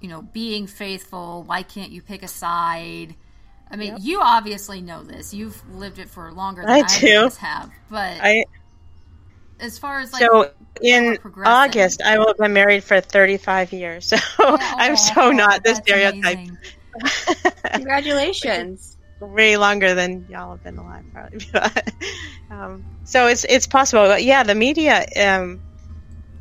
you 0.00 0.08
know, 0.08 0.22
being 0.22 0.66
faithful. 0.66 1.42
Why 1.44 1.62
can't 1.62 1.90
you 1.90 2.02
pick 2.02 2.22
a 2.22 2.28
side? 2.28 3.14
I 3.70 3.76
mean, 3.76 3.92
Yep. 3.94 3.98
you 4.02 4.20
obviously 4.20 4.80
know 4.80 5.02
this. 5.02 5.34
You've 5.34 5.60
lived 5.74 5.98
it 5.98 6.08
for 6.08 6.30
longer 6.32 6.62
than 6.62 6.70
I 6.70 6.80
I, 6.80 7.00
do. 7.00 7.30
have. 7.38 7.70
But 7.90 8.18
I 8.20 8.44
as 9.58 9.78
far 9.78 10.00
as 10.00 10.12
like 10.12 10.22
so 10.22 10.50
in. 10.82 11.18
August 11.44 12.02
I 12.02 12.18
will 12.18 12.28
have 12.28 12.36
been 12.38 12.52
married 12.52 12.84
for 12.84 13.00
35 13.00 13.72
years. 13.72 14.06
So 14.06 14.16
I'm 14.38 14.96
so 14.96 15.30
not 15.30 15.64
the 15.64 15.74
stereotype. 15.74 16.38
Congratulations. 17.72 18.96
way 19.20 19.56
longer 19.56 19.94
than 19.94 20.26
y'all 20.28 20.50
have 20.50 20.62
been 20.62 20.78
alive, 20.78 21.04
probably. 21.12 21.40
Um, 22.48 22.84
so 23.02 23.26
it's 23.26 23.44
it's 23.44 23.66
possible. 23.66 24.04
But 24.06 24.22
yeah, 24.22 24.44
the 24.44 24.54
media 24.54 25.04
um, 25.16 25.60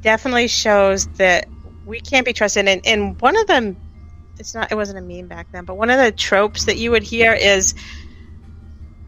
definitely 0.02 0.48
shows 0.48 1.08
that 1.18 1.48
we 1.86 2.02
can't 2.02 2.26
be 2.26 2.34
trusted. 2.34 2.68
And, 2.68 2.82
and 2.86 3.20
one 3.22 3.38
of 3.38 3.48
them, 3.48 3.78
it's 4.38 4.54
not, 4.54 4.72
it 4.72 4.76
wasn't 4.76 5.00
a 5.00 5.02
meme 5.02 5.28
back 5.28 5.52
then, 5.52 5.66
but 5.66 5.78
one 5.78 5.90
of 5.90 6.00
the 6.00 6.12
tropes 6.12 6.66
that 6.66 6.78
you 6.78 6.92
would 6.92 7.04
hear 7.04 7.34
is 7.34 7.74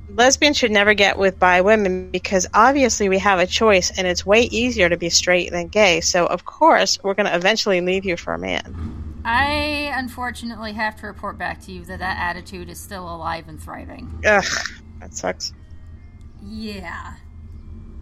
lesbians 0.09 0.57
should 0.57 0.71
never 0.71 0.93
get 0.93 1.17
with 1.17 1.37
bi 1.39 1.61
women 1.61 2.11
because 2.11 2.47
obviously 2.53 3.09
we 3.09 3.19
have 3.19 3.39
a 3.39 3.47
choice, 3.47 3.91
and 3.97 4.07
it's 4.07 4.25
way 4.25 4.43
easier 4.43 4.87
to 4.89 4.97
be 4.97 5.09
straight 5.09 5.51
than 5.51 5.67
gay. 5.67 6.01
So 6.01 6.25
of 6.25 6.45
course 6.45 6.97
we're 7.03 7.13
going 7.13 7.25
to 7.25 7.35
eventually 7.35 7.81
leave 7.81 8.05
you 8.05 8.15
for 8.15 8.33
a 8.33 8.39
man. 8.39 9.21
I 9.25 9.91
unfortunately 9.93 10.71
have 10.73 10.95
to 11.01 11.07
report 11.07 11.37
back 11.37 11.59
to 11.63 11.71
you 11.73 11.83
that 11.85 11.99
that 11.99 12.17
attitude 12.17 12.69
is 12.69 12.79
still 12.79 13.03
alive 13.13 13.49
and 13.49 13.61
thriving. 13.61 14.21
Ugh, 14.25 14.45
that 15.01 15.13
sucks. 15.13 15.51
Yeah. 16.41 17.15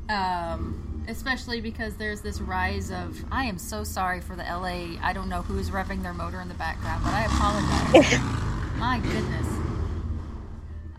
Um, 0.10 1.04
especially 1.08 1.62
because 1.62 1.96
there's 1.96 2.22
this 2.22 2.40
rise 2.42 2.92
of. 2.92 3.24
I 3.32 3.46
am 3.46 3.58
so 3.58 3.84
sorry 3.84 4.22
for 4.22 4.36
the 4.36 4.44
LA. 4.44 4.98
I 5.02 5.14
don't 5.14 5.30
know 5.30 5.42
who's 5.42 5.70
revving 5.70 6.04
their 6.04 6.14
motor 6.14 6.40
in 6.42 6.48
the 6.48 6.54
background, 6.56 7.04
but 7.04 7.14
I 7.14 7.26
apologize. 7.26 8.20
My 8.78 9.00
goodness. 9.00 9.48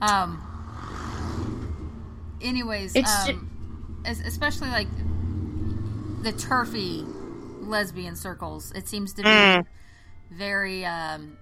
Um. 0.00 0.42
Anyways, 2.42 2.94
It's 2.94 3.28
um, 3.28 4.02
es- 4.04 4.20
especially 4.20 4.68
like 4.68 4.88
the 6.22 6.32
TERFy 6.32 7.04
lesbian 7.66 8.14
circles, 8.16 8.72
it 8.72 8.86
seems 8.88 9.12
to 9.14 9.22
be 9.22 9.28
Mm. 9.28 9.64
very 10.30 10.84
um, 10.84 11.36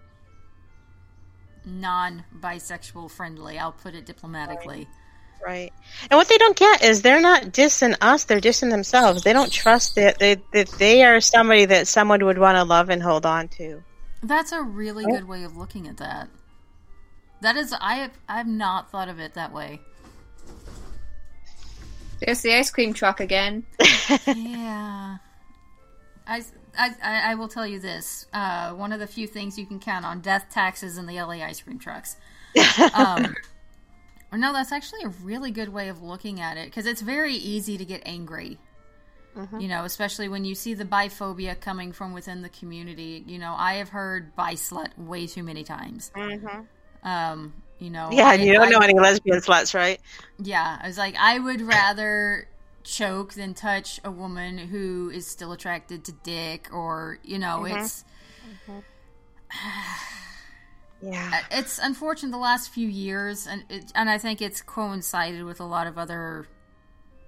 non-bisexual 1.65 3.11
friendly. 3.11 3.59
I'll 3.59 3.73
put 3.73 3.95
it 3.95 4.07
diplomatically. 4.07 4.87
Right. 5.45 5.73
And 6.11 6.17
what 6.17 6.29
they 6.29 6.39
don't 6.39 6.57
get 6.57 6.83
is 6.83 7.03
they're 7.03 7.21
not 7.21 7.45
dissing 7.45 7.97
us, 8.01 8.25
they're 8.25 8.41
dissing 8.41 8.71
themselves. 8.71 9.23
They 9.23 9.35
don't 9.35 9.53
trust 9.53 9.95
that 9.97 10.19
they, 10.19 10.37
that 10.53 10.69
they 10.79 11.05
are 11.05 11.21
somebody 11.21 11.67
that 11.67 11.87
someone 11.87 12.25
would 12.25 12.39
want 12.39 12.57
to 12.57 12.65
love 12.65 12.89
and 12.89 13.03
hold 13.03 13.27
on 13.27 13.49
to. 13.49 13.83
That's 14.23 14.53
a 14.53 14.63
really 14.63 15.05
good 15.05 15.29
way 15.29 15.45
of 15.45 15.57
looking 15.57 15.87
at 15.87 15.99
that. 15.99 16.29
That 17.43 17.57
is, 17.57 17.75
I 17.79 17.97
have, 17.97 18.13
I 18.27 18.39
have 18.39 18.47
not 18.47 18.91
thought 18.91 19.11
of 19.11 19.19
it 19.21 19.35
that 19.35 19.53
way. 19.53 19.81
There's 22.21 22.41
the 22.41 22.55
ice 22.55 22.71
cream 22.71 22.95
truck 22.95 23.21
again. 23.21 23.67
yeah. 24.27 25.19
I, 26.27 26.43
I, 26.79 26.91
I 27.03 27.33
I 27.33 27.35
will 27.35 27.49
tell 27.49 27.67
you 27.67 27.81
this. 27.81 28.27
Uh, 28.33 28.71
one 28.73 28.93
of 28.93 29.01
the 29.01 29.07
few 29.07 29.27
things 29.27 29.59
you 29.59 29.67
can 29.67 29.79
count 29.79 30.07
on 30.07 30.21
death 30.21 30.47
taxes 30.51 30.97
and 30.97 31.07
the 31.07 31.21
LA 31.21 31.45
ice 31.45 31.61
cream 31.61 31.79
trucks. 31.79 32.17
Um, 32.95 33.35
no, 34.37 34.53
that's 34.53 34.73
actually 34.73 35.03
a 35.05 35.09
really 35.23 35.51
good 35.51 35.69
way 35.69 35.89
of 35.89 36.03
looking 36.03 36.41
at 36.41 36.57
it 36.57 36.67
because 36.67 36.87
it's 36.87 37.01
very 37.01 37.35
easy 37.35 37.77
to 37.79 37.85
get 37.85 38.03
angry. 38.07 38.59
Mm-hmm. 39.37 39.61
You 39.61 39.69
know, 39.69 39.85
especially 39.85 40.29
when 40.29 40.45
you 40.45 40.55
see 40.55 40.75
the 40.75 40.85
biphobia 40.85 41.61
coming 41.61 41.93
from 41.93 42.13
within 42.13 42.43
the 42.43 42.49
community. 42.49 43.25
You 43.27 43.39
know, 43.39 43.55
I 43.57 43.75
have 43.75 43.89
heard 43.89 44.37
bi 44.37 44.55
slut 44.55 44.97
way 44.97 45.27
too 45.27 45.43
many 45.43 45.65
times. 45.65 46.13
Mm-hmm. 46.15 47.09
Um, 47.09 47.53
you 47.81 47.91
know, 47.91 48.11
Yeah, 48.13 48.29
I- 48.29 48.35
you 48.35 48.53
don't 48.53 48.69
I- 48.69 48.71
know 48.71 48.79
any 48.79 48.95
lesbian 48.95 49.39
sluts, 49.41 49.75
right? 49.75 50.01
yeah, 50.39 50.79
I 50.81 50.87
was 50.87 50.97
like, 50.97 51.17
I 51.19 51.39
would 51.39 51.61
rather 51.61 52.49
choke 52.85 53.35
than 53.35 53.55
touch 53.55 53.99
a 54.05 54.11
woman 54.11 54.57
who 54.59 55.11
is 55.13 55.27
still 55.27 55.53
attracted 55.53 56.05
to 56.05 56.13
dick, 56.13 56.69
or 56.73 57.19
you 57.25 57.39
know, 57.39 57.61
mm-hmm. 57.63 57.79
it's 57.79 58.05
Yeah. 61.05 61.41
it's 61.51 61.79
unfortunate 61.79 62.31
the 62.33 62.39
last 62.39 62.71
few 62.71 62.89
years, 62.89 63.47
and 63.47 63.65
it, 63.69 63.93
and 63.95 64.09
I 64.09 64.19
think 64.19 64.41
it's 64.41 64.63
coincided 64.63 65.45
with 65.45 65.61
a 65.61 65.65
lot 65.65 65.87
of 65.87 65.99
other 65.99 66.47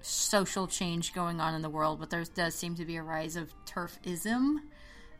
social 0.01 0.67
change 0.67 1.13
going 1.13 1.39
on 1.39 1.53
in 1.53 1.61
the 1.61 1.69
world. 1.69 1.99
But 1.99 2.09
there 2.09 2.23
does 2.23 2.55
seem 2.55 2.75
to 2.75 2.85
be 2.85 2.95
a 2.95 3.03
rise 3.03 3.35
of 3.35 3.53
TERFism 3.65 4.55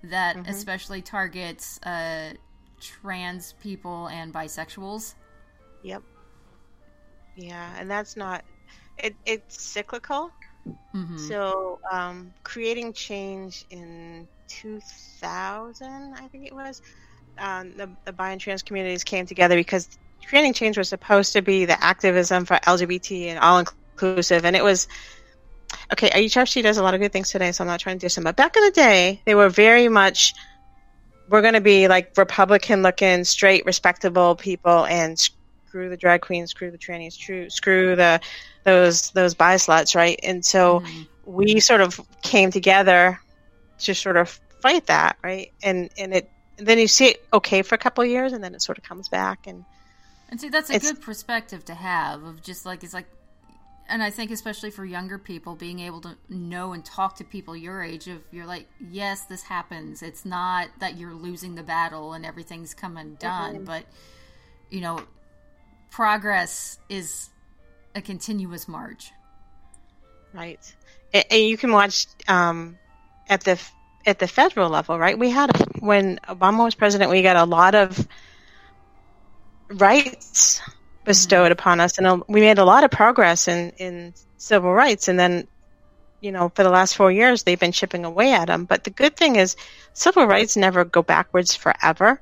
that 0.03 0.38
especially 0.47 1.01
targets 1.01 1.80
uh, 1.84 2.34
trans 2.80 3.53
people 3.53 4.08
and 4.08 4.34
bisexuals. 4.34 5.14
Yep. 5.84 6.03
Yeah, 7.36 7.76
and 7.78 7.89
that's 7.89 8.18
not 8.18 8.43
it 8.97 9.16
it's 9.26 9.62
cyclical. 9.62 10.32
hmm 10.91 11.18
So, 11.18 11.80
um, 11.91 12.34
creating 12.43 12.93
change 12.93 13.66
in 13.70 14.28
2000, 14.47 16.14
I 16.16 16.28
think 16.28 16.47
it 16.47 16.53
was, 16.53 16.82
um, 17.39 17.73
the, 17.77 17.89
the 18.05 18.13
bi 18.13 18.31
and 18.31 18.41
trans 18.41 18.63
communities 18.63 19.03
came 19.03 19.25
together 19.25 19.55
because 19.55 19.97
creating 20.27 20.53
change 20.53 20.77
was 20.77 20.89
supposed 20.89 21.33
to 21.33 21.41
be 21.41 21.65
the 21.65 21.81
activism 21.83 22.45
for 22.45 22.57
LGBT 22.57 23.27
and 23.27 23.39
all 23.39 23.59
inclusive, 23.59 24.45
and 24.45 24.55
it 24.55 24.63
was 24.63 24.88
okay, 25.91 26.09
HRC 26.09 26.63
does 26.63 26.77
a 26.77 26.83
lot 26.83 26.93
of 26.93 26.99
good 26.99 27.11
things 27.11 27.31
today, 27.31 27.51
so 27.51 27.63
I'm 27.63 27.67
not 27.67 27.79
trying 27.79 27.97
to 27.97 28.05
diss 28.05 28.15
them. 28.15 28.23
But 28.23 28.35
back 28.35 28.55
in 28.55 28.63
the 28.63 28.71
day, 28.71 29.21
they 29.25 29.35
were 29.35 29.49
very 29.49 29.89
much 29.89 30.33
we're 31.29 31.41
going 31.41 31.55
to 31.55 31.61
be 31.61 31.88
like 31.88 32.13
Republican 32.17 32.81
looking, 32.81 33.23
straight, 33.23 33.65
respectable 33.65 34.35
people, 34.35 34.85
and 34.85 35.19
screw 35.19 35.89
the 35.89 35.97
drag 35.97 36.21
queens, 36.21 36.51
screw 36.51 36.71
the 36.71 36.77
trannies, 36.77 37.13
screw, 37.13 37.49
screw 37.49 37.95
the 37.95 38.21
those 38.63 39.11
those 39.11 39.33
bi 39.33 39.55
sluts, 39.55 39.95
right? 39.95 40.19
And 40.23 40.43
so 40.43 40.79
mm-hmm. 40.79 41.01
we 41.25 41.59
sort 41.59 41.81
of 41.81 41.99
came 42.21 42.51
together 42.51 43.19
to 43.79 43.93
sort 43.93 44.17
of 44.17 44.39
fight 44.61 44.88
that, 44.88 45.17
right? 45.23 45.51
And 45.61 45.89
and 45.97 46.13
it 46.13 46.29
and 46.58 46.68
then 46.68 46.78
you 46.80 46.88
see 46.88 47.08
it 47.08 47.26
okay 47.34 47.62
for 47.62 47.76
a 47.76 47.78
couple 47.78 48.03
of 48.03 48.10
years, 48.10 48.34
and 48.34 48.43
then 48.43 48.55
it 48.55 48.62
sort 48.62 48.78
of 48.78 48.84
comes 48.84 49.10
back 49.10 49.47
and. 49.47 49.66
And 50.30 50.41
see, 50.41 50.49
that's 50.49 50.70
a 50.70 50.78
good 50.78 51.01
perspective 51.01 51.64
to 51.66 51.74
have 51.74 52.22
of 52.24 52.43
just 52.43 52.66
like 52.66 52.84
it's 52.84 52.93
like 52.93 53.08
and 53.89 54.03
I 54.03 54.10
think 54.10 54.32
especially 54.32 54.72
for 54.72 54.86
younger 54.86 55.18
people, 55.18 55.55
being 55.55 55.80
able 55.80 56.01
to 56.01 56.18
know 56.30 56.74
and 56.74 56.84
talk 56.84 57.16
to 57.18 57.24
people 57.24 57.55
your 57.55 57.82
age, 57.82 58.08
of 58.08 58.22
you're 58.32 58.45
like, 58.45 58.68
yes, 58.80 59.24
this 59.24 59.43
happens. 59.43 60.03
It's 60.03 60.26
not 60.26 60.68
that 60.80 60.97
you're 60.97 61.14
losing 61.14 61.55
the 61.55 61.64
battle 61.64 62.14
and 62.14 62.26
everything's 62.26 62.74
come 62.74 62.97
undone, 62.97 63.55
mm-hmm. 63.55 63.64
but 63.64 63.86
you 64.70 64.82
know, 64.82 65.01
progress 65.89 66.78
is 66.89 67.30
a 67.95 68.01
continuous 68.01 68.68
march. 68.68 69.12
Right, 70.34 70.60
and, 71.14 71.26
and 71.32 71.41
you 71.41 71.58
can 71.58 71.72
watch 71.72 72.08
um, 72.28 72.78
at 73.30 73.43
the 73.43 73.62
at 74.08 74.20
the 74.20 74.28
federal 74.28 74.70
level, 74.70 74.97
right? 74.97 75.20
We 75.20 75.30
had 75.30 75.51
when 75.80 76.20
Obama 76.28 76.64
was 76.64 76.74
president, 76.74 77.12
we 77.12 77.22
got 77.22 77.36
a 77.36 77.43
lot 77.43 77.76
of 77.76 78.08
rights 79.70 80.62
bestowed 81.03 81.51
upon 81.51 81.80
us, 81.80 81.97
and 81.97 82.24
we 82.28 82.39
made 82.39 82.58
a 82.58 82.66
lot 82.66 82.84
of 82.84 82.89
progress 82.89 83.47
in 83.47 83.72
in 83.78 84.14
civil 84.38 84.74
rights. 84.74 85.10
And 85.10 85.20
then, 85.20 85.47
you 86.22 86.32
know, 86.32 86.49
for 86.55 86.64
the 86.64 86.70
last 86.70 86.95
four 86.95 87.12
years, 87.12 87.43
they've 87.43 87.60
been 87.60 87.74
chipping 87.74 88.05
away 88.05 88.34
at 88.34 88.47
them. 88.47 88.64
But 88.64 88.86
the 88.86 88.89
good 88.89 89.18
thing 89.18 89.36
is, 89.36 89.58
civil 89.93 90.26
rights 90.26 90.55
never 90.55 90.86
go 90.86 91.03
backwards 91.03 91.53
forever. 91.53 92.20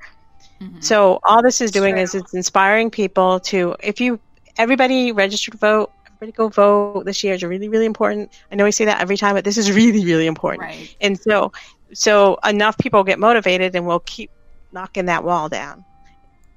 Mm-hmm. 0.60 0.82
So 0.82 1.20
all 1.24 1.44
this 1.44 1.62
is 1.62 1.70
doing 1.70 1.98
is 1.98 2.16
it's 2.16 2.34
inspiring 2.34 2.90
people 2.90 3.40
to 3.52 3.76
if 3.82 4.02
you 4.02 4.20
everybody 4.58 5.12
register 5.12 5.52
to 5.52 5.58
vote. 5.58 5.92
Everybody 6.26 6.32
go 6.32 6.50
vote 6.50 7.06
this 7.06 7.24
year 7.24 7.34
is 7.34 7.44
really, 7.44 7.70
really 7.70 7.86
important. 7.86 8.32
I 8.52 8.56
know 8.56 8.64
we 8.64 8.72
say 8.72 8.86
that 8.86 9.02
every 9.02 9.18
time, 9.18 9.36
but 9.36 9.44
this 9.44 9.58
is 9.58 9.72
really, 9.72 10.04
really 10.04 10.26
important. 10.26 10.64
Right. 10.64 10.96
And 11.00 11.20
so, 11.20 11.52
so 11.94 12.38
enough 12.44 12.78
people 12.78 13.04
get 13.04 13.20
motivated, 13.20 13.76
and 13.76 13.86
we'll 13.86 14.00
keep 14.00 14.32
knocking 14.72 15.06
that 15.06 15.24
wall 15.24 15.50
down. 15.50 15.86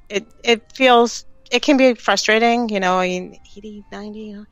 It 0.09 0.27
it 0.43 0.73
feels 0.73 1.27
it 1.51 1.63
can 1.63 1.77
be 1.77 1.95
frustrating, 1.95 2.69
you 2.69 2.81
know, 2.81 2.99
I 2.99 3.09
mean, 3.09 3.39
80, 3.57 3.85
90, 3.91 4.19
you 4.19 4.37
know. 4.37 4.47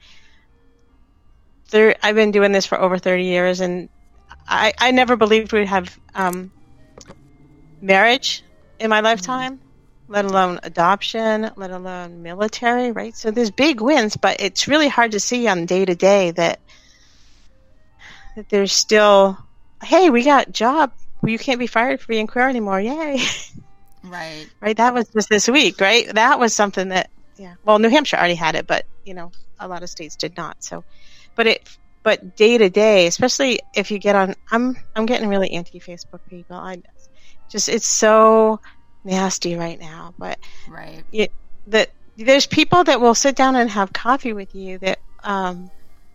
There, 1.71 1.97
I've 2.03 2.15
been 2.15 2.31
doing 2.31 2.53
this 2.53 2.65
for 2.65 2.81
over 2.81 2.99
30 2.99 3.25
years 3.25 3.61
and 3.61 3.89
I, 4.49 4.73
I 4.79 4.93
never 4.93 5.17
believed 5.17 5.53
we'd 5.53 5.67
have 5.67 5.99
um, 6.15 6.53
marriage 7.81 8.45
in 8.79 8.89
my 8.89 9.01
lifetime. 9.01 9.61
Let 10.09 10.25
alone 10.25 10.61
adoption, 10.63 11.51
let 11.57 11.71
alone 11.71 12.23
military, 12.23 12.93
right? 12.93 13.17
So 13.17 13.31
there's 13.31 13.51
big 13.51 13.81
wins, 13.81 14.17
but 14.17 14.41
it's 14.41 14.69
really 14.69 14.89
hard 14.89 15.13
to 15.13 15.21
see 15.21 15.49
on 15.49 15.67
day 15.67 15.85
to 15.85 15.95
day 15.95 16.31
that 16.33 16.61
that 18.37 18.49
there's 18.51 18.73
still, 18.73 19.39
hey, 19.83 20.11
we 20.11 20.23
got 20.23 20.53
job. 20.53 20.93
You 21.25 21.39
can't 21.39 21.59
be 21.59 21.67
fired 21.67 22.01
for 22.01 22.09
being 22.09 22.27
queer 22.27 22.49
anymore. 22.49 22.81
Yay. 22.81 23.19
Right. 24.05 24.49
Right. 24.61 24.77
That 24.77 24.95
was 24.95 25.09
just 25.09 25.29
this 25.29 25.49
week, 25.49 25.81
right? 25.81 26.07
That 26.15 26.39
was 26.39 26.55
something 26.55 26.91
that, 26.91 27.11
yeah. 27.37 27.55
Well, 27.65 27.81
New 27.81 27.89
Hampshire 27.89 28.17
already 28.17 28.37
had 28.37 28.55
it, 28.55 28.65
but 28.65 28.85
you 29.05 29.15
know, 29.15 29.33
a 29.59 29.67
lot 29.67 29.83
of 29.83 29.91
states 29.91 30.15
did 30.15 30.37
not. 30.37 30.63
So, 30.63 30.85
but 31.35 31.49
it, 31.49 31.69
but 32.05 32.37
day 32.37 32.57
to 32.57 32.71
day, 32.71 33.09
especially 33.09 33.59
if 33.75 33.91
you 33.91 33.99
get 33.99 34.15
on, 34.15 34.35
I'm, 34.53 34.77
I'm 34.95 35.07
getting 35.07 35.29
really 35.29 35.51
anti 35.51 35.81
Facebook 35.81 36.21
people. 36.29 36.57
I 36.57 36.81
just, 37.51 37.69
it's 37.69 37.89
so 37.89 38.61
nasty 39.07 39.55
right 39.55 39.81
now. 39.81 40.13
But 40.19 40.39
right. 40.69 41.03
It, 41.13 41.33
that 41.69 41.91
there's 42.17 42.47
people 42.47 42.85
that 42.85 43.01
will 43.01 43.15
sit 43.15 43.37
down 43.37 43.57
and 43.57 43.71
have 43.71 43.93
coffee 43.93 44.33
with 44.33 44.55
you 44.55 44.79
that, 44.79 44.99
um, 45.25 45.71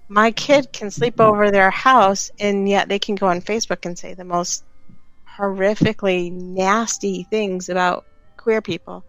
my 0.07 0.31
kid 0.31 0.73
can 0.73 0.91
sleep 0.91 1.21
over 1.21 1.51
their 1.51 1.71
house 1.71 2.31
and 2.37 2.67
yet 2.67 2.89
they 2.89 2.99
can 2.99 3.15
go 3.15 3.27
on 3.27 3.39
Facebook 3.41 3.85
and 3.85 3.97
say 3.97 4.13
the 4.13 4.25
most 4.25 4.65
horrifically 5.37 6.29
nasty 6.29 7.23
things 7.23 7.69
about 7.69 8.05
queer 8.35 8.61
people 8.61 9.05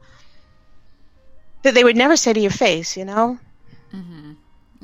that 1.62 1.74
they 1.74 1.82
would 1.82 1.96
never 1.96 2.16
say 2.16 2.32
to 2.32 2.40
your 2.40 2.52
face, 2.52 2.96
you 2.96 3.04
know? 3.04 3.38
Mm-hmm. 3.92 4.32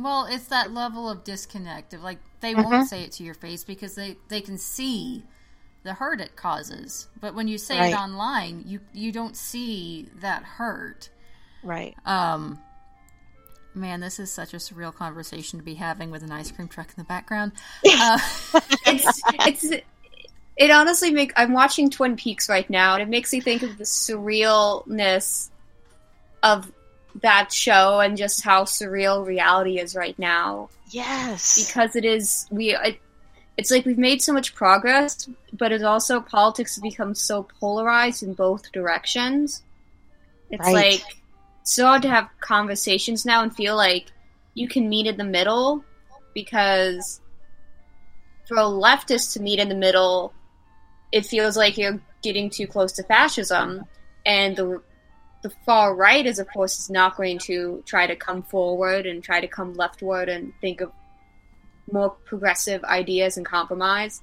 Well, 0.02 0.26
it's 0.28 0.46
that 0.46 0.72
level 0.72 1.08
of 1.08 1.24
disconnect 1.24 1.94
of 1.94 2.02
like 2.02 2.18
they 2.40 2.54
mm-hmm. 2.54 2.68
won't 2.68 2.88
say 2.88 3.02
it 3.02 3.12
to 3.12 3.24
your 3.24 3.34
face 3.34 3.64
because 3.64 3.94
they 3.94 4.16
they 4.28 4.40
can 4.40 4.58
see 4.58 5.24
the 5.88 5.94
hurt 5.94 6.20
it 6.20 6.36
causes, 6.36 7.08
but 7.18 7.34
when 7.34 7.48
you 7.48 7.56
say 7.56 7.78
right. 7.78 7.92
it 7.92 7.96
online, 7.96 8.62
you 8.66 8.80
you 8.92 9.10
don't 9.10 9.34
see 9.34 10.10
that 10.20 10.42
hurt. 10.44 11.08
Right. 11.62 11.96
Um. 12.04 12.60
Man, 13.74 14.00
this 14.00 14.18
is 14.18 14.32
such 14.32 14.54
a 14.54 14.56
surreal 14.56 14.94
conversation 14.94 15.58
to 15.58 15.64
be 15.64 15.74
having 15.74 16.10
with 16.10 16.22
an 16.22 16.32
ice 16.32 16.50
cream 16.50 16.68
truck 16.68 16.88
in 16.88 16.94
the 16.96 17.04
background. 17.04 17.52
Uh, 17.86 18.18
it's 18.86 19.22
it's 19.46 19.64
it 20.56 20.70
honestly 20.70 21.10
make 21.10 21.32
I'm 21.36 21.52
watching 21.52 21.88
Twin 21.88 22.16
Peaks 22.16 22.48
right 22.48 22.68
now, 22.68 22.94
and 22.94 23.02
it 23.02 23.08
makes 23.08 23.32
me 23.32 23.40
think 23.40 23.62
of 23.62 23.78
the 23.78 23.84
surrealness 23.84 25.48
of 26.42 26.70
that 27.22 27.50
show 27.50 28.00
and 28.00 28.16
just 28.18 28.42
how 28.42 28.64
surreal 28.64 29.26
reality 29.26 29.78
is 29.78 29.94
right 29.94 30.18
now. 30.18 30.68
Yes, 30.90 31.66
because 31.66 31.96
it 31.96 32.04
is 32.04 32.46
we. 32.50 32.74
It, 32.74 33.00
it's 33.58 33.72
like 33.72 33.84
we've 33.84 33.98
made 33.98 34.22
so 34.22 34.32
much 34.32 34.54
progress, 34.54 35.28
but 35.52 35.72
it's 35.72 35.82
also 35.82 36.20
politics 36.20 36.76
has 36.76 36.82
become 36.82 37.12
so 37.12 37.42
polarized 37.60 38.22
in 38.22 38.32
both 38.32 38.70
directions. 38.70 39.64
It's 40.50 40.64
right. 40.64 40.74
like 40.74 41.02
so 41.64 41.84
hard 41.86 42.02
to 42.02 42.08
have 42.08 42.28
conversations 42.40 43.26
now 43.26 43.42
and 43.42 43.54
feel 43.54 43.76
like 43.76 44.12
you 44.54 44.68
can 44.68 44.88
meet 44.88 45.08
in 45.08 45.16
the 45.16 45.24
middle 45.24 45.84
because 46.34 47.20
for 48.46 48.56
a 48.58 48.62
leftist 48.62 49.32
to 49.32 49.42
meet 49.42 49.58
in 49.58 49.68
the 49.68 49.74
middle 49.74 50.32
it 51.10 51.26
feels 51.26 51.56
like 51.56 51.76
you're 51.76 52.00
getting 52.22 52.50
too 52.50 52.66
close 52.66 52.92
to 52.92 53.02
fascism, 53.02 53.84
and 54.24 54.56
the 54.56 54.80
the 55.42 55.50
far 55.66 55.94
right 55.94 56.26
is 56.26 56.38
of 56.38 56.48
course 56.52 56.78
is 56.78 56.90
not 56.90 57.16
going 57.16 57.38
to 57.38 57.82
try 57.86 58.06
to 58.06 58.14
come 58.14 58.42
forward 58.42 59.06
and 59.06 59.22
try 59.22 59.40
to 59.40 59.48
come 59.48 59.74
leftward 59.74 60.28
and 60.28 60.52
think 60.60 60.80
of 60.80 60.92
more 61.92 62.10
progressive 62.10 62.84
ideas 62.84 63.36
and 63.36 63.46
compromise. 63.46 64.22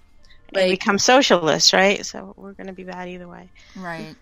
Like, 0.54 0.64
and 0.64 0.72
become 0.72 1.00
socialists, 1.00 1.74
right? 1.74 2.06
So 2.06 2.34
we're 2.38 2.54
going 2.54 2.68
to 2.68 2.74
be 2.74 2.84
bad 2.84 3.10
either 3.10 3.28
way, 3.28 3.50
right? 3.76 4.16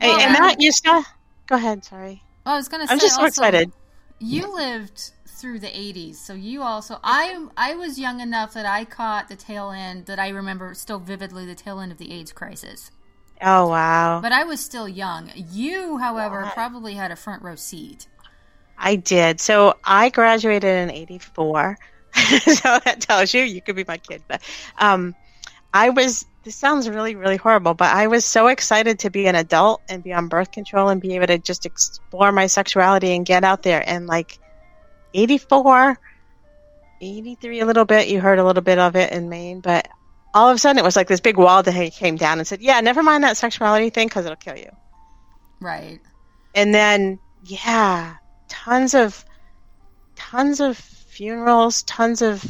Hey, 0.00 0.08
well, 0.08 0.20
and 0.20 0.32
Matt, 0.32 0.60
you 0.60 0.72
still 0.72 1.04
go 1.46 1.56
ahead. 1.56 1.84
Sorry, 1.84 2.22
well, 2.44 2.54
I 2.54 2.58
was 2.58 2.68
going 2.68 2.80
to 2.80 2.88
say. 2.88 2.92
I'm 2.92 2.98
just 2.98 3.16
so 3.16 3.24
excited. 3.24 3.70
You 4.18 4.54
lived 4.54 5.12
through 5.34 5.58
the 5.58 5.66
80s 5.66 6.14
so 6.14 6.32
you 6.32 6.62
also 6.62 6.98
i 7.02 7.46
i 7.56 7.74
was 7.74 7.98
young 7.98 8.20
enough 8.20 8.54
that 8.54 8.64
i 8.64 8.84
caught 8.84 9.28
the 9.28 9.34
tail 9.34 9.70
end 9.70 10.06
that 10.06 10.18
i 10.18 10.28
remember 10.28 10.72
still 10.74 10.98
vividly 11.00 11.44
the 11.44 11.56
tail 11.56 11.80
end 11.80 11.90
of 11.90 11.98
the 11.98 12.12
aids 12.12 12.32
crisis 12.32 12.92
oh 13.42 13.68
wow 13.68 14.20
but 14.22 14.32
i 14.32 14.44
was 14.44 14.60
still 14.60 14.88
young 14.88 15.30
you 15.34 15.98
however 15.98 16.50
probably 16.54 16.94
had 16.94 17.10
a 17.10 17.16
front 17.16 17.42
row 17.42 17.56
seat 17.56 18.06
i 18.78 18.94
did 18.94 19.40
so 19.40 19.74
i 19.84 20.08
graduated 20.08 20.88
in 20.88 20.90
84 20.90 21.76
so 22.44 22.78
that 22.84 23.00
tells 23.00 23.34
you 23.34 23.42
you 23.42 23.60
could 23.60 23.76
be 23.76 23.84
my 23.86 23.98
kid 23.98 24.22
but 24.28 24.42
um 24.78 25.14
i 25.72 25.90
was 25.90 26.24
this 26.44 26.56
sounds 26.56 26.88
really 26.88 27.14
really 27.14 27.36
horrible 27.36 27.74
but 27.74 27.92
i 27.94 28.06
was 28.06 28.24
so 28.24 28.46
excited 28.46 28.98
to 28.98 29.10
be 29.10 29.26
an 29.26 29.34
adult 29.34 29.82
and 29.88 30.02
be 30.02 30.12
on 30.12 30.28
birth 30.28 30.50
control 30.50 30.88
and 30.88 31.00
be 31.00 31.14
able 31.14 31.26
to 31.26 31.38
just 31.38 31.66
explore 31.66 32.32
my 32.32 32.46
sexuality 32.46 33.14
and 33.14 33.26
get 33.26 33.44
out 33.44 33.62
there 33.62 33.82
and 33.86 34.06
like 34.06 34.38
84, 35.14 35.98
83 37.00 37.60
a 37.60 37.66
little 37.66 37.84
bit. 37.84 38.08
You 38.08 38.20
heard 38.20 38.38
a 38.38 38.44
little 38.44 38.62
bit 38.62 38.78
of 38.78 38.96
it 38.96 39.12
in 39.12 39.28
Maine, 39.28 39.60
but 39.60 39.88
all 40.34 40.50
of 40.50 40.56
a 40.56 40.58
sudden 40.58 40.78
it 40.78 40.84
was 40.84 40.96
like 40.96 41.06
this 41.06 41.20
big 41.20 41.38
wall 41.38 41.62
that 41.62 41.92
came 41.92 42.16
down 42.16 42.38
and 42.38 42.46
said, 42.46 42.60
yeah, 42.60 42.80
never 42.80 43.02
mind 43.02 43.22
that 43.24 43.36
sexuality 43.36 43.90
thing 43.90 44.08
because 44.08 44.26
it'll 44.26 44.36
kill 44.36 44.56
you. 44.56 44.70
Right. 45.60 46.00
And 46.54 46.74
then, 46.74 47.20
yeah, 47.44 48.16
tons 48.48 48.94
of, 48.94 49.24
tons 50.16 50.60
of 50.60 50.76
funerals, 51.14 51.84
tons 51.84 52.22
of 52.22 52.44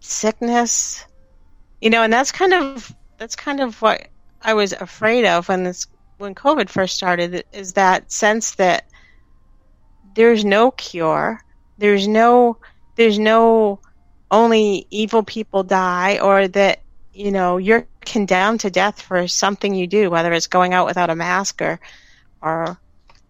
sickness, 0.00 1.04
you 1.82 1.90
know, 1.90 2.02
and 2.02 2.12
that's 2.12 2.32
kind 2.32 2.54
of, 2.54 2.94
that's 3.18 3.36
kind 3.36 3.60
of 3.60 3.82
what 3.82 4.08
I 4.40 4.54
was 4.54 4.72
afraid 4.72 5.26
of 5.26 5.48
when 5.48 5.64
this, 5.64 5.86
when 6.16 6.34
COVID 6.34 6.70
first 6.70 6.96
started 6.96 7.44
is 7.52 7.74
that 7.74 8.10
sense 8.10 8.54
that 8.54 8.88
there's 10.14 10.46
no 10.46 10.70
cure. 10.70 11.44
There's 11.76 12.08
no 12.08 12.56
there's 12.96 13.18
no 13.18 13.80
only 14.30 14.86
evil 14.90 15.22
people 15.22 15.62
die 15.62 16.18
or 16.18 16.48
that 16.48 16.80
you 17.12 17.30
know 17.30 17.58
you're 17.58 17.86
condemned 18.00 18.60
to 18.60 18.70
death 18.70 19.02
for 19.02 19.28
something 19.28 19.74
you 19.74 19.86
do 19.86 20.10
whether 20.10 20.32
it's 20.32 20.46
going 20.46 20.72
out 20.72 20.86
without 20.86 21.10
a 21.10 21.14
mask 21.14 21.60
or 21.60 21.78
or 22.40 22.78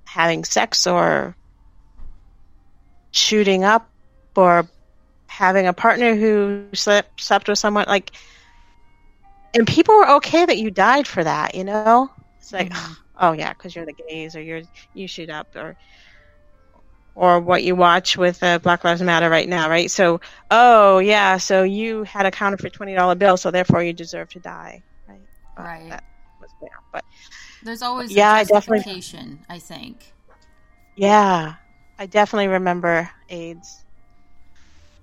having 0.04 0.44
sex 0.44 0.86
or 0.86 1.36
shooting 3.10 3.64
up 3.64 3.90
or 4.38 4.66
having 5.28 5.66
a 5.66 5.72
partner 5.72 6.14
who 6.14 6.66
slept 6.74 7.20
slept 7.20 7.48
with 7.48 7.58
someone 7.58 7.84
like, 7.88 8.12
and 9.54 9.66
people 9.66 9.96
were 9.96 10.10
okay 10.16 10.44
that 10.44 10.58
you 10.58 10.70
died 10.70 11.06
for 11.06 11.22
that. 11.24 11.54
You 11.54 11.64
know, 11.64 12.10
it's 12.38 12.52
like, 12.52 12.70
Mhm. 12.72 12.96
oh 13.20 13.32
yeah, 13.32 13.52
because 13.52 13.74
you're 13.74 13.86
the 13.86 13.94
gays 14.08 14.36
or 14.36 14.40
you're 14.42 14.62
you 14.94 15.08
shoot 15.08 15.30
up 15.30 15.48
or 15.56 15.76
or 17.14 17.40
what 17.40 17.62
you 17.64 17.74
watch 17.74 18.18
with 18.18 18.42
uh, 18.42 18.58
Black 18.58 18.84
Lives 18.84 19.00
Matter 19.00 19.30
right 19.30 19.48
now, 19.48 19.70
right? 19.70 19.90
So, 19.90 20.20
oh 20.50 20.98
yeah, 20.98 21.38
so 21.38 21.62
you 21.62 22.02
had 22.04 22.26
a 22.26 22.30
counterfeit 22.30 22.72
twenty 22.74 22.94
dollar 22.94 23.14
bill, 23.14 23.36
so 23.38 23.50
therefore 23.50 23.82
you 23.82 23.92
deserve 23.94 24.28
to 24.30 24.38
die, 24.40 24.82
right? 25.08 25.20
Right. 25.58 25.88
That 25.90 26.04
was 26.40 26.50
there, 26.60 26.70
but 26.92 27.04
There's 27.62 27.80
always 27.82 28.12
Yeah, 28.12 28.32
a 28.32 28.40
I 28.40 28.44
definitely- 28.44 29.02
I 29.48 29.58
think. 29.58 30.12
yeah, 30.94 31.54
I 31.98 32.06
definitely 32.06 32.48
remember 32.48 33.10
AIDS. 33.30 33.85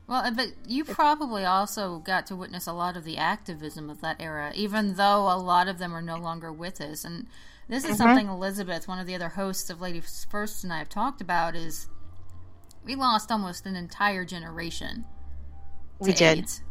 Well, 0.07 0.23
uh, 0.25 0.31
but 0.31 0.47
you 0.67 0.83
probably 0.83 1.45
also 1.45 1.99
got 1.99 2.27
to 2.27 2.35
witness 2.35 2.67
a 2.67 2.73
lot 2.73 2.97
of 2.97 3.03
the 3.05 3.17
activism 3.17 3.89
of 3.89 4.01
that 4.01 4.17
era, 4.19 4.51
even 4.53 4.95
though 4.95 5.31
a 5.31 5.37
lot 5.37 5.67
of 5.67 5.77
them 5.77 5.95
are 5.95 6.01
no 6.01 6.17
longer 6.17 6.51
with 6.51 6.81
us. 6.81 7.05
And 7.05 7.27
this 7.69 7.85
is 7.85 7.91
Mhm. 7.95 7.97
something 7.97 8.27
Elizabeth, 8.27 8.87
one 8.87 8.99
of 8.99 9.07
the 9.07 9.15
other 9.15 9.29
hosts 9.29 9.69
of 9.69 9.79
Ladies 9.79 10.25
First, 10.29 10.63
and 10.63 10.73
I 10.73 10.79
have 10.79 10.89
talked 10.89 11.21
about 11.21 11.55
is 11.55 11.87
we 12.83 12.95
lost 12.95 13.31
almost 13.31 13.65
an 13.65 13.75
entire 13.77 14.25
generation. 14.25 15.05
To 15.99 16.07
We 16.07 16.13
did. 16.13 16.39
AIDS. 16.39 16.61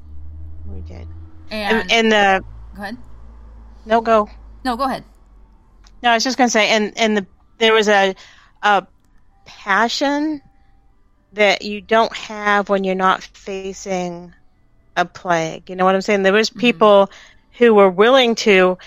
We 0.66 0.80
did. 0.82 1.08
And, 1.50 1.90
And, 1.90 1.92
and 1.92 2.12
the 2.12 2.44
go 2.76 2.82
ahead. 2.82 2.96
no 3.86 4.00
go. 4.02 4.28
No, 4.64 4.76
go 4.76 4.84
ahead. 4.84 5.04
No, 6.02 6.10
I 6.10 6.14
was 6.14 6.24
just 6.24 6.36
gonna 6.36 6.50
say, 6.50 6.68
and 6.68 6.92
and 6.98 7.16
the 7.16 7.26
there 7.58 7.72
was 7.72 7.88
a 7.88 8.14
a 8.62 8.86
passion 9.46 10.42
that 11.32 11.62
you 11.62 11.80
don't 11.80 12.14
have 12.16 12.68
when 12.68 12.84
you're 12.84 12.94
not 12.94 13.22
facing 13.22 14.32
a 14.96 15.04
plague. 15.04 15.70
You 15.70 15.76
know 15.76 15.84
what 15.84 15.94
I'm 15.94 16.02
saying? 16.02 16.22
There 16.22 16.32
was 16.32 16.50
people 16.50 17.10
who 17.58 17.74
were 17.74 17.90
willing 17.90 18.34
to 18.36 18.78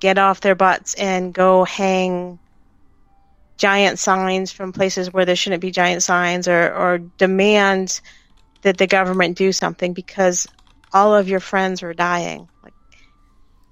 get 0.00 0.18
off 0.18 0.40
their 0.40 0.54
butts 0.54 0.94
and 0.94 1.32
go 1.32 1.64
hang 1.64 2.38
giant 3.56 3.98
signs 3.98 4.50
from 4.52 4.72
places 4.72 5.12
where 5.12 5.24
there 5.24 5.36
shouldn't 5.36 5.62
be 5.62 5.70
giant 5.70 6.02
signs 6.02 6.48
or, 6.48 6.72
or 6.74 6.98
demand 7.18 8.00
that 8.62 8.78
the 8.78 8.86
government 8.86 9.36
do 9.38 9.52
something 9.52 9.92
because 9.92 10.46
all 10.92 11.14
of 11.14 11.28
your 11.28 11.40
friends 11.40 11.82
were 11.82 11.94
dying. 11.94 12.48
Like 12.62 12.74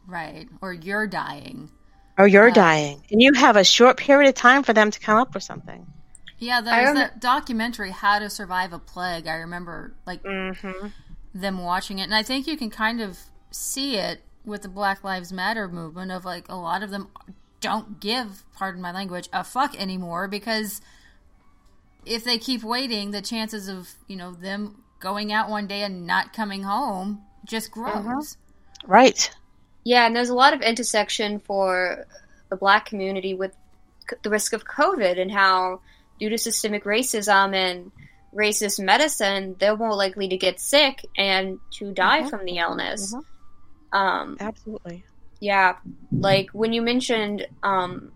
Right. 0.06 0.48
Or 0.60 0.72
you're 0.72 1.06
dying. 1.06 1.70
or 2.18 2.26
you're 2.28 2.50
Uh, 2.50 2.54
dying, 2.54 3.02
and 3.10 3.22
you 3.22 3.32
have 3.32 3.56
a 3.56 3.64
short 3.64 3.96
period 3.96 4.28
of 4.28 4.34
time 4.34 4.62
for 4.62 4.72
them 4.74 4.90
to 4.90 5.00
come 5.00 5.16
up 5.18 5.34
with 5.34 5.42
something. 5.42 5.86
Yeah, 6.42 6.60
I 6.66 6.82
was 6.82 6.94
that 6.94 7.20
documentary, 7.20 7.90
How 7.90 8.18
to 8.18 8.28
Survive 8.28 8.72
a 8.72 8.78
Plague. 8.78 9.26
I 9.26 9.34
remember, 9.36 9.94
like, 10.06 10.22
Mm-hmm. 10.22 10.88
them 11.34 11.62
watching 11.62 11.98
it 11.98 12.02
and 12.02 12.14
i 12.14 12.22
think 12.22 12.46
you 12.46 12.58
can 12.58 12.68
kind 12.68 13.00
of 13.00 13.18
see 13.50 13.96
it 13.96 14.20
with 14.44 14.60
the 14.60 14.68
black 14.68 15.02
lives 15.02 15.32
matter 15.32 15.66
movement 15.66 16.12
of 16.12 16.26
like 16.26 16.46
a 16.50 16.54
lot 16.54 16.82
of 16.82 16.90
them 16.90 17.08
don't 17.60 18.00
give 18.00 18.44
pardon 18.54 18.82
my 18.82 18.92
language 18.92 19.30
a 19.32 19.42
fuck 19.42 19.74
anymore 19.80 20.28
because 20.28 20.82
if 22.04 22.22
they 22.24 22.36
keep 22.36 22.62
waiting 22.62 23.12
the 23.12 23.22
chances 23.22 23.68
of 23.68 23.88
you 24.08 24.16
know 24.16 24.32
them 24.32 24.82
going 25.00 25.32
out 25.32 25.48
one 25.48 25.66
day 25.66 25.82
and 25.82 26.06
not 26.06 26.32
coming 26.34 26.64
home 26.64 27.22
just 27.46 27.70
grows 27.70 28.36
Right. 28.86 29.30
Yeah, 29.84 30.06
and 30.06 30.14
there's 30.14 30.28
a 30.28 30.34
lot 30.34 30.52
of 30.54 30.60
intersection 30.60 31.38
for 31.40 32.06
the 32.50 32.56
black 32.56 32.84
community 32.86 33.32
with 33.32 33.52
c- 34.10 34.16
the 34.22 34.28
risk 34.30 34.52
of 34.52 34.64
COVID 34.66 35.18
and 35.20 35.30
how, 35.30 35.80
due 36.22 36.28
to 36.30 36.38
systemic 36.38 36.84
racism 36.84 37.52
and 37.52 37.90
racist 38.32 38.78
medicine, 38.78 39.56
they're 39.58 39.76
more 39.76 39.92
likely 40.04 40.28
to 40.28 40.36
get 40.36 40.60
sick 40.60 41.04
and 41.18 41.58
to 41.72 41.90
die 41.92 42.22
Mhm. 42.22 42.30
from 42.30 42.44
the 42.44 42.58
illness. 42.58 43.12
Mhm. 43.12 43.24
Um, 43.98 44.36
Absolutely. 44.38 45.02
yeah, 45.40 45.74
like 46.12 46.48
when 46.52 46.72
you 46.72 46.80
mentioned 46.80 47.44
um, 47.64 48.12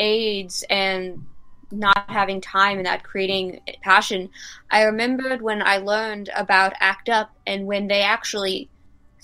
AIDS 0.00 0.64
and 0.68 1.24
not 1.70 2.10
having 2.10 2.40
time 2.40 2.78
and 2.78 2.86
that 2.86 3.04
creating 3.04 3.60
passion, 3.80 4.28
I 4.72 4.82
remembered 4.82 5.40
when 5.40 5.62
I 5.62 5.76
learned 5.78 6.28
about 6.36 6.72
ACT 6.80 7.08
UP 7.08 7.30
and 7.46 7.66
when 7.66 7.86
they 7.86 8.02
actually 8.02 8.68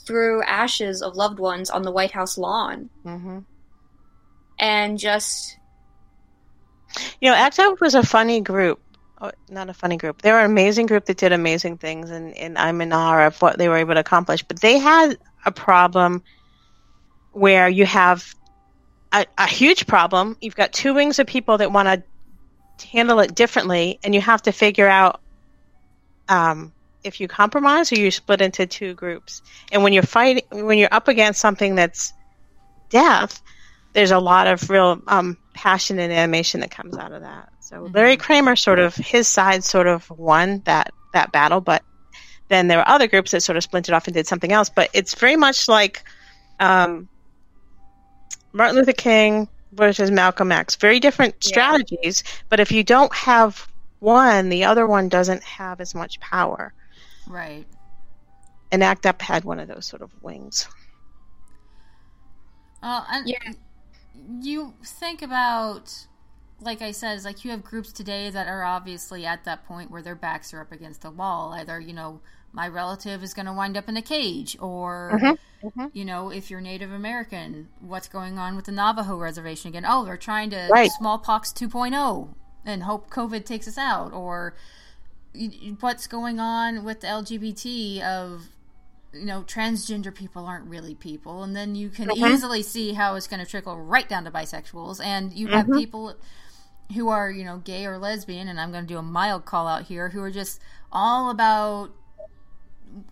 threw 0.07 0.43
ashes 0.45 1.03
of 1.03 1.17
loved 1.17 1.41
ones 1.41 1.71
on 1.71 1.83
the 1.83 1.91
White 1.91 2.13
House 2.13 2.39
lawn 2.39 2.89
Mm-hmm. 3.05 3.39
and 4.61 4.97
just 4.99 5.57
You 7.21 7.31
know, 7.31 7.37
ACT 7.37 7.59
UP 7.59 7.81
was 7.81 7.95
a 7.95 8.03
funny 8.03 8.41
group. 8.41 8.81
Oh, 9.21 9.31
not 9.49 9.69
a 9.69 9.75
funny 9.75 9.97
group. 9.97 10.23
They 10.23 10.33
were 10.33 10.41
an 10.41 10.51
amazing 10.51 10.87
group 10.87 11.05
that 11.07 11.17
did 11.17 11.33
amazing 11.33 11.79
things, 11.79 12.11
and, 12.11 12.37
and 12.37 12.59
I'm 12.59 12.81
in 12.81 12.93
awe 12.93 13.27
of 13.27 13.41
what 13.41 13.57
they 13.59 13.69
were 13.69 13.77
able 13.77 13.95
to 13.95 14.01
accomplish. 14.01 14.43
But 14.43 14.61
they 14.61 14.79
had 14.79 15.17
a 15.45 15.53
problem 15.53 16.23
where 17.33 17.69
you 17.69 17.87
have 17.87 18.35
a, 19.13 19.27
a 19.39 19.47
huge 19.47 19.87
problem. 19.87 20.37
You've 20.41 20.57
got 20.57 20.73
two 20.73 20.95
wings 20.95 21.19
of 21.19 21.27
people 21.27 21.59
that 21.59 21.71
want 21.71 21.89
to 22.79 22.87
handle 22.87 23.21
it 23.21 23.35
differently, 23.35 23.99
and 24.03 24.15
you 24.15 24.21
have 24.21 24.43
to 24.43 24.53
figure 24.53 24.89
out 24.89 25.21
um, 26.29 26.73
if 27.05 27.21
you 27.21 27.29
compromise 27.29 27.93
or 27.93 27.97
you 27.97 28.11
split 28.11 28.41
into 28.41 28.67
two 28.67 28.95
groups. 28.95 29.43
And 29.71 29.83
when 29.83 29.93
you're 29.93 30.03
fighting, 30.03 30.45
when 30.51 30.79
you're 30.79 30.89
up 30.93 31.09
against 31.09 31.41
something 31.41 31.75
that's 31.75 32.13
death, 32.91 33.41
there's 33.93 34.11
a 34.11 34.19
lot 34.19 34.47
of 34.47 34.69
real 34.71 35.01
um, 35.07 35.37
passion 35.55 35.99
and 35.99 36.13
animation 36.13 36.61
that 36.61 36.71
comes 36.71 36.97
out 36.97 37.13
of 37.13 37.23
that. 37.23 37.51
So 37.61 37.83
Mhm. 37.83 37.95
Larry 37.95 38.17
Kramer 38.17 38.57
sort 38.57 38.79
of 38.79 38.95
his 38.95 39.29
side 39.29 39.65
sort 39.65 39.87
of 39.87 40.09
won 40.11 40.63
that 40.65 40.93
that 41.13 41.31
battle, 41.33 41.61
but 41.61 41.83
then 42.49 42.69
there 42.69 42.79
were 42.79 42.89
other 42.89 43.07
groups 43.07 43.31
that 43.33 43.43
sort 43.43 43.57
of 43.57 43.63
splintered 43.63 43.95
off 43.95 44.07
and 44.07 44.15
did 44.15 44.27
something 44.27 44.53
else. 44.53 44.71
But 44.71 44.91
it's 44.95 45.15
very 45.15 45.37
much 45.37 45.69
like 45.69 46.05
um, 46.59 47.09
Martin 48.53 48.77
Luther 48.77 48.93
King 48.93 49.49
versus 49.73 50.11
Malcolm 50.11 50.53
X. 50.53 50.77
Very 50.77 51.01
different 51.01 51.35
Yeah. 51.45 51.49
strategies, 51.49 52.25
but 52.49 52.61
if 52.61 52.73
you 52.73 52.85
don't 52.85 53.13
have 53.15 53.67
one, 54.01 54.49
the 54.49 54.65
other 54.65 54.87
one 54.87 55.09
doesn't 55.09 55.43
have 55.45 55.81
as 55.81 55.95
much 55.95 56.19
power. 56.21 56.75
right 57.27 57.67
And 58.71 58.83
ACT 58.83 59.07
UP 59.07 59.23
had 59.23 59.45
one 59.45 59.61
of 59.61 59.69
those 59.69 59.87
sort 59.87 60.03
of 60.03 60.11
wings. 60.23 60.67
uh, 62.83 63.05
and 63.11 63.29
Yeah. 63.29 63.53
You 64.41 64.75
think 64.85 65.23
about 65.23 66.07
like 66.61 66.81
i 66.83 66.91
said 66.93 67.17
is 67.17 67.25
like 67.25 67.45
you 67.45 67.51
have 67.51 67.65
groups 67.65 67.93
today 67.93 68.31
that 68.31 68.47
are 68.47 68.63
obviously 68.63 69.25
at 69.27 69.45
that 69.45 69.65
point 69.67 69.91
where 69.91 70.03
their 70.03 70.15
backs 70.15 70.53
are 70.55 70.61
up 70.61 70.73
against 70.73 71.03
the 71.03 71.11
wall 71.11 71.53
either 71.55 71.81
you 71.81 71.93
know 71.93 72.21
my 72.53 72.69
relative 72.69 73.23
is 73.23 73.33
going 73.35 73.47
to 73.47 73.53
wind 73.53 73.77
up 73.77 73.89
in 73.89 73.97
a 73.97 74.03
cage 74.03 74.57
or 74.61 75.11
Mhm, 75.15 75.37
mhm. 75.65 75.91
you 75.93 76.05
know 76.05 76.31
if 76.31 76.51
you're 76.51 76.61
native 76.61 76.93
american 76.93 77.69
what's 77.81 78.09
going 78.09 78.39
on 78.39 78.55
with 78.57 78.67
the 78.67 78.73
navajo 78.73 79.17
reservation 79.17 79.69
again 79.69 79.85
oh 79.87 80.05
they're 80.05 80.17
trying 80.17 80.51
to 80.51 80.69
Right. 80.71 80.91
smallpox 80.99 81.51
2.0 81.53 82.35
and 82.65 82.83
hope 82.85 83.11
covid 83.11 83.45
takes 83.45 83.67
us 83.67 83.79
out 83.79 84.13
or 84.13 84.55
what's 85.81 86.07
going 86.07 86.39
on 86.39 86.85
with 86.85 87.01
the 87.01 87.07
lgbt 87.07 88.03
of 88.03 88.49
you 89.15 89.25
know 89.27 89.43
transgender 89.43 90.15
people 90.15 90.47
aren't 90.47 90.67
really 90.69 90.95
people 90.95 91.43
and 91.43 91.55
then 91.55 91.75
you 91.75 91.89
can 91.91 92.09
Mhm. 92.09 92.31
easily 92.31 92.63
see 92.63 92.93
how 92.95 93.15
it's 93.15 93.27
going 93.27 93.41
to 93.45 93.51
trickle 93.51 93.79
right 93.79 94.09
down 94.09 94.25
to 94.25 94.31
bisexuals 94.31 95.05
and 95.05 95.33
you 95.35 95.49
have 95.49 95.67
Mhm. 95.67 95.77
people 95.79 96.15
who 96.95 97.09
are 97.09 97.31
you 97.31 97.45
know 97.45 97.59
gay 97.59 97.85
or 97.87 97.99
lesbian 97.99 98.49
and 98.49 98.59
i'm 98.61 98.73
going 98.73 98.85
to 98.85 98.89
do 98.89 98.99
a 98.99 99.03
mild 99.03 99.45
call 99.45 99.67
out 99.69 99.83
here 99.85 100.09
who 100.11 100.21
are 100.23 100.31
just 100.31 100.61
all 100.91 101.31
about 101.31 101.91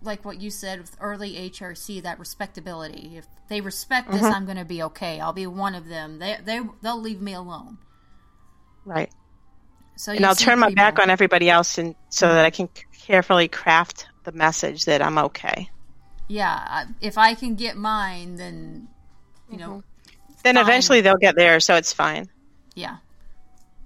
like 0.03 0.23
what 0.25 0.39
you 0.41 0.49
said 0.49 0.79
with 0.79 0.95
early 0.99 1.33
hrc 1.51 2.01
that 2.03 2.19
respectability 2.19 3.13
if 3.17 3.25
they 3.47 3.61
respect 3.61 4.11
this 4.11 4.21
Mhm. 4.21 4.33
i'm 4.33 4.45
going 4.45 4.57
to 4.57 4.65
be 4.65 4.81
okay 4.83 5.19
i'll 5.19 5.33
be 5.33 5.47
one 5.47 5.75
of 5.75 5.87
them 5.87 6.19
they, 6.19 6.37
they 6.43 6.61
they'll 6.81 6.99
leave 7.01 7.21
me 7.21 7.33
alone 7.33 7.77
Right. 8.85 9.11
so 9.95 10.11
and 10.11 10.25
I'll 10.25 10.33
turn 10.35 10.57
my 10.59 10.67
people- 10.69 10.81
back 10.83 10.97
on 10.99 11.11
everybody 11.11 11.47
else, 11.49 11.77
and 11.77 11.93
so 12.09 12.27
that 12.33 12.43
I 12.45 12.49
can 12.49 12.67
carefully 13.05 13.47
craft 13.47 14.07
the 14.23 14.31
message 14.31 14.85
that 14.85 15.03
I'm 15.03 15.19
okay. 15.19 15.69
Yeah 16.31 16.85
if 17.01 17.17
i 17.17 17.33
can 17.33 17.55
get 17.55 17.75
mine 17.77 18.35
then 18.37 18.87
you 19.49 19.57
know 19.57 19.83
Then 20.43 20.57
Fine. 20.57 20.63
eventually 20.65 21.01
they'll 21.01 21.17
get 21.17 21.35
there, 21.35 21.59
so 21.59 21.75
it's 21.75 21.93
fine. 21.93 22.29
Yeah. 22.75 22.97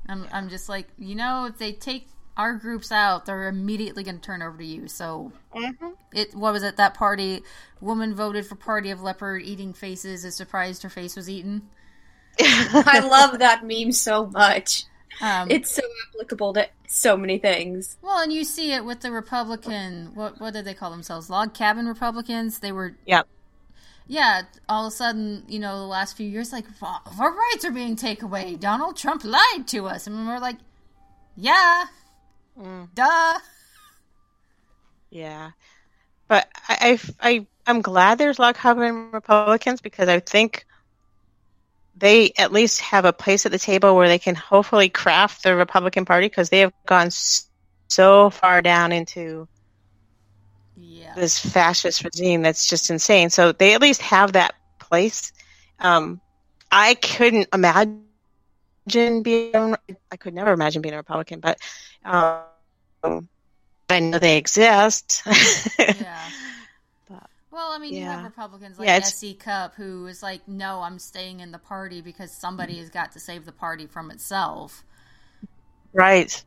I'm 0.07 0.27
I'm 0.31 0.49
just 0.49 0.69
like, 0.69 0.87
you 0.97 1.15
know, 1.15 1.45
if 1.45 1.57
they 1.57 1.73
take 1.73 2.09
our 2.37 2.55
groups 2.55 2.91
out, 2.91 3.25
they're 3.25 3.47
immediately 3.47 4.03
going 4.03 4.17
to 4.17 4.21
turn 4.21 4.41
over 4.41 4.57
to 4.57 4.65
you. 4.65 4.87
So 4.87 5.33
Mm-hmm. 5.55 5.89
it 6.13 6.35
what 6.35 6.53
was 6.53 6.63
it 6.63 6.77
that 6.77 6.93
party 6.95 7.43
woman 7.81 8.15
voted 8.15 8.45
for 8.47 8.55
party 8.55 8.91
of 8.91 9.01
leopard 9.01 9.43
eating 9.43 9.73
faces 9.73 10.25
is 10.25 10.35
surprised 10.35 10.83
her 10.83 10.89
face 10.89 11.15
was 11.15 11.29
eaten. 11.29 11.69
I 12.41 12.99
love 12.99 13.39
that 13.39 13.63
meme 13.65 13.91
so 13.91 14.27
much. 14.27 14.85
Um, 15.21 15.49
It's 15.49 15.71
so 15.73 15.81
applicable 16.09 16.53
to 16.53 16.67
so 16.87 17.15
many 17.17 17.37
things. 17.37 17.97
well, 18.01 18.19
and 18.21 18.31
you 18.33 18.43
see 18.43 18.73
it 18.73 18.83
with 18.85 19.01
the 19.01 19.11
Republican. 19.11 20.11
What 20.13 20.39
what 20.39 20.53
did 20.53 20.65
they 20.65 20.73
call 20.73 20.91
themselves? 20.91 21.29
Log 21.29 21.53
cabin 21.53 21.87
Republicans. 21.87 22.59
They 22.59 22.71
were 22.71 22.95
Yep. 23.05 23.27
yeah. 24.07 24.43
All 24.69 24.85
of 24.87 24.93
a 24.93 24.95
sudden, 24.95 25.43
you 25.47 25.59
know, 25.59 25.79
the 25.79 25.85
last 25.85 26.15
few 26.17 26.27
years, 26.27 26.51
like 26.51 26.65
our 26.81 27.31
rights 27.33 27.63
are 27.65 27.71
being 27.71 27.95
taken 27.95 28.25
away. 28.25 28.55
Donald 28.55 28.97
Trump 28.97 29.23
lied 29.23 29.67
to 29.67 29.87
us, 29.87 30.07
and 30.07 30.27
we're 30.27 30.39
like, 30.39 30.57
yeah, 31.35 31.85
Mm. 32.59 32.87
duh. 32.95 33.39
Yeah, 35.09 35.51
but 36.27 36.47
I, 36.67 36.99
I, 37.21 37.29
I 37.29 37.47
I'm 37.67 37.81
glad 37.81 38.17
there's 38.17 38.39
log 38.39 38.55
cabin 38.55 39.11
Republicans 39.11 39.81
because 39.81 40.07
I 40.09 40.19
think 40.19 40.65
they 41.95 42.31
at 42.37 42.51
least 42.51 42.81
have 42.81 43.05
a 43.05 43.13
place 43.13 43.45
at 43.45 43.51
the 43.51 43.59
table 43.59 43.95
where 43.95 44.07
they 44.07 44.19
can 44.19 44.35
hopefully 44.35 44.89
craft 44.89 45.43
the 45.43 45.55
Republican 45.55 46.05
Party 46.05 46.27
because 46.27 46.49
they 46.49 46.59
have 46.59 46.73
gone 46.87 47.09
so 47.11 48.29
far 48.29 48.61
down 48.61 48.91
into 48.91 49.47
Yeah. 50.75 51.15
this 51.15 51.39
fascist 51.39 52.03
regime 52.03 52.41
that's 52.41 52.67
just 52.67 52.89
insane. 52.89 53.29
So 53.29 53.51
they 53.51 53.73
at 53.73 53.81
least 53.81 54.01
have 54.01 54.33
that 54.33 54.53
place. 54.79 55.31
Um, 55.79 56.21
I 56.71 56.95
couldn't 56.95 57.47
imagine 57.53 58.05
being. 58.13 58.61
I 59.47 59.47
could 59.47 59.53
never 59.53 59.69
imagine 59.81 60.13
being 60.13 60.13
a 60.13 60.17
Republican, 60.17 60.79
but 60.83 61.13
um, 62.13 63.27
I 63.89 63.99
know 63.99 64.17
they 64.19 64.37
exist. 64.37 65.23
Yeah. 65.83 66.31
But- 67.55 67.61
Well, 67.61 67.71
I 67.71 67.77
mean, 67.77 67.93
you 67.93 68.03
have 68.03 68.23
Republicans 68.25 68.77
like 68.77 68.87
Yeah, 68.87 68.97
it's- 68.97 69.13
S.E. 69.13 69.33
Cupp, 69.35 69.75
who 69.75 70.07
is 70.07 70.21
like, 70.21 70.45
no, 70.47 70.81
I'm 70.81 70.99
staying 70.99 71.39
in 71.39 71.51
the 71.53 71.57
party 71.57 72.01
because 72.01 72.31
somebody 72.31 72.77
has 72.79 72.89
got 72.89 73.13
to 73.13 73.19
save 73.19 73.45
the 73.45 73.51
party 73.53 73.87
from 73.87 74.11
itself. 74.11 74.83
right. 75.93 76.43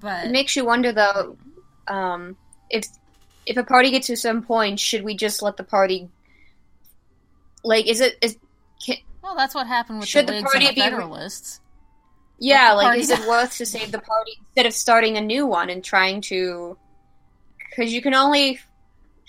But 0.00 0.26
It 0.26 0.30
makes 0.30 0.54
you 0.56 0.64
wonder 0.64 0.92
though, 0.92 1.36
um, 1.88 2.36
if 2.70 2.86
if 3.44 3.56
a 3.56 3.64
party 3.64 3.90
gets 3.90 4.06
to 4.06 4.16
some 4.16 4.42
point, 4.42 4.78
should 4.78 5.02
we 5.02 5.14
just 5.16 5.42
let 5.42 5.56
the 5.56 5.64
party? 5.64 6.08
Like, 7.64 7.86
is 7.86 8.00
it 8.00 8.16
is 8.22 8.36
can, 8.84 8.96
well, 9.22 9.34
that's 9.34 9.54
what 9.54 9.66
happened 9.66 9.98
with 10.00 10.08
Should 10.08 10.26
the 10.28 10.32
the 10.32 10.38
Whigs 10.42 10.54
and 10.54 10.62
party 10.62 10.66
the 10.68 10.74
be- 10.74 10.80
Federalists. 10.80 11.60
yeah, 12.38 12.70
the 12.70 12.76
like 12.76 12.84
party 12.86 13.00
is 13.00 13.10
it 13.10 13.20
worth 13.28 13.56
to 13.58 13.66
save 13.66 13.90
the 13.92 13.98
party 14.00 14.32
instead 14.40 14.66
of 14.66 14.72
starting 14.74 15.16
a 15.16 15.20
new 15.20 15.44
one 15.46 15.68
and 15.70 15.82
trying 15.84 16.20
to? 16.22 16.78
Because 17.68 17.92
you 17.92 18.00
can 18.00 18.14
only 18.14 18.60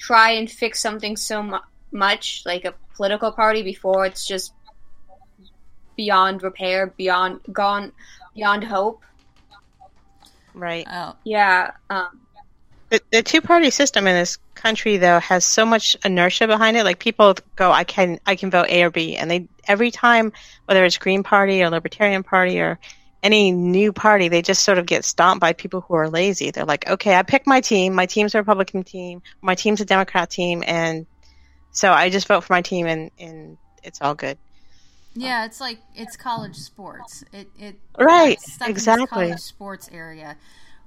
try 0.01 0.31
and 0.31 0.49
fix 0.49 0.79
something 0.81 1.15
so 1.15 1.43
mu- 1.43 1.59
much, 1.91 2.41
like 2.43 2.65
a 2.65 2.73
political 2.95 3.31
party, 3.31 3.61
before 3.61 4.05
it's 4.07 4.25
just 4.27 4.51
beyond 5.95 6.41
repair, 6.41 6.87
beyond 6.87 7.39
gone, 7.51 7.91
beyond 8.33 8.63
hope. 8.63 9.03
Right. 10.55 10.87
Oh, 10.89 11.15
Yeah. 11.23 11.71
Um, 11.89 12.19
The, 12.89 12.99
the 13.11 13.21
two 13.21 13.41
party 13.41 13.69
system 13.69 14.07
in 14.07 14.15
this 14.15 14.37
country 14.55 14.97
though 14.97 15.19
has 15.19 15.45
so 15.45 15.65
much 15.65 15.95
inertia 16.03 16.47
behind 16.47 16.77
it. 16.77 16.83
Like 16.83 16.99
people 16.99 17.35
go, 17.55 17.71
I 17.71 17.83
can 17.83 18.19
I 18.25 18.35
can 18.35 18.49
vote 18.49 18.67
A 18.69 18.83
or 18.83 18.89
B, 18.89 19.15
and 19.15 19.29
they 19.29 19.47
every 19.67 19.91
time 19.91 20.33
whether 20.65 20.83
it's 20.83 20.97
Green 20.97 21.23
Party 21.23 21.61
or 21.61 21.69
Libertarian 21.69 22.23
Party 22.23 22.59
or 22.59 22.79
any 23.23 23.51
new 23.51 23.93
party, 23.93 24.27
they 24.29 24.41
just 24.41 24.63
sort 24.63 24.77
of 24.77 24.85
get 24.85 25.05
stomped 25.05 25.41
by 25.41 25.53
people 25.53 25.81
who 25.81 25.95
are 25.95 26.09
lazy. 26.09 26.51
They're 26.51 26.65
like, 26.65 26.89
okay, 26.89 27.15
I 27.15 27.23
pick 27.23 27.45
my 27.47 27.61
team. 27.61 27.93
My 27.93 28.05
team's 28.05 28.35
a 28.35 28.39
Republican 28.39 28.83
team. 28.83 29.21
My 29.41 29.55
team's 29.55 29.81
a 29.81 29.85
Democrat 29.85 30.29
team, 30.29 30.63
and 30.65 31.05
so 31.71 31.91
I 31.91 32.09
just 32.09 32.27
vote 32.27 32.43
for 32.43 32.53
my 32.53 32.61
team, 32.61 32.87
and 32.87 33.11
and 33.19 33.57
it's 33.83 34.01
all 34.01 34.15
good. 34.15 34.37
yeah, 35.15 35.45
it's 35.45 35.59
like 35.59 35.79
it's 35.95 36.15
college 36.17 36.55
sports. 36.55 37.23
It 37.33 37.49
it 37.57 37.79
Right, 37.97 38.37
it's 38.37 38.53
stuck 38.53 38.75
in 38.77 38.85
this 38.85 38.97
exactly. 38.97 39.07
college 39.07 39.39
sports 39.39 39.89
area. 39.91 40.37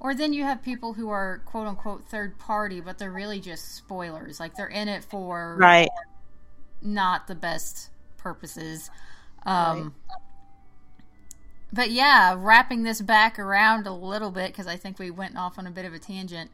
Or 0.00 0.14
then 0.14 0.32
you 0.32 0.44
have 0.44 0.62
people 0.62 0.94
who 0.94 1.08
are 1.10 1.40
quote 1.46 1.66
unquote 1.66 2.08
third 2.08 2.38
party, 2.38 2.80
but 2.80 2.98
they're 2.98 3.12
really 3.12 3.40
just 3.40 3.74
spoilers. 3.76 4.40
Like 4.40 4.54
they're 4.56 4.66
in 4.68 4.88
it 4.88 5.04
for 5.04 5.56
Right. 5.56 5.88
not 6.82 7.26
the 7.26 7.34
best 7.34 7.90
purposes. 8.16 8.90
Um, 9.46 9.94
But 11.74 11.90
yeah, 11.90 12.36
wrapping 12.38 12.84
this 12.84 13.00
back 13.00 13.36
around 13.36 13.88
a 13.88 13.92
little 13.92 14.30
bit 14.30 14.52
because 14.52 14.68
I 14.68 14.76
think 14.76 15.00
we 15.00 15.10
went 15.10 15.36
off 15.36 15.58
on 15.58 15.66
a 15.66 15.72
bit 15.72 15.84
of 15.84 15.92
a 15.92 15.98
tangent. 15.98 16.52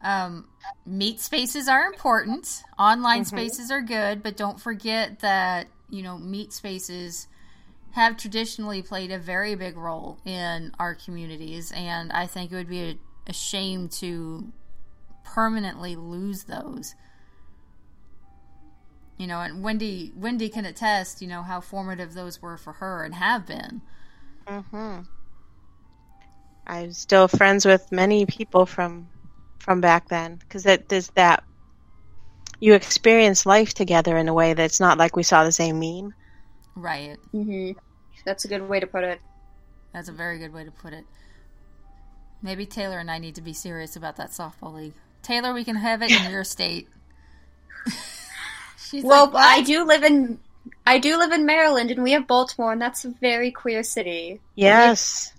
Um, 0.00 0.48
meet 0.86 1.20
spaces 1.20 1.68
are 1.68 1.84
important. 1.84 2.62
Online 2.78 3.26
spaces 3.26 3.70
are 3.70 3.82
good, 3.82 4.22
but 4.22 4.34
don't 4.34 4.58
forget 4.58 5.20
that 5.20 5.66
you 5.90 6.02
know 6.02 6.16
meet 6.16 6.54
spaces 6.54 7.28
have 7.90 8.16
traditionally 8.16 8.80
played 8.80 9.12
a 9.12 9.18
very 9.18 9.54
big 9.54 9.76
role 9.76 10.18
in 10.24 10.72
our 10.78 10.94
communities, 10.94 11.70
and 11.72 12.10
I 12.10 12.26
think 12.26 12.50
it 12.50 12.56
would 12.56 12.70
be 12.70 12.82
a, 12.82 12.98
a 13.26 13.32
shame 13.34 13.90
to 14.00 14.50
permanently 15.22 15.96
lose 15.96 16.44
those 16.44 16.94
you 19.16 19.26
know 19.26 19.40
and 19.40 19.62
wendy 19.62 20.10
wendy 20.16 20.48
can 20.48 20.64
attest 20.64 21.22
you 21.22 21.28
know 21.28 21.42
how 21.42 21.60
formative 21.60 22.12
those 22.12 22.42
were 22.42 22.56
for 22.56 22.74
her 22.74 23.04
and 23.04 23.14
have 23.14 23.46
been 23.46 23.80
hmm 24.46 25.02
I'm 26.66 26.92
still 26.92 27.28
friends 27.28 27.64
with 27.64 27.92
many 27.92 28.26
people 28.26 28.66
from 28.66 29.10
from 29.60 29.80
back 29.80 30.08
then 30.08 30.36
because 30.38 30.64
that 30.64 30.88
there's 30.88 31.08
that 31.14 31.44
you 32.60 32.72
experience 32.72 33.44
life 33.44 33.74
together 33.74 34.16
in 34.16 34.26
a 34.26 34.32
way 34.32 34.54
that's 34.54 34.80
not 34.80 34.96
like 34.96 35.16
we 35.16 35.22
saw 35.22 35.44
the 35.44 35.52
same 35.52 35.78
meme. 35.78 36.14
right 36.76 37.18
mhm. 37.32 37.74
That's 38.24 38.44
a 38.44 38.48
good 38.48 38.62
way 38.68 38.80
to 38.80 38.86
put 38.86 39.04
it. 39.04 39.20
that's 39.92 40.08
a 40.08 40.12
very 40.12 40.38
good 40.38 40.52
way 40.52 40.64
to 40.64 40.70
put 40.70 40.92
it 40.92 41.04
maybe 42.42 42.66
taylor 42.66 42.98
and 42.98 43.10
i 43.10 43.18
need 43.18 43.34
to 43.34 43.40
be 43.42 43.52
serious 43.52 43.96
about 43.96 44.16
that 44.16 44.30
softball 44.30 44.74
league 44.74 44.94
taylor 45.22 45.52
we 45.52 45.64
can 45.64 45.76
have 45.76 46.02
it 46.02 46.12
in 46.12 46.24
your 46.24 46.44
state 46.44 46.88
She's 48.76 49.08
Well, 49.08 49.30
like, 49.34 49.34
I 49.34 49.62
do 49.62 49.84
live 49.84 50.02
in 50.04 50.40
I 50.86 50.98
do 50.98 51.18
live 51.18 51.32
in 51.32 51.46
Maryland, 51.46 51.90
and 51.90 52.02
we 52.02 52.12
have 52.12 52.26
Baltimore, 52.26 52.72
and 52.72 52.80
that's 52.80 53.04
a 53.04 53.10
very 53.10 53.50
queer 53.50 53.82
city. 53.82 54.40
Yes. 54.54 55.32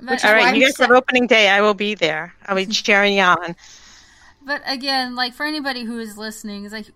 But- 0.00 0.10
Which 0.10 0.18
is 0.20 0.24
All 0.24 0.32
why 0.32 0.36
right, 0.38 0.46
I'm 0.48 0.54
you 0.54 0.62
guys 0.62 0.78
have 0.78 0.90
opening 0.90 1.26
day. 1.26 1.48
I 1.48 1.60
will 1.60 1.74
be 1.74 1.94
there. 1.94 2.34
I'll 2.46 2.56
be 2.56 2.66
cheering 2.66 3.14
you 3.14 3.22
on. 3.22 3.56
But 4.42 4.62
again, 4.66 5.14
like 5.14 5.34
for 5.34 5.44
anybody 5.44 5.84
who 5.84 5.98
is 5.98 6.16
listening, 6.16 6.64
it's 6.64 6.72
like 6.72 6.86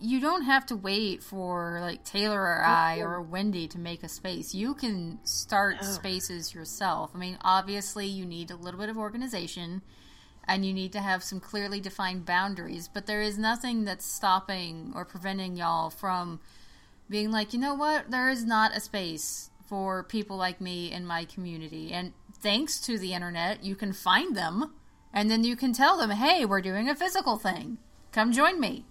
you 0.00 0.20
don't 0.20 0.42
have 0.42 0.66
to 0.66 0.76
wait 0.76 1.22
for 1.22 1.78
like 1.80 2.04
Taylor 2.04 2.40
or 2.40 2.62
oh. 2.64 2.68
I 2.68 2.98
or 2.98 3.22
Wendy 3.22 3.68
to 3.68 3.78
make 3.78 4.02
a 4.02 4.08
space. 4.08 4.52
You 4.52 4.74
can 4.74 5.20
start 5.24 5.76
oh. 5.80 5.84
spaces 5.84 6.52
yourself. 6.52 7.12
I 7.14 7.18
mean, 7.18 7.38
obviously, 7.42 8.06
you 8.06 8.26
need 8.26 8.50
a 8.50 8.56
little 8.56 8.80
bit 8.80 8.88
of 8.88 8.98
organization 8.98 9.82
and 10.48 10.66
you 10.66 10.72
need 10.72 10.92
to 10.92 11.00
have 11.00 11.22
some 11.22 11.38
clearly 11.38 11.80
defined 11.80 12.26
boundaries, 12.26 12.88
but 12.92 13.06
there 13.06 13.22
is 13.22 13.38
nothing 13.38 13.84
that's 13.84 14.04
stopping 14.04 14.92
or 14.94 15.04
preventing 15.04 15.56
y'all 15.56 15.88
from 15.88 16.40
being 17.12 17.30
like, 17.30 17.52
you 17.52 17.60
know 17.60 17.74
what, 17.74 18.10
there 18.10 18.28
is 18.30 18.44
not 18.44 18.74
a 18.74 18.80
space 18.80 19.50
for 19.68 20.02
people 20.02 20.36
like 20.36 20.60
me 20.60 20.90
in 20.90 21.06
my 21.06 21.24
community. 21.26 21.92
And 21.92 22.12
thanks 22.40 22.80
to 22.80 22.98
the 22.98 23.12
internet, 23.14 23.62
you 23.62 23.76
can 23.76 23.92
find 23.92 24.34
them 24.34 24.72
and 25.12 25.30
then 25.30 25.44
you 25.44 25.54
can 25.54 25.72
tell 25.72 25.96
them, 25.98 26.10
hey, 26.10 26.44
we're 26.44 26.62
doing 26.62 26.88
a 26.88 26.94
physical 26.96 27.36
thing. 27.36 27.78
Come 28.12 28.32
join 28.32 28.58
me. 28.58 28.86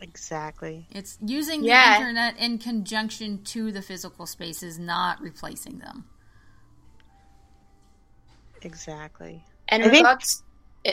Exactly. 0.00 0.86
It's 0.90 1.18
using 1.20 1.64
Yeah. 1.64 1.90
the 1.94 2.00
internet 2.00 2.38
in 2.38 2.58
conjunction 2.58 3.42
to 3.44 3.70
the 3.70 3.82
physical 3.82 4.26
spaces, 4.26 4.78
not 4.78 5.20
replacing 5.20 5.78
them. 5.80 6.04
Exactly. 8.62 9.44
And 9.68 9.82
I 9.82 9.86
in 9.86 9.90
think- 9.92 10.04
regards 10.06 10.42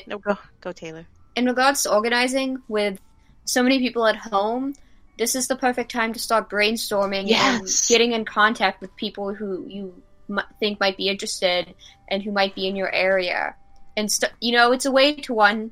No, 0.07 0.17
go 0.17 0.37
go 0.59 0.71
Taylor. 0.73 1.05
in 1.35 1.45
regards 1.45 1.83
to 1.83 1.93
organizing 1.93 2.61
with 2.67 2.99
so 3.45 3.63
many 3.63 3.79
people 3.79 4.05
at 4.07 4.17
home, 4.17 4.73
this 5.17 5.35
is 5.35 5.47
the 5.47 5.55
perfect 5.55 5.91
time 5.91 6.13
to 6.13 6.19
start 6.19 6.49
brainstorming 6.49 7.31
and 7.31 7.67
getting 7.87 8.11
in 8.13 8.25
contact 8.25 8.81
with 8.81 8.95
people 8.95 9.33
who 9.33 9.65
you 9.67 10.01
m- 10.29 10.41
think 10.59 10.79
might 10.79 10.97
be 10.97 11.07
interested 11.09 11.73
and 12.09 12.21
who 12.23 12.31
might 12.31 12.53
be 12.55 12.67
in 12.67 12.75
your 12.75 12.91
area. 12.93 13.55
And 13.97 14.11
st- 14.11 14.33
you 14.41 14.51
know, 14.51 14.71
it's 14.73 14.85
a 14.85 14.91
way 14.91 15.15
to 15.15 15.33
one 15.33 15.71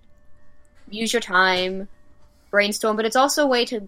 use 0.90 1.12
your 1.12 1.22
time, 1.22 1.88
brainstorm, 2.52 2.96
but 2.96 3.06
it's 3.06 3.16
also 3.16 3.44
a 3.44 3.48
way 3.48 3.66
to 3.66 3.88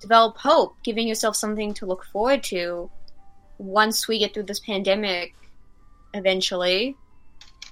develop 0.00 0.38
hope, 0.38 0.74
giving 0.82 1.06
yourself 1.06 1.36
something 1.36 1.74
to 1.74 1.86
look 1.86 2.04
forward 2.06 2.42
to 2.44 2.90
once 3.58 4.08
we 4.08 4.18
get 4.18 4.32
through 4.34 4.44
this 4.44 4.60
pandemic 4.60 5.34
eventually. 6.14 6.96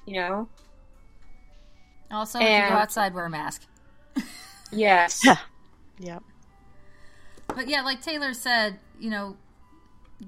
You 0.06 0.14
know? 0.20 0.48
Also, 2.10 2.38
if 2.38 2.44
you 2.44 2.48
And- 2.50 2.70
go 2.70 2.76
outside, 2.78 3.12
wear 3.14 3.26
a 3.26 3.30
mask. 3.30 3.62
Yes. 4.70 5.26
Yep. 5.98 6.22
But 7.48 7.68
yeah, 7.68 7.82
like 7.82 8.02
Taylor 8.02 8.34
said, 8.34 8.78
you 9.00 9.10
know, 9.10 9.36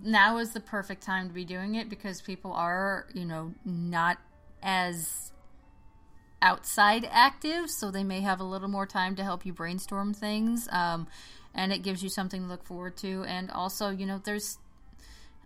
now 0.03 0.39
is 0.39 0.53
the 0.53 0.61
perfect 0.61 1.03
time 1.03 1.29
to 1.29 1.35
be 1.35 1.45
doing 1.45 1.75
it 1.75 1.89
because 1.89 2.21
people 2.21 2.53
are, 2.53 3.07
you 3.15 3.25
know, 3.25 3.53
not 3.65 4.19
as 4.63 5.33
outside 6.43 7.09
active, 7.11 7.71
so 7.71 7.91
they 7.91 8.05
may 8.05 8.21
have 8.21 8.41
a 8.41 8.45
little 8.45 8.69
more 8.69 8.87
time 8.87 9.17
to 9.17 9.23
help 9.23 9.45
you 9.45 9.53
brainstorm 9.53 10.15
things. 10.15 10.69
Um, 10.71 11.07
and 11.55 11.73
it 11.73 11.83
gives 11.83 12.03
you 12.03 12.09
something 12.09 12.43
to 12.43 12.49
look 12.49 12.65
forward 12.65 12.97
to. 12.99 13.25
And 13.25 13.51
also, 13.51 13.91
you 13.91 14.07
know, 14.07 14.21
there's, 14.23 14.59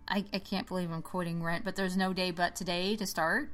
I, 0.07 0.23
I 0.31 0.39
can't 0.39 0.67
believe 0.67 0.91
I'm 0.91 1.01
quoting 1.01 1.41
Rent, 1.41 1.65
but 1.65 1.75
there's 1.75 1.97
no 1.97 2.13
day 2.13 2.31
but 2.31 2.55
today 2.55 2.95
to 2.95 3.05
start. 3.05 3.49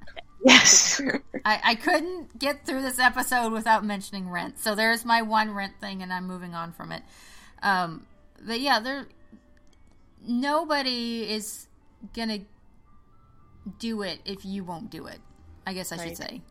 Yes. 0.46 1.02
I, 1.46 1.62
I 1.64 1.76
couldn't 1.76 2.38
get 2.38 2.66
through 2.66 2.82
this 2.82 3.00
episode 3.00 3.52
without 3.52 3.86
mentioning 3.86 4.30
rent. 4.30 4.60
So 4.60 4.76
there's 4.76 5.06
my 5.06 5.22
one 5.22 5.54
rent 5.54 5.74
thing, 5.80 6.02
and 6.02 6.12
I'm 6.12 6.28
moving 6.28 6.54
on 6.54 6.74
from 6.74 6.92
it. 6.92 7.04
Um, 7.64 8.06
but 8.46 8.60
yeah, 8.60 8.80
there 8.80 9.08
nobody 10.26 11.30
is 11.30 11.68
gonna 12.14 12.40
do 13.80 14.02
it 14.02 14.20
if 14.26 14.46
you 14.46 14.64
won't 14.64 14.90
do 14.90 15.06
it. 15.06 15.20
I 15.66 15.74
guess 15.74 15.92
I 15.92 15.98
should 15.98 16.18
say. 16.18 16.42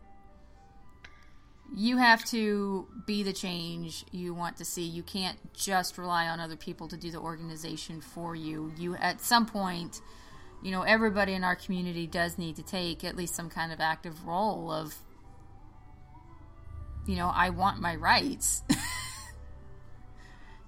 you 1.74 1.97
have 1.97 2.24
to 2.26 2.86
be 3.07 3.22
the 3.22 3.32
change 3.32 4.05
you 4.12 4.34
want 4.34 4.57
to 4.59 4.64
see. 4.64 4.82
You 4.82 5.03
can't 5.03 5.38
just 5.55 5.99
rely 5.99 6.28
on 6.28 6.41
other 6.41 6.57
people 6.57 6.88
to 6.88 6.97
do 6.97 7.11
the 7.11 7.18
organization 7.18 8.01
for 8.01 8.34
you. 8.34 8.72
You 8.76 8.95
at 8.97 9.20
some 9.20 9.47
point, 9.47 10.01
you 10.62 10.70
know, 10.70 10.82
everybody 10.82 11.34
in 11.34 11.45
our 11.45 11.57
community 11.57 12.07
does 12.07 12.38
need 12.38 12.57
to 12.57 12.62
take 12.62 13.05
at 13.05 13.16
least 13.16 13.34
some 13.34 13.51
kind 13.51 13.72
of 13.72 13.80
active 13.80 14.26
role 14.26 14.70
of 14.70 14.95
you 17.07 17.16
know, 17.16 17.30
I 17.34 17.51
want 17.51 17.80
my 17.80 17.97
rights. 17.97 18.62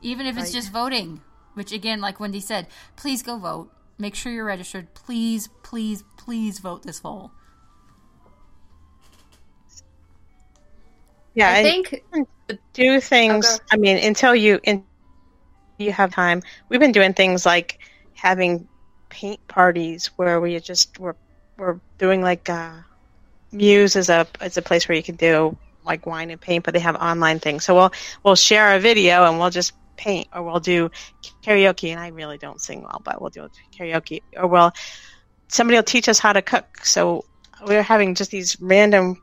Even 0.02 0.26
if 0.26 0.36
it's 0.36 0.46
right. 0.46 0.54
just 0.54 0.72
voting, 0.72 1.22
which 1.54 1.72
again, 1.72 2.00
like 2.00 2.20
Wendy 2.20 2.40
said, 2.40 2.66
please 2.96 3.22
go 3.22 3.38
vote. 3.38 3.70
Make 3.98 4.14
sure 4.14 4.32
you're 4.32 4.44
registered. 4.44 4.92
Please, 4.94 5.48
please, 5.62 6.02
please 6.16 6.58
vote 6.58 6.82
this 6.82 6.98
fall. 6.98 7.32
Yeah, 11.34 11.50
I 11.50 11.62
think 11.62 12.04
do 12.72 13.00
things. 13.00 13.60
I 13.70 13.76
mean, 13.76 13.96
until 13.96 14.34
you 14.34 14.60
in, 14.64 14.84
you 15.78 15.92
have 15.92 16.12
time. 16.12 16.42
We've 16.68 16.80
been 16.80 16.92
doing 16.92 17.14
things 17.14 17.46
like 17.46 17.78
having 18.14 18.68
paint 19.08 19.46
parties 19.48 20.06
where 20.16 20.40
we 20.40 20.58
just 20.60 20.98
we're 20.98 21.14
we're 21.56 21.80
doing 21.98 22.22
like 22.22 22.50
uh, 22.50 22.72
Muse 23.50 23.96
is 23.96 24.08
a 24.10 24.26
is 24.42 24.56
a 24.56 24.62
place 24.62 24.88
where 24.88 24.96
you 24.96 25.02
can 25.02 25.16
do 25.16 25.56
like 25.84 26.06
wine 26.06 26.30
and 26.30 26.40
paint, 26.40 26.64
but 26.64 26.74
they 26.74 26.80
have 26.80 26.96
online 26.96 27.38
things. 27.38 27.64
So 27.64 27.74
we'll 27.74 27.92
we'll 28.24 28.36
share 28.36 28.76
a 28.76 28.80
video 28.80 29.24
and 29.24 29.38
we'll 29.38 29.50
just 29.50 29.72
paint, 29.96 30.28
or 30.34 30.42
we'll 30.42 30.60
do 30.60 30.90
karaoke. 31.42 31.90
And 31.90 32.00
I 32.00 32.08
really 32.08 32.38
don't 32.38 32.60
sing 32.60 32.82
well, 32.82 33.00
but 33.04 33.20
we'll 33.20 33.30
do 33.30 33.48
karaoke, 33.76 34.22
or 34.36 34.46
we'll 34.46 34.72
somebody 35.48 35.76
will 35.76 35.82
teach 35.84 36.08
us 36.08 36.18
how 36.18 36.32
to 36.32 36.42
cook. 36.42 36.84
So 36.84 37.24
we're 37.66 37.82
having 37.82 38.14
just 38.14 38.30
these 38.30 38.60
random 38.60 39.22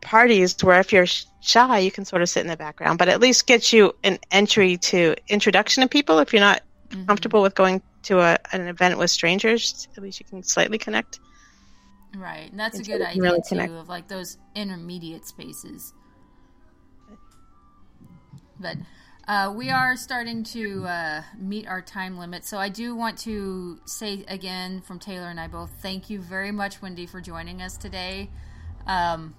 parties 0.00 0.56
where 0.62 0.80
if 0.80 0.92
you're 0.92 1.06
shy, 1.40 1.78
you 1.78 1.90
can 1.90 2.04
sort 2.04 2.22
of 2.22 2.28
sit 2.28 2.40
in 2.40 2.48
the 2.48 2.56
background, 2.56 2.98
but 2.98 3.08
at 3.08 3.20
least 3.20 3.46
get 3.46 3.72
you 3.72 3.94
an 4.02 4.18
entry 4.30 4.76
to 4.76 5.14
introduction 5.28 5.82
to 5.82 5.88
people. 5.88 6.18
If 6.18 6.32
you're 6.32 6.40
not 6.40 6.62
mm-hmm. 6.88 7.06
comfortable 7.06 7.42
with 7.42 7.54
going 7.54 7.82
to 8.04 8.20
a, 8.20 8.38
an 8.52 8.66
event 8.66 8.98
with 8.98 9.10
strangers, 9.10 9.88
at 9.96 10.02
least 10.02 10.20
you 10.20 10.26
can 10.26 10.42
slightly 10.42 10.78
connect. 10.78 11.20
Right, 12.16 12.50
and 12.50 12.60
that's 12.60 12.78
a 12.78 12.82
good 12.82 13.00
idea 13.00 13.22
really 13.22 13.40
too 13.48 13.58
of 13.58 13.88
like 13.88 14.08
those 14.08 14.36
intermediate 14.54 15.26
spaces. 15.26 15.94
But 18.60 18.76
uh, 19.28 19.52
we 19.54 19.70
are 19.70 19.96
starting 19.96 20.42
to 20.44 20.84
uh, 20.86 21.22
meet 21.38 21.66
our 21.66 21.80
time 21.80 22.18
limit, 22.18 22.44
so 22.44 22.58
I 22.58 22.68
do 22.68 22.94
want 22.94 23.18
to 23.18 23.78
say 23.84 24.24
again 24.28 24.80
from 24.80 24.98
Taylor 24.98 25.28
and 25.28 25.38
I 25.38 25.48
both, 25.48 25.70
thank 25.80 26.10
you 26.10 26.20
very 26.20 26.52
much, 26.52 26.82
Wendy, 26.82 27.06
for 27.06 27.20
joining 27.20 27.62
us 27.62 27.76
today. 27.76 28.30
Um, 28.86 29.34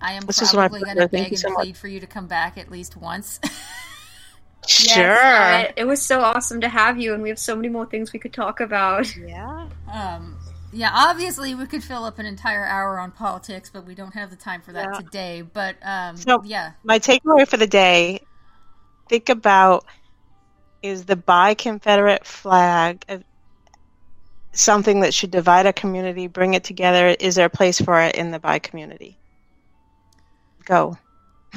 I 0.00 0.12
am 0.12 0.24
this 0.26 0.52
probably 0.52 0.82
going 0.82 0.96
to 0.96 1.08
beg 1.08 1.28
and 1.28 1.38
so 1.38 1.54
plead 1.54 1.76
for 1.76 1.88
you 1.88 2.00
to 2.00 2.06
come 2.06 2.26
back 2.26 2.58
at 2.58 2.70
least 2.70 2.96
once. 2.96 3.40
sure. 4.68 4.96
Yes, 4.96 5.72
it 5.76 5.84
was 5.84 6.02
so 6.02 6.20
awesome 6.20 6.60
to 6.60 6.68
have 6.68 6.98
you, 6.98 7.14
and 7.14 7.22
we 7.22 7.28
have 7.28 7.38
so 7.38 7.56
many 7.56 7.68
more 7.68 7.86
things 7.86 8.12
we 8.12 8.18
could 8.18 8.32
talk 8.32 8.60
about. 8.60 9.14
Yeah. 9.26 9.68
Um, 9.92 10.38
yeah, 10.72 10.90
obviously 10.92 11.54
we 11.54 11.66
could 11.66 11.82
fill 11.82 12.04
up 12.04 12.18
an 12.18 12.26
entire 12.26 12.64
hour 12.64 12.98
on 12.98 13.10
politics, 13.10 13.70
but 13.72 13.86
we 13.86 13.94
don't 13.94 14.12
have 14.14 14.30
the 14.30 14.36
time 14.36 14.60
for 14.60 14.72
that 14.72 14.88
yeah. 14.92 15.00
today. 15.00 15.42
But 15.42 15.76
um, 15.82 16.16
so 16.16 16.42
yeah, 16.44 16.72
my 16.84 16.98
takeaway 16.98 17.48
for 17.48 17.56
the 17.56 17.66
day: 17.66 18.20
think 19.08 19.28
about 19.28 19.84
is 20.82 21.04
the 21.04 21.16
bi 21.16 21.54
Confederate 21.54 22.26
flag 22.26 23.04
something 24.52 25.00
that 25.00 25.14
should 25.14 25.30
divide 25.30 25.66
a 25.66 25.72
community, 25.72 26.26
bring 26.26 26.54
it 26.54 26.64
together? 26.64 27.14
Is 27.20 27.34
there 27.34 27.46
a 27.46 27.50
place 27.50 27.80
for 27.80 28.00
it 28.00 28.14
in 28.16 28.30
the 28.30 28.38
bi 28.38 28.58
community? 28.58 29.18
Go. 30.64 30.96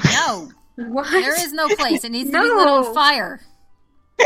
No. 0.04 0.50
what? 0.76 1.10
There 1.10 1.38
is 1.38 1.52
no 1.52 1.68
place. 1.68 2.04
It 2.04 2.12
needs 2.12 2.30
no. 2.30 2.42
to 2.42 2.48
be 2.48 2.54
lit 2.54 2.68
on 2.68 2.94
fire. 2.94 3.40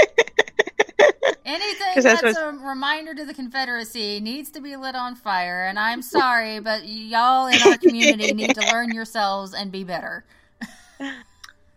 Anything 1.47 2.03
that's, 2.03 2.23
that's 2.23 2.39
a 2.39 2.53
reminder 2.53 3.15
to 3.15 3.25
the 3.25 3.35
Confederacy 3.35 4.21
needs 4.21 4.51
to 4.51 4.61
be 4.61 4.77
lit 4.77 4.95
on 4.95 5.15
fire. 5.15 5.67
And 5.67 5.79
I'm 5.79 6.03
sorry, 6.03 6.59
but 6.61 6.87
y'all 6.87 7.47
in 7.49 7.61
our 7.63 7.77
community 7.83 8.33
need 8.33 8.55
to 8.55 8.73
learn 8.73 8.93
yourselves 8.93 9.55
and 9.55 9.71
be 9.71 9.85
better. 9.85 10.25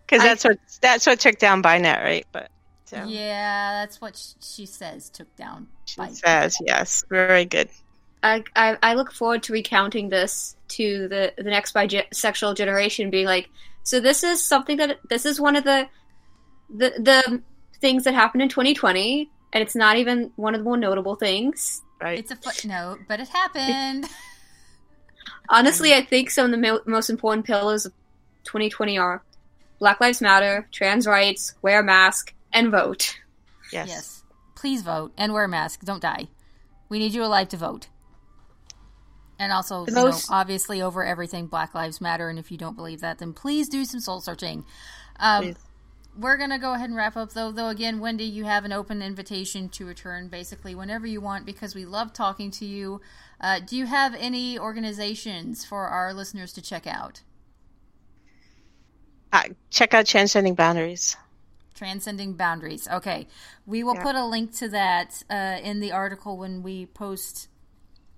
Because 0.07 0.23
that's 0.23 0.43
what 0.43 0.59
that's 0.81 1.05
what 1.05 1.19
took 1.19 1.37
down 1.37 1.61
BiNet, 1.61 2.03
right? 2.03 2.25
But 2.31 2.49
so. 2.85 3.03
yeah, 3.05 3.81
that's 3.81 3.99
what 3.99 4.21
she 4.39 4.65
says 4.65 5.09
took 5.09 5.33
down. 5.35 5.67
She 5.85 6.01
says 6.13 6.57
yes, 6.61 7.03
very 7.09 7.45
good. 7.45 7.69
I, 8.23 8.43
I, 8.55 8.77
I 8.81 8.93
look 8.95 9.11
forward 9.11 9.43
to 9.43 9.53
recounting 9.53 10.09
this 10.09 10.55
to 10.69 11.07
the 11.07 11.33
the 11.37 11.43
next 11.43 11.73
bisexual 11.73 12.55
generation, 12.55 13.09
being 13.09 13.25
like, 13.25 13.49
so 13.83 13.99
this 13.99 14.23
is 14.23 14.43
something 14.43 14.77
that 14.77 14.99
this 15.09 15.25
is 15.25 15.39
one 15.39 15.55
of 15.55 15.65
the 15.65 15.87
the 16.73 16.93
the 16.97 17.41
things 17.79 18.05
that 18.05 18.13
happened 18.13 18.41
in 18.41 18.49
2020 18.49 19.29
and 19.53 19.61
it's 19.61 19.75
not 19.75 19.97
even 19.97 20.31
one 20.35 20.53
of 20.53 20.59
the 20.59 20.63
more 20.63 20.77
notable 20.77 21.15
things. 21.15 21.81
Right. 22.01 22.19
It's 22.19 22.31
a 22.31 22.35
footnote, 22.35 22.99
but 23.07 23.19
it 23.19 23.27
happened. 23.29 24.05
Honestly, 25.49 25.93
I 25.93 26.03
think 26.03 26.29
some 26.29 26.45
of 26.45 26.51
the 26.51 26.57
mo- 26.57 26.81
most 26.85 27.09
important 27.09 27.45
pillars 27.45 27.85
of 27.85 27.93
2020 28.43 28.97
are 28.97 29.23
Black 29.79 29.99
Lives 30.01 30.21
Matter, 30.21 30.67
trans 30.71 31.05
rights, 31.05 31.53
wear 31.61 31.81
a 31.81 31.83
mask, 31.83 32.33
and 32.51 32.71
vote. 32.71 33.19
Yes. 33.71 33.87
Yes. 33.87 34.23
Please 34.55 34.81
vote 34.81 35.13
and 35.17 35.33
wear 35.33 35.43
a 35.43 35.49
mask. 35.49 35.81
Don't 35.83 36.01
die. 36.01 36.27
We 36.89 36.99
need 36.99 37.13
you 37.13 37.23
alive 37.23 37.49
to 37.49 37.57
vote. 37.57 37.87
And 39.39 39.51
also, 39.51 39.85
most... 39.91 40.29
know, 40.29 40.35
obviously, 40.35 40.81
over 40.81 41.05
everything, 41.05 41.47
Black 41.47 41.75
Lives 41.75 42.01
Matter. 42.01 42.29
And 42.29 42.39
if 42.39 42.51
you 42.51 42.57
don't 42.57 42.75
believe 42.75 43.01
that, 43.01 43.19
then 43.19 43.33
please 43.33 43.69
do 43.69 43.85
some 43.85 43.99
soul 43.99 44.19
searching. 44.19 44.65
Um, 45.19 45.55
we're 46.17 46.37
gonna 46.37 46.57
go 46.57 46.73
ahead 46.73 46.89
and 46.89 46.97
wrap 46.97 47.15
up 47.15 47.33
though. 47.33 47.51
Though 47.51 47.69
again, 47.69 47.99
Wendy, 47.99 48.23
you 48.23 48.45
have 48.45 48.65
an 48.65 48.73
open 48.73 49.01
invitation 49.01 49.69
to 49.69 49.85
return 49.85 50.29
basically 50.29 50.73
whenever 50.73 51.05
you 51.05 51.21
want 51.21 51.45
because 51.45 51.75
we 51.75 51.85
love 51.85 52.13
talking 52.13 52.49
to 52.51 52.65
you. 52.65 53.01
Uh, 53.39 53.59
do 53.59 53.77
you 53.77 53.85
have 53.85 54.15
any 54.17 54.57
organizations 54.57 55.63
for 55.63 55.87
our 55.87 56.13
listeners 56.13 56.53
to 56.53 56.61
check 56.61 56.87
out? 56.87 57.21
Uh, 59.31 59.43
check 59.69 59.93
out 59.93 60.05
Transcending 60.05 60.55
Boundaries. 60.55 61.15
Transcending 61.75 62.33
Boundaries. 62.33 62.87
Okay, 62.87 63.27
we 63.65 63.83
will 63.83 63.95
yeah. 63.95 64.03
put 64.03 64.15
a 64.15 64.25
link 64.25 64.53
to 64.57 64.69
that 64.69 65.23
uh, 65.29 65.57
in 65.61 65.79
the 65.79 65.91
article 65.91 66.37
when 66.37 66.63
we 66.63 66.87
post 66.87 67.49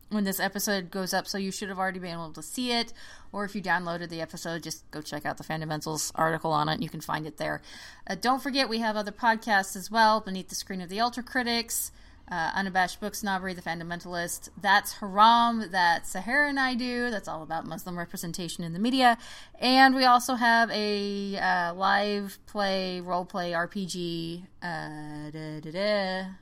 when 0.10 0.24
this 0.24 0.39
episode 0.39 0.89
goes 0.89 1.14
up, 1.14 1.28
so 1.28 1.38
you 1.38 1.51
should 1.51 1.70
have 1.70 1.78
already 1.78 1.99
been 1.99 2.14
able 2.14 2.34
to 2.34 2.41
see 2.41 2.72
it. 2.72 2.93
Or 3.32 3.45
if 3.45 3.55
you 3.55 3.62
downloaded 3.62 4.10
the 4.10 4.22
episode, 4.22 4.64
just 4.64 4.89
go 4.91 5.01
check 5.01 5.26
out 5.26 5.38
the 5.38 5.43
Fandomentals 5.43 6.12
article 6.16 6.51
on 6.51 6.68
it, 6.68 6.76
and 6.76 6.84
you 6.84 6.89
can 6.89 7.01
find 7.01 7.28
it 7.28 7.38
there. 7.38 7.62
Uh, 8.07 8.16
don't 8.16 8.41
forget, 8.41 8.70
we 8.70 8.80
have 8.80 8.95
other 8.95 9.12
podcasts 9.12 9.76
as 9.76 9.91
well 9.91 10.20
beneath 10.20 10.49
the 10.49 10.55
screen 10.55 10.82
of 10.82 10.89
the 10.89 10.99
Ultra 10.99 11.24
Critics. 11.24 11.91
Uh, 12.32 12.52
Unabashed 12.54 13.00
Book 13.00 13.16
Snobbery, 13.16 13.54
The 13.56 13.62
Fundamentalist. 13.62 14.50
That's 14.62 14.94
Haram, 14.94 15.72
that 15.72 16.06
Sahara 16.06 16.50
and 16.50 16.60
I 16.60 16.76
do. 16.76 17.10
That's 17.10 17.28
all 17.28 17.42
about 17.42 17.66
Muslim 17.66 17.98
representation 17.98 18.64
in 18.64 18.74
the 18.74 18.80
media. 18.80 19.18
And 19.60 19.96
we 19.96 20.06
also 20.06 20.36
have 20.36 20.70
a 20.70 21.38
uh, 21.38 21.74
live 21.74 22.38
play, 22.46 23.02
role 23.02 23.26
play 23.26 23.54
RPG. 23.54 24.44
Uh. 24.62 25.10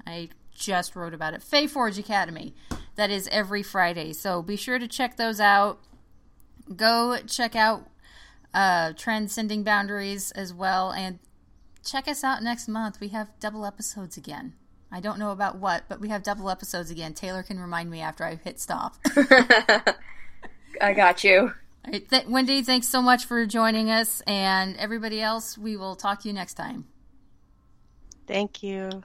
I 0.05 0.29
just 0.53 0.95
wrote 0.95 1.13
about 1.13 1.33
it. 1.33 1.43
Fae 1.43 1.67
Forge 1.67 1.97
Academy. 1.97 2.53
That 2.95 3.09
is 3.09 3.27
every 3.31 3.63
Friday. 3.63 4.11
So 4.13 4.41
be 4.41 4.55
sure 4.55 4.79
to 4.79 4.87
check 4.87 5.17
those 5.17 5.39
out. 5.39 5.79
Go 6.75 7.17
check 7.27 7.55
out 7.55 7.87
uh, 8.53 8.93
Transcending 8.93 9.63
Boundaries 9.63 10.31
as 10.31 10.53
well. 10.53 10.91
And 10.91 11.19
check 11.85 12.07
us 12.07 12.23
out 12.23 12.43
next 12.43 12.67
month. 12.67 12.99
We 12.99 13.09
have 13.09 13.39
double 13.39 13.65
episodes 13.65 14.17
again. 14.17 14.53
I 14.91 14.99
don't 14.99 15.19
know 15.19 15.31
about 15.31 15.57
what, 15.57 15.83
but 15.89 15.99
we 15.99 16.09
have 16.09 16.23
double 16.23 16.49
episodes 16.49 16.89
again. 16.89 17.13
Taylor 17.13 17.43
can 17.43 17.59
remind 17.59 17.89
me 17.89 17.99
after 18.01 18.23
I 18.23 18.35
hit 18.35 18.59
stop. 18.59 18.95
I 20.81 20.93
got 20.95 21.23
you. 21.23 21.53
Th- 21.91 22.25
Wendy, 22.27 22.61
thanks 22.61 22.87
so 22.87 23.01
much 23.01 23.25
for 23.25 23.45
joining 23.45 23.89
us. 23.89 24.21
And 24.21 24.77
everybody 24.77 25.21
else, 25.21 25.57
we 25.57 25.77
will 25.77 25.95
talk 25.95 26.21
to 26.21 26.27
you 26.27 26.33
next 26.33 26.53
time. 26.55 26.85
Thank 28.27 28.63
you. 28.63 29.03